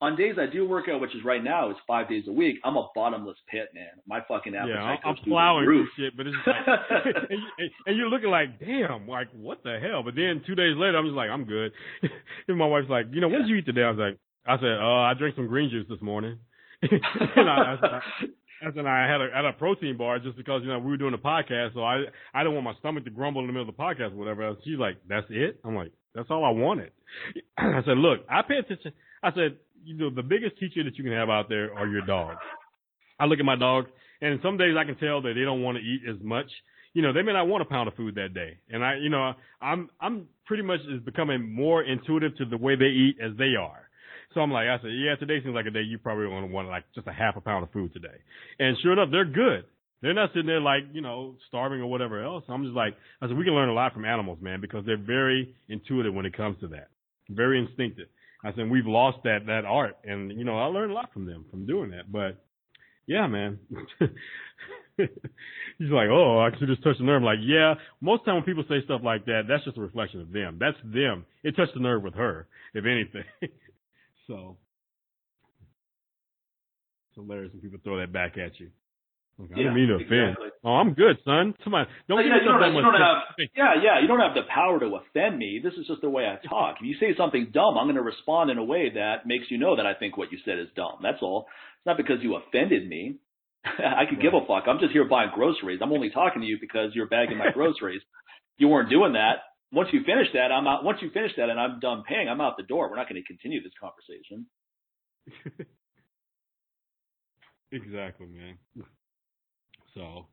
[0.00, 2.56] on days I do work out, which is right now, it's five days a week.
[2.62, 3.88] I'm a bottomless pit, man.
[4.06, 5.88] My fucking appetite yeah, I'm, I'm plowing roof.
[5.96, 6.56] shit, but it's like,
[7.30, 10.02] and, you, and you're looking like, damn, like what the hell?
[10.02, 11.72] But then two days later, I'm just like, I'm good.
[12.48, 13.82] and my wife's like, you know, what did you eat today?
[13.82, 16.38] I was like, I said, uh, I drank some green juice this morning.
[16.82, 18.00] and I, I,
[18.64, 21.14] And I had a had a protein bar just because you know we were doing
[21.14, 23.76] a podcast, so I I didn't want my stomach to grumble in the middle of
[23.76, 24.54] the podcast or whatever.
[24.64, 26.90] She's like, "That's it." I'm like, "That's all I wanted."
[27.58, 28.92] I said, "Look, I pay attention."
[29.22, 32.06] I said, "You know, the biggest teacher that you can have out there are your
[32.06, 32.40] dogs."
[33.20, 35.78] I look at my dogs, and some days I can tell that they don't want
[35.78, 36.50] to eat as much.
[36.94, 39.10] You know, they may not want a pound of food that day, and I, you
[39.10, 43.36] know, I'm I'm pretty much is becoming more intuitive to the way they eat as
[43.36, 43.88] they are.
[44.34, 46.52] So I'm like, I said, yeah, today seems like a day you probably want to
[46.52, 48.18] want like just a half a pound of food today.
[48.58, 49.64] And sure enough, they're good.
[50.02, 52.44] They're not sitting there like, you know, starving or whatever else.
[52.48, 54.98] I'm just like, I said, we can learn a lot from animals, man, because they're
[54.98, 56.88] very intuitive when it comes to that.
[57.30, 58.08] Very instinctive.
[58.44, 59.96] I said, we've lost that, that art.
[60.04, 62.12] And, you know, I learned a lot from them from doing that.
[62.12, 62.44] But
[63.06, 63.58] yeah, man.
[64.96, 67.22] He's like, oh, I should just touch the nerve.
[67.22, 70.20] I'm like, yeah, most time when people say stuff like that, that's just a reflection
[70.20, 70.58] of them.
[70.60, 71.24] That's them.
[71.42, 73.24] It touched the nerve with her, if anything.
[74.26, 74.56] So
[77.10, 78.70] it's hilarious when people throw that back at you.
[79.40, 80.38] Okay, yeah, I didn't mean to offend.
[80.38, 80.48] Exactly.
[80.62, 81.54] Oh, I'm good, son.
[81.64, 81.86] Come on.
[82.08, 83.18] Don't yeah, give you don't, that you don't have,
[83.56, 85.60] yeah, yeah, you don't have the power to offend me.
[85.62, 86.76] This is just the way I talk.
[86.80, 89.58] If you say something dumb, I'm going to respond in a way that makes you
[89.58, 91.02] know that I think what you said is dumb.
[91.02, 91.46] That's all.
[91.78, 93.18] It's not because you offended me.
[93.66, 94.22] I could right.
[94.22, 94.64] give a fuck.
[94.70, 95.80] I'm just here buying groceries.
[95.82, 98.02] I'm only talking to you because you're bagging my groceries.
[98.56, 99.42] you weren't doing that.
[99.74, 100.84] Once you finish that, I'm out.
[100.84, 102.88] Once you finish that and I'm done paying, I'm out the door.
[102.88, 104.46] We're not going to continue this conversation.
[107.72, 108.58] exactly, man.
[109.94, 110.26] So,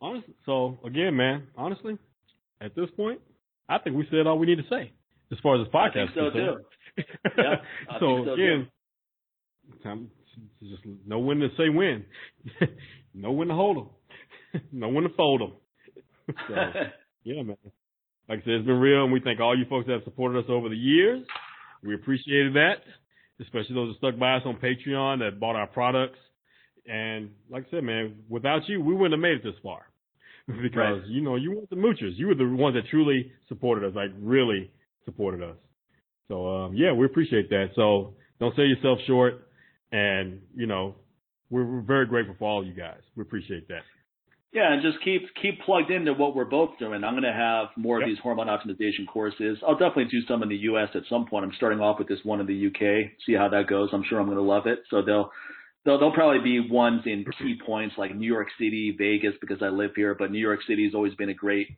[0.00, 0.26] honest.
[0.44, 1.48] So again, man.
[1.56, 1.98] Honestly,
[2.60, 3.20] at this point,
[3.68, 4.92] I think we said all we need to say.
[5.30, 5.88] as far as this podcast.
[5.92, 6.56] I think so too.
[7.38, 7.54] yeah,
[8.00, 8.68] so, so again,
[9.82, 10.10] time
[10.62, 12.04] just know when to say when,
[13.14, 15.52] know when to hold them, know when to fold them.
[16.48, 16.54] so,
[17.24, 17.56] yeah, man.
[18.30, 20.38] Like I said, it's been real, and we thank all you folks that have supported
[20.38, 21.26] us over the years.
[21.82, 22.76] We appreciated that,
[23.40, 26.18] especially those that stuck by us on Patreon that bought our products.
[26.86, 29.80] And like I said, man, without you, we wouldn't have made it this far.
[30.46, 31.06] because, right.
[31.08, 32.16] you know, you weren't the moochers.
[32.18, 34.70] You were the ones that truly supported us, like really
[35.04, 35.56] supported us.
[36.28, 37.70] So, um, yeah, we appreciate that.
[37.74, 39.48] So don't sell yourself short.
[39.90, 40.94] And, you know,
[41.50, 43.00] we're, we're very grateful for all you guys.
[43.16, 43.82] We appreciate that.
[44.52, 47.04] Yeah, and just keep keep plugged into what we're both doing.
[47.04, 48.08] I'm going to have more yep.
[48.08, 49.58] of these hormone optimization courses.
[49.66, 50.88] I'll definitely do some in the U.S.
[50.94, 51.44] at some point.
[51.44, 53.12] I'm starting off with this one in the U.K.
[53.26, 53.90] See how that goes.
[53.92, 54.80] I'm sure I'm going to love it.
[54.90, 55.30] So they'll
[55.84, 59.68] they'll they'll probably be ones in key points like New York City, Vegas because I
[59.68, 60.16] live here.
[60.18, 61.68] But New York City has always been a great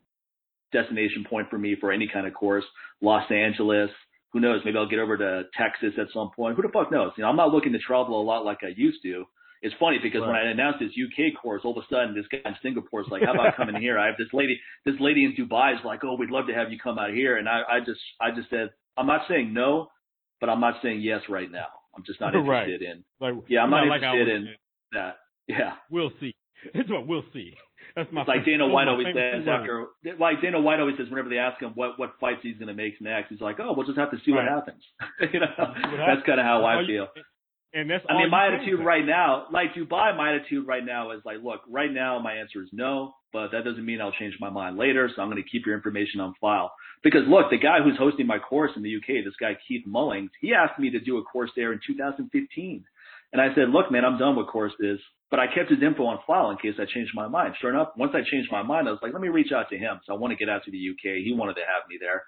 [0.73, 2.65] destination point for me for any kind of course.
[3.03, 3.91] Los Angeles.
[4.33, 4.63] Who knows?
[4.65, 6.57] Maybe I'll get over to Texas at some point.
[6.57, 7.13] Who the fuck knows?
[7.19, 9.27] You know, I'm not looking to travel a lot like I used to
[9.63, 10.29] it's funny because right.
[10.29, 13.09] when I announced this UK course, all of a sudden this guy in Singapore is
[13.11, 16.01] like, "How about coming here?" I have this lady, this lady in Dubai is like,
[16.05, 18.51] "Oh, we'd love to have you come out here," and I, I just, I just
[18.51, 19.89] said, I'm not saying no,
[20.41, 21.69] but I'm not saying yes right now.
[21.97, 22.91] I'm just not interested right.
[22.91, 23.05] in.
[23.21, 24.55] Like, yeah, I'm not, not interested like in
[24.93, 25.17] that.
[25.49, 26.35] Yeah, we'll see.
[26.75, 27.55] It's what we'll see.
[27.97, 28.25] That's my.
[28.25, 29.87] Like Dana White always says after,
[30.19, 32.75] like Dana White always says whenever they ask him what what fights he's going to
[32.75, 34.45] make next, he's like, "Oh, we'll just have to see right.
[34.45, 34.83] what happens."
[35.33, 37.09] you know, that's kind of how I feel.
[37.75, 38.85] And that's I mean, my attitude say.
[38.85, 42.63] right now, like Dubai, my attitude right now is like, look, right now my answer
[42.63, 45.09] is no, but that doesn't mean I'll change my mind later.
[45.15, 46.73] So I'm going to keep your information on file.
[47.03, 50.31] Because look, the guy who's hosting my course in the UK, this guy Keith Mullings,
[50.41, 52.85] he asked me to do a course there in 2015.
[53.33, 55.01] And I said, look, man, I'm done with courses,
[55.31, 57.55] but I kept his info on file in case I changed my mind.
[57.59, 59.79] Sure enough, once I changed my mind, I was like, let me reach out to
[59.79, 60.01] him.
[60.05, 61.25] So I want to get out to the UK.
[61.25, 62.25] He wanted to have me there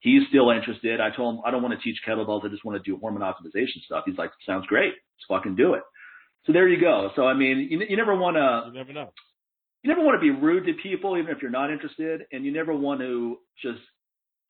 [0.00, 1.00] he's still interested.
[1.00, 2.44] I told him I don't want to teach kettlebells.
[2.44, 4.04] I just want to do hormone optimization stuff.
[4.06, 4.92] He's like, sounds great.
[4.92, 5.82] Let's fucking do it.
[6.46, 7.10] So there you go.
[7.16, 8.70] So I mean, you, you never want to.
[8.72, 9.12] You never know.
[9.82, 12.52] You never want to be rude to people, even if you're not interested, and you
[12.52, 13.78] never want to just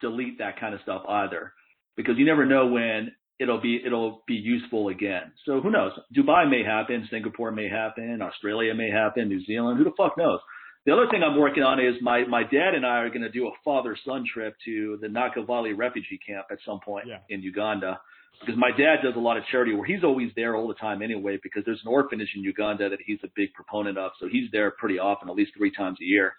[0.01, 1.53] delete that kind of stuff either,
[1.97, 5.33] because you never know when it'll be it'll be useful again.
[5.45, 5.93] So who knows?
[6.17, 9.79] Dubai may happen, Singapore may happen, Australia may happen, New Zealand.
[9.79, 10.41] Who the fuck knows?
[10.87, 13.31] The other thing I'm working on is my my dad and I are going to
[13.31, 17.19] do a father son trip to the Nakivale refugee camp at some point yeah.
[17.29, 18.01] in Uganda
[18.41, 21.03] because my dad does a lot of charity where he's always there all the time
[21.03, 24.49] anyway because there's an orphanage in Uganda that he's a big proponent of so he's
[24.53, 26.35] there pretty often at least three times a year.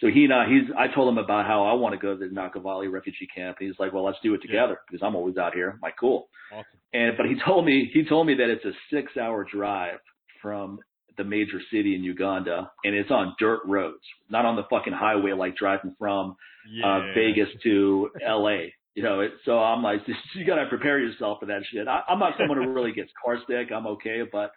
[0.00, 2.18] So he and I, he's I told him about how I want to go to
[2.18, 4.86] the Nakivale refugee camp and he's like, well, let's do it together yeah.
[4.90, 5.70] because I'm always out here.
[5.70, 6.28] I'm like, cool.
[6.52, 6.64] Awesome.
[6.92, 9.98] And but he told me he told me that it's a six hour drive
[10.42, 10.80] from
[11.18, 15.32] the major city in Uganda, and it's on dirt roads, not on the fucking highway
[15.32, 16.34] like driving from uh,
[16.70, 16.96] yeah.
[16.96, 18.72] uh, Vegas to L.A.
[18.94, 20.00] You know, it, so I'm like,
[20.34, 21.86] you gotta prepare yourself for that shit.
[21.86, 23.70] I, I'm not someone who really gets car sick.
[23.74, 24.52] I'm okay, but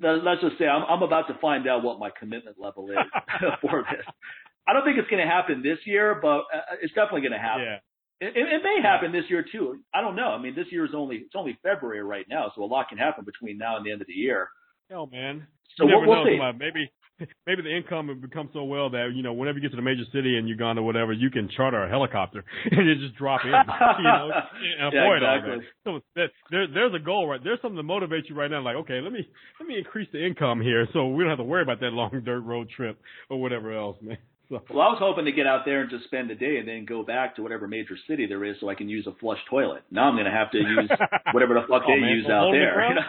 [0.00, 2.96] let's just say I'm, I'm about to find out what my commitment level is
[3.60, 4.06] for this.
[4.68, 7.38] I don't think it's going to happen this year, but uh, it's definitely going to
[7.38, 7.64] happen.
[7.64, 7.78] Yeah.
[8.18, 9.80] It, it, may happen this year too.
[9.94, 10.28] I don't know.
[10.28, 12.96] I mean, this year is only it's only February right now, so a lot can
[12.96, 14.48] happen between now and the end of the year.
[14.88, 15.46] Hell, man.
[15.76, 16.52] So you never we'll, we'll.
[16.54, 16.90] Maybe
[17.46, 19.82] maybe the income will become so well that you know whenever you get to the
[19.82, 23.40] major city in Uganda, or whatever, you can charter a helicopter and you just drop
[23.44, 23.50] in.
[23.98, 25.52] you know, and yeah, avoid exactly.
[25.52, 25.62] all that.
[25.84, 27.40] So that, there, there's a goal right.
[27.42, 28.62] There's something to motivate you right now.
[28.62, 29.26] Like, okay, let me
[29.60, 32.10] let me increase the income here, so we don't have to worry about that long
[32.24, 32.98] dirt road trip
[33.30, 34.18] or whatever else, man.
[34.48, 34.62] So.
[34.70, 36.84] Well, I was hoping to get out there and just spend the day and then
[36.84, 39.82] go back to whatever major city there is so I can use a flush toilet.
[39.90, 40.88] Now I'm going to have to use
[41.32, 42.88] whatever the fuck oh, they man, use the out the there.
[42.88, 43.02] You, know?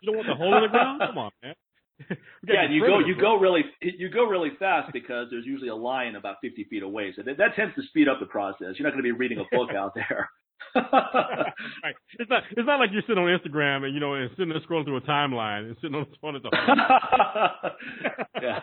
[0.00, 1.02] you don't want the hole in the ground?
[1.04, 1.54] Come on, man.
[2.46, 5.74] yeah, and you go you go really you go really fast because there's usually a
[5.74, 8.74] line about 50 feet away, so that, that tends to speed up the process.
[8.78, 10.30] You're not going to be reading a book out there.
[10.74, 11.94] right.
[12.18, 14.60] It's not it's not like you're sitting on Instagram and you know and sitting there
[14.60, 16.50] scrolling through a timeline and sitting on the phone at the
[18.42, 18.60] yeah.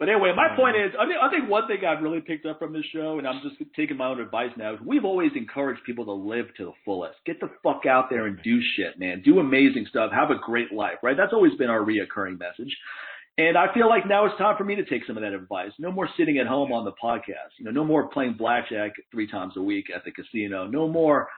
[0.00, 0.86] But anyway, my point uh-huh.
[0.86, 3.28] is, I think I think one thing I've really picked up from this show, and
[3.28, 6.64] I'm just taking my own advice now, is we've always encouraged people to live to
[6.64, 7.18] the fullest.
[7.26, 9.20] Get the fuck out there and do shit, man.
[9.22, 10.10] Do amazing stuff.
[10.10, 11.18] Have a great life, right?
[11.18, 12.74] That's always been our reoccurring message.
[13.36, 15.70] And I feel like now it's time for me to take some of that advice.
[15.78, 17.52] No more sitting at home on the podcast.
[17.58, 20.66] You know, no more playing blackjack three times a week at the casino.
[20.66, 21.28] No more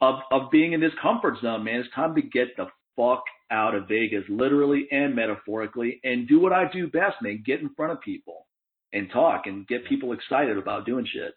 [0.00, 1.80] of of being in this comfort zone, man.
[1.80, 6.52] It's time to get the fuck out of Vegas, literally and metaphorically, and do what
[6.52, 7.42] I do best, man.
[7.46, 8.46] Get in front of people
[8.92, 11.34] and talk and get people excited about doing shit.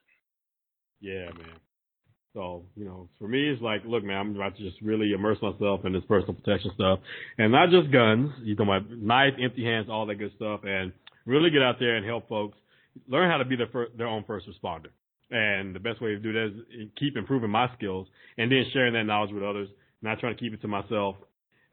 [1.02, 1.58] Yeah, man.
[2.34, 5.38] So, you know, for me, it's like, look, man, I'm about to just really immerse
[5.42, 7.00] myself in this personal protection stuff
[7.38, 8.32] and not just guns.
[8.44, 10.94] You know, my knife, empty hands, all that good stuff, and
[11.26, 12.58] really get out there and help folks
[13.08, 14.90] learn how to be their, first, their own first responder.
[15.32, 18.08] And the best way to do that is keep improving my skills
[18.38, 19.70] and then sharing that knowledge with others,
[20.02, 21.16] not trying to keep it to myself.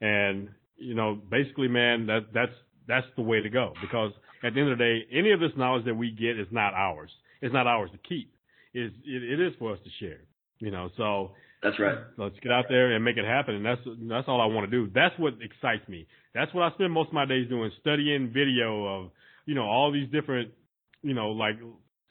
[0.01, 2.51] And, you know, basically, man, that, that's,
[2.87, 4.11] that's the way to go because
[4.43, 6.73] at the end of the day, any of this knowledge that we get is not
[6.73, 7.09] ours.
[7.41, 8.33] It's not ours to keep.
[8.73, 10.19] It's, it, it is for us to share,
[10.59, 11.31] you know, so
[11.63, 11.97] that's right.
[12.17, 13.55] Let's get out there and make it happen.
[13.55, 14.91] And that's, that's all I want to do.
[14.93, 16.07] That's what excites me.
[16.33, 19.11] That's what I spend most of my days doing, studying video of,
[19.45, 20.51] you know, all these different,
[21.01, 21.55] you know, like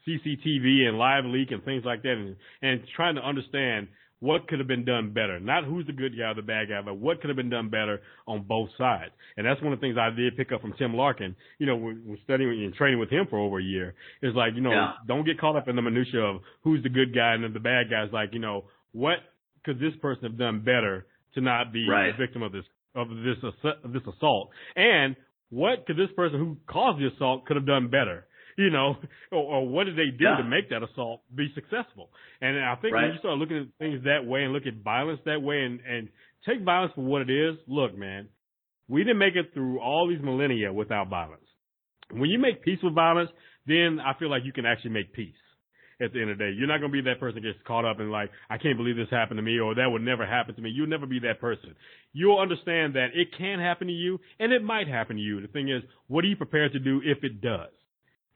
[0.07, 3.89] CCTV and live leak and things like that and, and trying to understand
[4.21, 5.39] what could have been done better.
[5.39, 7.69] Not who's the good guy or the bad guy, but what could have been done
[7.69, 9.13] better on both sides.
[9.37, 11.77] And that's one of the things I did pick up from Tim Larkin, you know,
[11.77, 13.95] when studying and training with him for over a year.
[14.23, 14.93] Is like, you know, yeah.
[15.07, 17.91] don't get caught up in the minutia of who's the good guy and the bad
[17.91, 18.05] guy.
[18.05, 19.19] Is like, you know, what
[19.65, 22.15] could this person have done better to not be right.
[22.15, 22.65] a victim of this
[22.95, 23.37] of this
[23.85, 24.51] of this assault?
[24.75, 25.15] And
[25.51, 28.27] what could this person who caused the assault could have done better?
[28.57, 28.97] You know,
[29.33, 30.37] or, or what did they do yeah.
[30.39, 32.11] to make that assault be successful?
[32.41, 33.05] And I think right.
[33.05, 35.81] when you start looking at things that way and look at violence that way and,
[35.81, 36.09] and
[36.49, 38.29] take violence for what it is, look, man,
[38.89, 41.43] we didn't make it through all these millennia without violence.
[42.11, 43.31] When you make peace with violence,
[43.67, 45.35] then I feel like you can actually make peace
[46.01, 46.53] at the end of the day.
[46.57, 48.77] You're not going to be that person that gets caught up in like, I can't
[48.77, 50.71] believe this happened to me or that would never happen to me.
[50.71, 51.75] You'll never be that person.
[52.13, 55.41] You'll understand that it can happen to you and it might happen to you.
[55.41, 57.71] The thing is, what are you prepared to do if it does?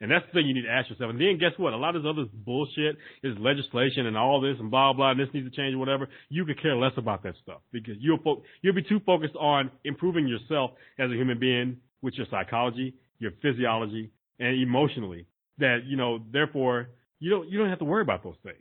[0.00, 1.10] And that's the thing you need to ask yourself.
[1.10, 1.74] And then guess what?
[1.74, 5.10] A lot of this other bullshit is legislation and all this and blah blah.
[5.10, 6.08] And this needs to change or whatever.
[6.30, 9.70] You could care less about that stuff because you'll fo- you'll be too focused on
[9.84, 15.26] improving yourself as a human being with your psychology, your physiology, and emotionally.
[15.58, 16.88] That you know, therefore,
[17.18, 18.56] you don't you don't have to worry about those things.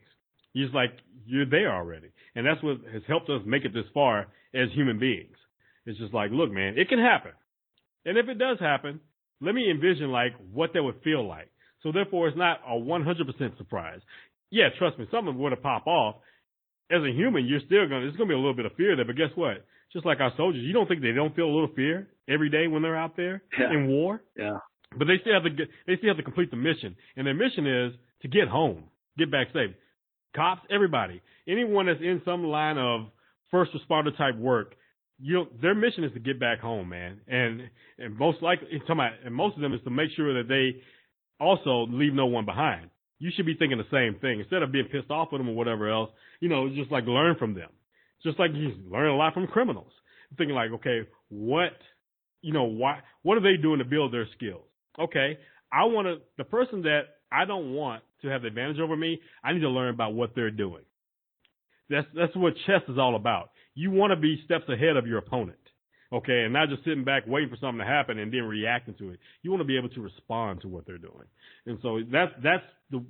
[0.52, 0.92] You're just like
[1.26, 5.00] you're there already, and that's what has helped us make it this far as human
[5.00, 5.38] beings.
[5.86, 7.32] It's just like, look, man, it can happen,
[8.06, 9.00] and if it does happen,
[9.42, 11.50] let me envision like what that would feel like.
[11.84, 14.02] So therefore, it's not a 100% surprise.
[14.52, 16.16] Yeah, trust me, something would have pop off.
[16.92, 18.02] As a human, you're still gonna.
[18.02, 19.66] There's gonna be a little bit of fear there, but guess what?
[19.94, 22.68] Just like our soldiers, you don't think they don't feel a little fear every day
[22.68, 23.72] when they're out there yeah.
[23.72, 24.22] in war?
[24.36, 24.58] Yeah.
[24.98, 27.36] But they still have to get, they still have to complete the mission, and their
[27.36, 27.94] mission is
[28.24, 28.86] to get home,
[29.18, 29.76] get back safe.
[30.36, 33.08] Cops, everybody, anyone that's in some line of
[33.52, 34.76] first responder type work,
[35.22, 37.20] you their mission is to get back home, man.
[37.28, 40.82] And and most likely, about, and most of them is to make sure that they
[41.44, 42.90] also leave no one behind.
[43.20, 45.56] You should be thinking the same thing instead of being pissed off with them or
[45.56, 46.10] whatever else.
[46.40, 47.70] You know, just like learn from them,
[48.24, 49.92] just like you learn a lot from criminals.
[50.38, 51.74] Thinking like, okay, what,
[52.42, 54.64] you know, why, what are they doing to build their skills?
[54.98, 55.38] Okay,
[55.74, 59.20] I want to the person that I don't want to have the advantage over me.
[59.44, 60.84] I need to learn about what they're doing.
[61.90, 63.50] That's that's what chess is all about
[63.80, 65.58] you want to be steps ahead of your opponent.
[66.12, 69.12] Okay, and not just sitting back waiting for something to happen and then reacting to
[69.12, 69.20] it.
[69.44, 71.28] You want to be able to respond to what they're doing.
[71.66, 73.06] And so that's that's the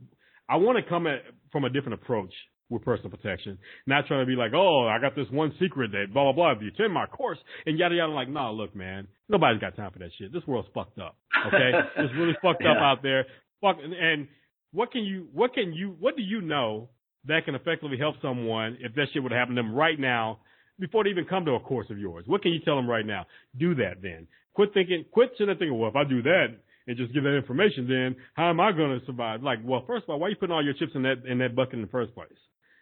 [0.49, 2.33] I want to come at from a different approach
[2.69, 3.57] with personal protection.
[3.87, 6.51] Not trying to be like, oh, I got this one secret that blah blah blah.
[6.51, 9.91] If you attend my course and yada yada, like, nah, look, man, nobody's got time
[9.91, 10.33] for that shit.
[10.33, 11.15] This world's fucked up.
[11.47, 12.73] Okay, it's really fucked yeah.
[12.73, 13.25] up out there.
[13.61, 14.27] Fuck, and
[14.71, 16.89] what can you, what can you, what do you know
[17.25, 20.39] that can effectively help someone if that shit would happen to them right now
[20.79, 22.23] before they even come to a course of yours?
[22.27, 23.25] What can you tell them right now?
[23.57, 24.27] Do that then.
[24.53, 26.47] Quit thinking, quit sitting there thinking, well, if I do that
[26.87, 29.43] and just give that information, then how am I going to survive?
[29.43, 31.37] Like, well, first of all, why are you putting all your chips in that, in
[31.39, 32.29] that bucket in the first place?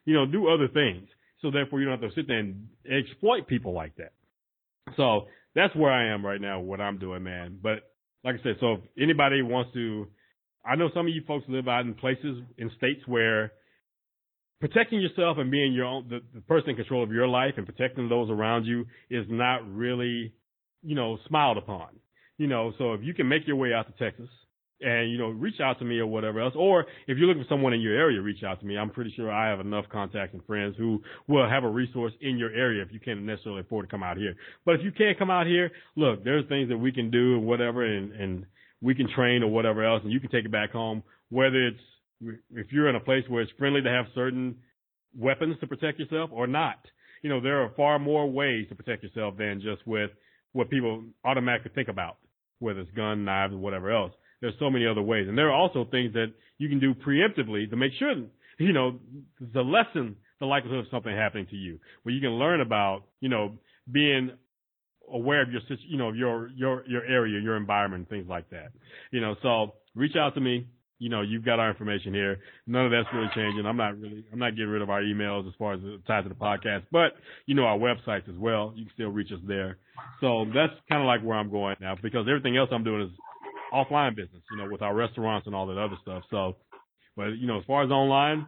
[0.05, 1.07] You know, do other things.
[1.41, 4.13] So therefore you don't have to sit there and exploit people like that.
[4.95, 7.59] So that's where I am right now, what I'm doing, man.
[7.61, 7.83] But
[8.23, 10.07] like I said, so if anybody wants to,
[10.65, 13.51] I know some of you folks live out in places, in states where
[14.59, 17.65] protecting yourself and being your own the, the person in control of your life and
[17.65, 20.33] protecting those around you is not really
[20.81, 21.87] you know smiled upon.
[22.37, 24.29] You know so if you can make your way out to texas
[24.79, 27.49] and you know reach out to me or whatever else or if you're looking for
[27.49, 28.77] someone in your area reach out to me.
[28.77, 32.37] I'm pretty sure i have enough contacts and friends who will have a resource in
[32.37, 34.35] your area if you can't necessarily afford to come out here.
[34.65, 37.45] But if you can't come out here look there's things that we can do and
[37.45, 38.45] whatever and and
[38.81, 41.79] we can train or whatever else and you can take it back home whether it's
[42.21, 44.55] if you're in a place where it's friendly to have certain
[45.17, 46.79] weapons to protect yourself or not.
[47.23, 50.11] You know, there are far more ways to protect yourself than just with
[50.53, 52.17] what people automatically think about,
[52.59, 54.13] whether it's gun, knives, or whatever else.
[54.41, 55.27] There's so many other ways.
[55.27, 58.13] And there are also things that you can do preemptively to make sure,
[58.59, 58.99] you know,
[59.53, 63.29] the lessen the likelihood of something happening to you, where you can learn about, you
[63.29, 63.53] know,
[63.91, 64.31] being
[65.11, 68.71] aware of your, you know, your, your, your area, your environment, things like that.
[69.11, 70.67] You know, so reach out to me
[70.99, 72.39] you know, you've got our information here.
[72.65, 73.65] None of that's really changing.
[73.65, 76.29] I'm not really, I'm not getting rid of our emails as far as tied to
[76.29, 77.13] the podcast, but
[77.45, 78.73] you know, our websites as well.
[78.75, 79.77] You can still reach us there.
[80.21, 83.11] So that's kind of like where I'm going now because everything else I'm doing is
[83.73, 86.23] offline business, you know, with our restaurants and all that other stuff.
[86.31, 86.55] So
[87.15, 88.47] But you know, as far as online,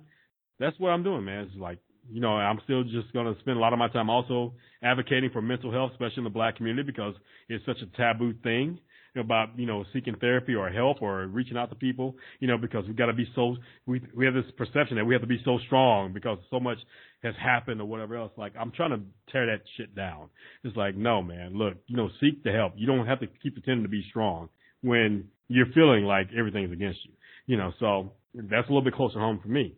[0.60, 1.45] that's what I'm doing, man.
[1.45, 1.80] It's like
[2.11, 5.30] you know, I'm still just going to spend a lot of my time also advocating
[5.32, 7.14] for mental health, especially in the black community, because
[7.50, 8.80] it's such a taboo thing
[9.16, 12.86] about you know seeking therapy or help or reaching out to people you know because
[12.86, 13.56] we've got to be so
[13.86, 16.78] we we have this perception that we have to be so strong because so much
[17.24, 18.32] has happened or whatever else.
[18.38, 20.30] Like i'm trying to tear that shit down.
[20.64, 22.74] It's like no man look you know seek the help.
[22.76, 24.50] You don't have to keep pretending to be strong
[24.82, 27.12] when you're feeling like everything's against you
[27.48, 29.76] you know so that's a little bit closer home for me.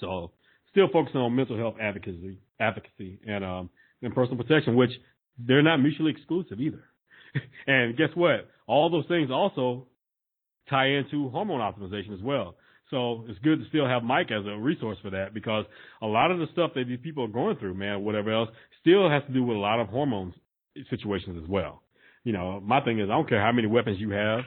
[0.00, 0.32] So
[0.70, 3.70] still focusing on mental health advocacy advocacy and um
[4.02, 4.90] and personal protection which
[5.38, 6.84] they're not mutually exclusive either
[7.66, 8.48] and guess what?
[8.66, 9.86] All those things also
[10.68, 12.56] tie into hormone optimization as well.
[12.90, 15.64] So it's good to still have Mike as a resource for that because
[16.02, 19.10] a lot of the stuff that these people are going through, man, whatever else, still
[19.10, 20.34] has to do with a lot of hormone
[20.90, 21.82] situations as well.
[22.24, 24.40] You know, my thing is I don't care how many weapons you have,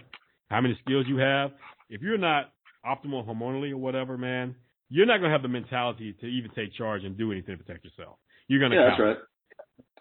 [0.50, 1.52] how many skills you have.
[1.90, 2.52] If you're not
[2.86, 4.56] optimal hormonally or whatever, man,
[4.90, 7.64] you're not going to have the mentality to even take charge and do anything to
[7.64, 8.18] protect yourself.
[8.48, 9.18] You're going to yeah, that's right.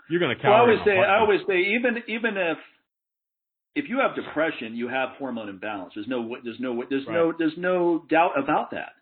[0.09, 0.53] You're going to cower.
[0.53, 2.59] Well, I always say, I always say, even even if
[3.77, 5.93] if you have depression, you have hormone imbalance.
[5.95, 7.15] There's no there's no there's right.
[7.15, 8.93] no there's no doubt about that.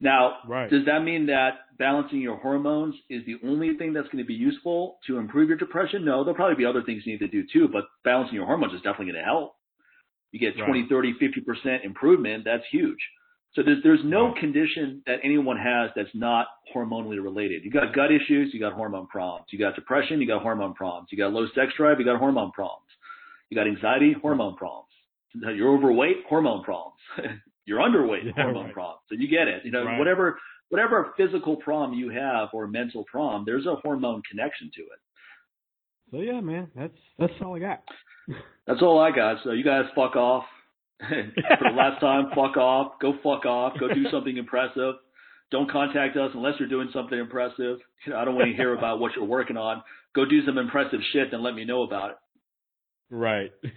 [0.00, 0.68] Now, right.
[0.68, 4.34] does that mean that balancing your hormones is the only thing that's going to be
[4.34, 6.04] useful to improve your depression?
[6.04, 8.74] No, there'll probably be other things you need to do too, but balancing your hormones
[8.74, 9.54] is definitely going to help.
[10.32, 10.88] You get 20, right.
[10.90, 12.98] 30, 50% improvement, that's huge.
[13.54, 14.36] So there's there's no right.
[14.36, 17.64] condition that anyone has that's not hormonally related.
[17.64, 19.46] You got gut issues, you got hormone problems.
[19.52, 21.08] You got depression, you got hormone problems.
[21.12, 22.88] You got low sex drive, you got hormone problems.
[23.50, 24.88] You got anxiety, hormone problems.
[25.34, 26.98] You're overweight, hormone problems.
[27.66, 28.74] You're underweight, yeah, hormone right.
[28.74, 29.00] problems.
[29.08, 29.64] So you get it.
[29.64, 29.98] You know, right.
[29.98, 35.00] whatever whatever physical problem you have or mental problem, there's a hormone connection to it.
[36.10, 37.82] So yeah, man, that's that's all I got.
[38.66, 39.38] that's all I got.
[39.44, 40.44] So you guys fuck off.
[41.08, 42.92] For the last time, fuck off.
[43.00, 43.74] Go fuck off.
[43.80, 44.94] Go do something impressive.
[45.50, 47.78] Don't contact us unless you're doing something impressive.
[48.06, 49.82] You know, I don't want to hear about what you're working on.
[50.14, 52.16] Go do some impressive shit and let me know about it.
[53.10, 53.50] Right.
[53.62, 53.68] so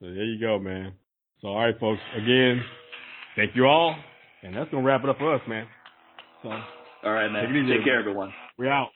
[0.00, 0.92] there you go, man.
[1.40, 2.00] So all right, folks.
[2.16, 2.60] Again,
[3.36, 3.94] thank you all,
[4.42, 5.66] and that's gonna wrap it up for us, man.
[6.42, 7.44] So all right, man.
[7.52, 8.32] Take, take care, everyone.
[8.58, 8.88] We're out.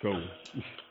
[0.00, 0.24] Cool.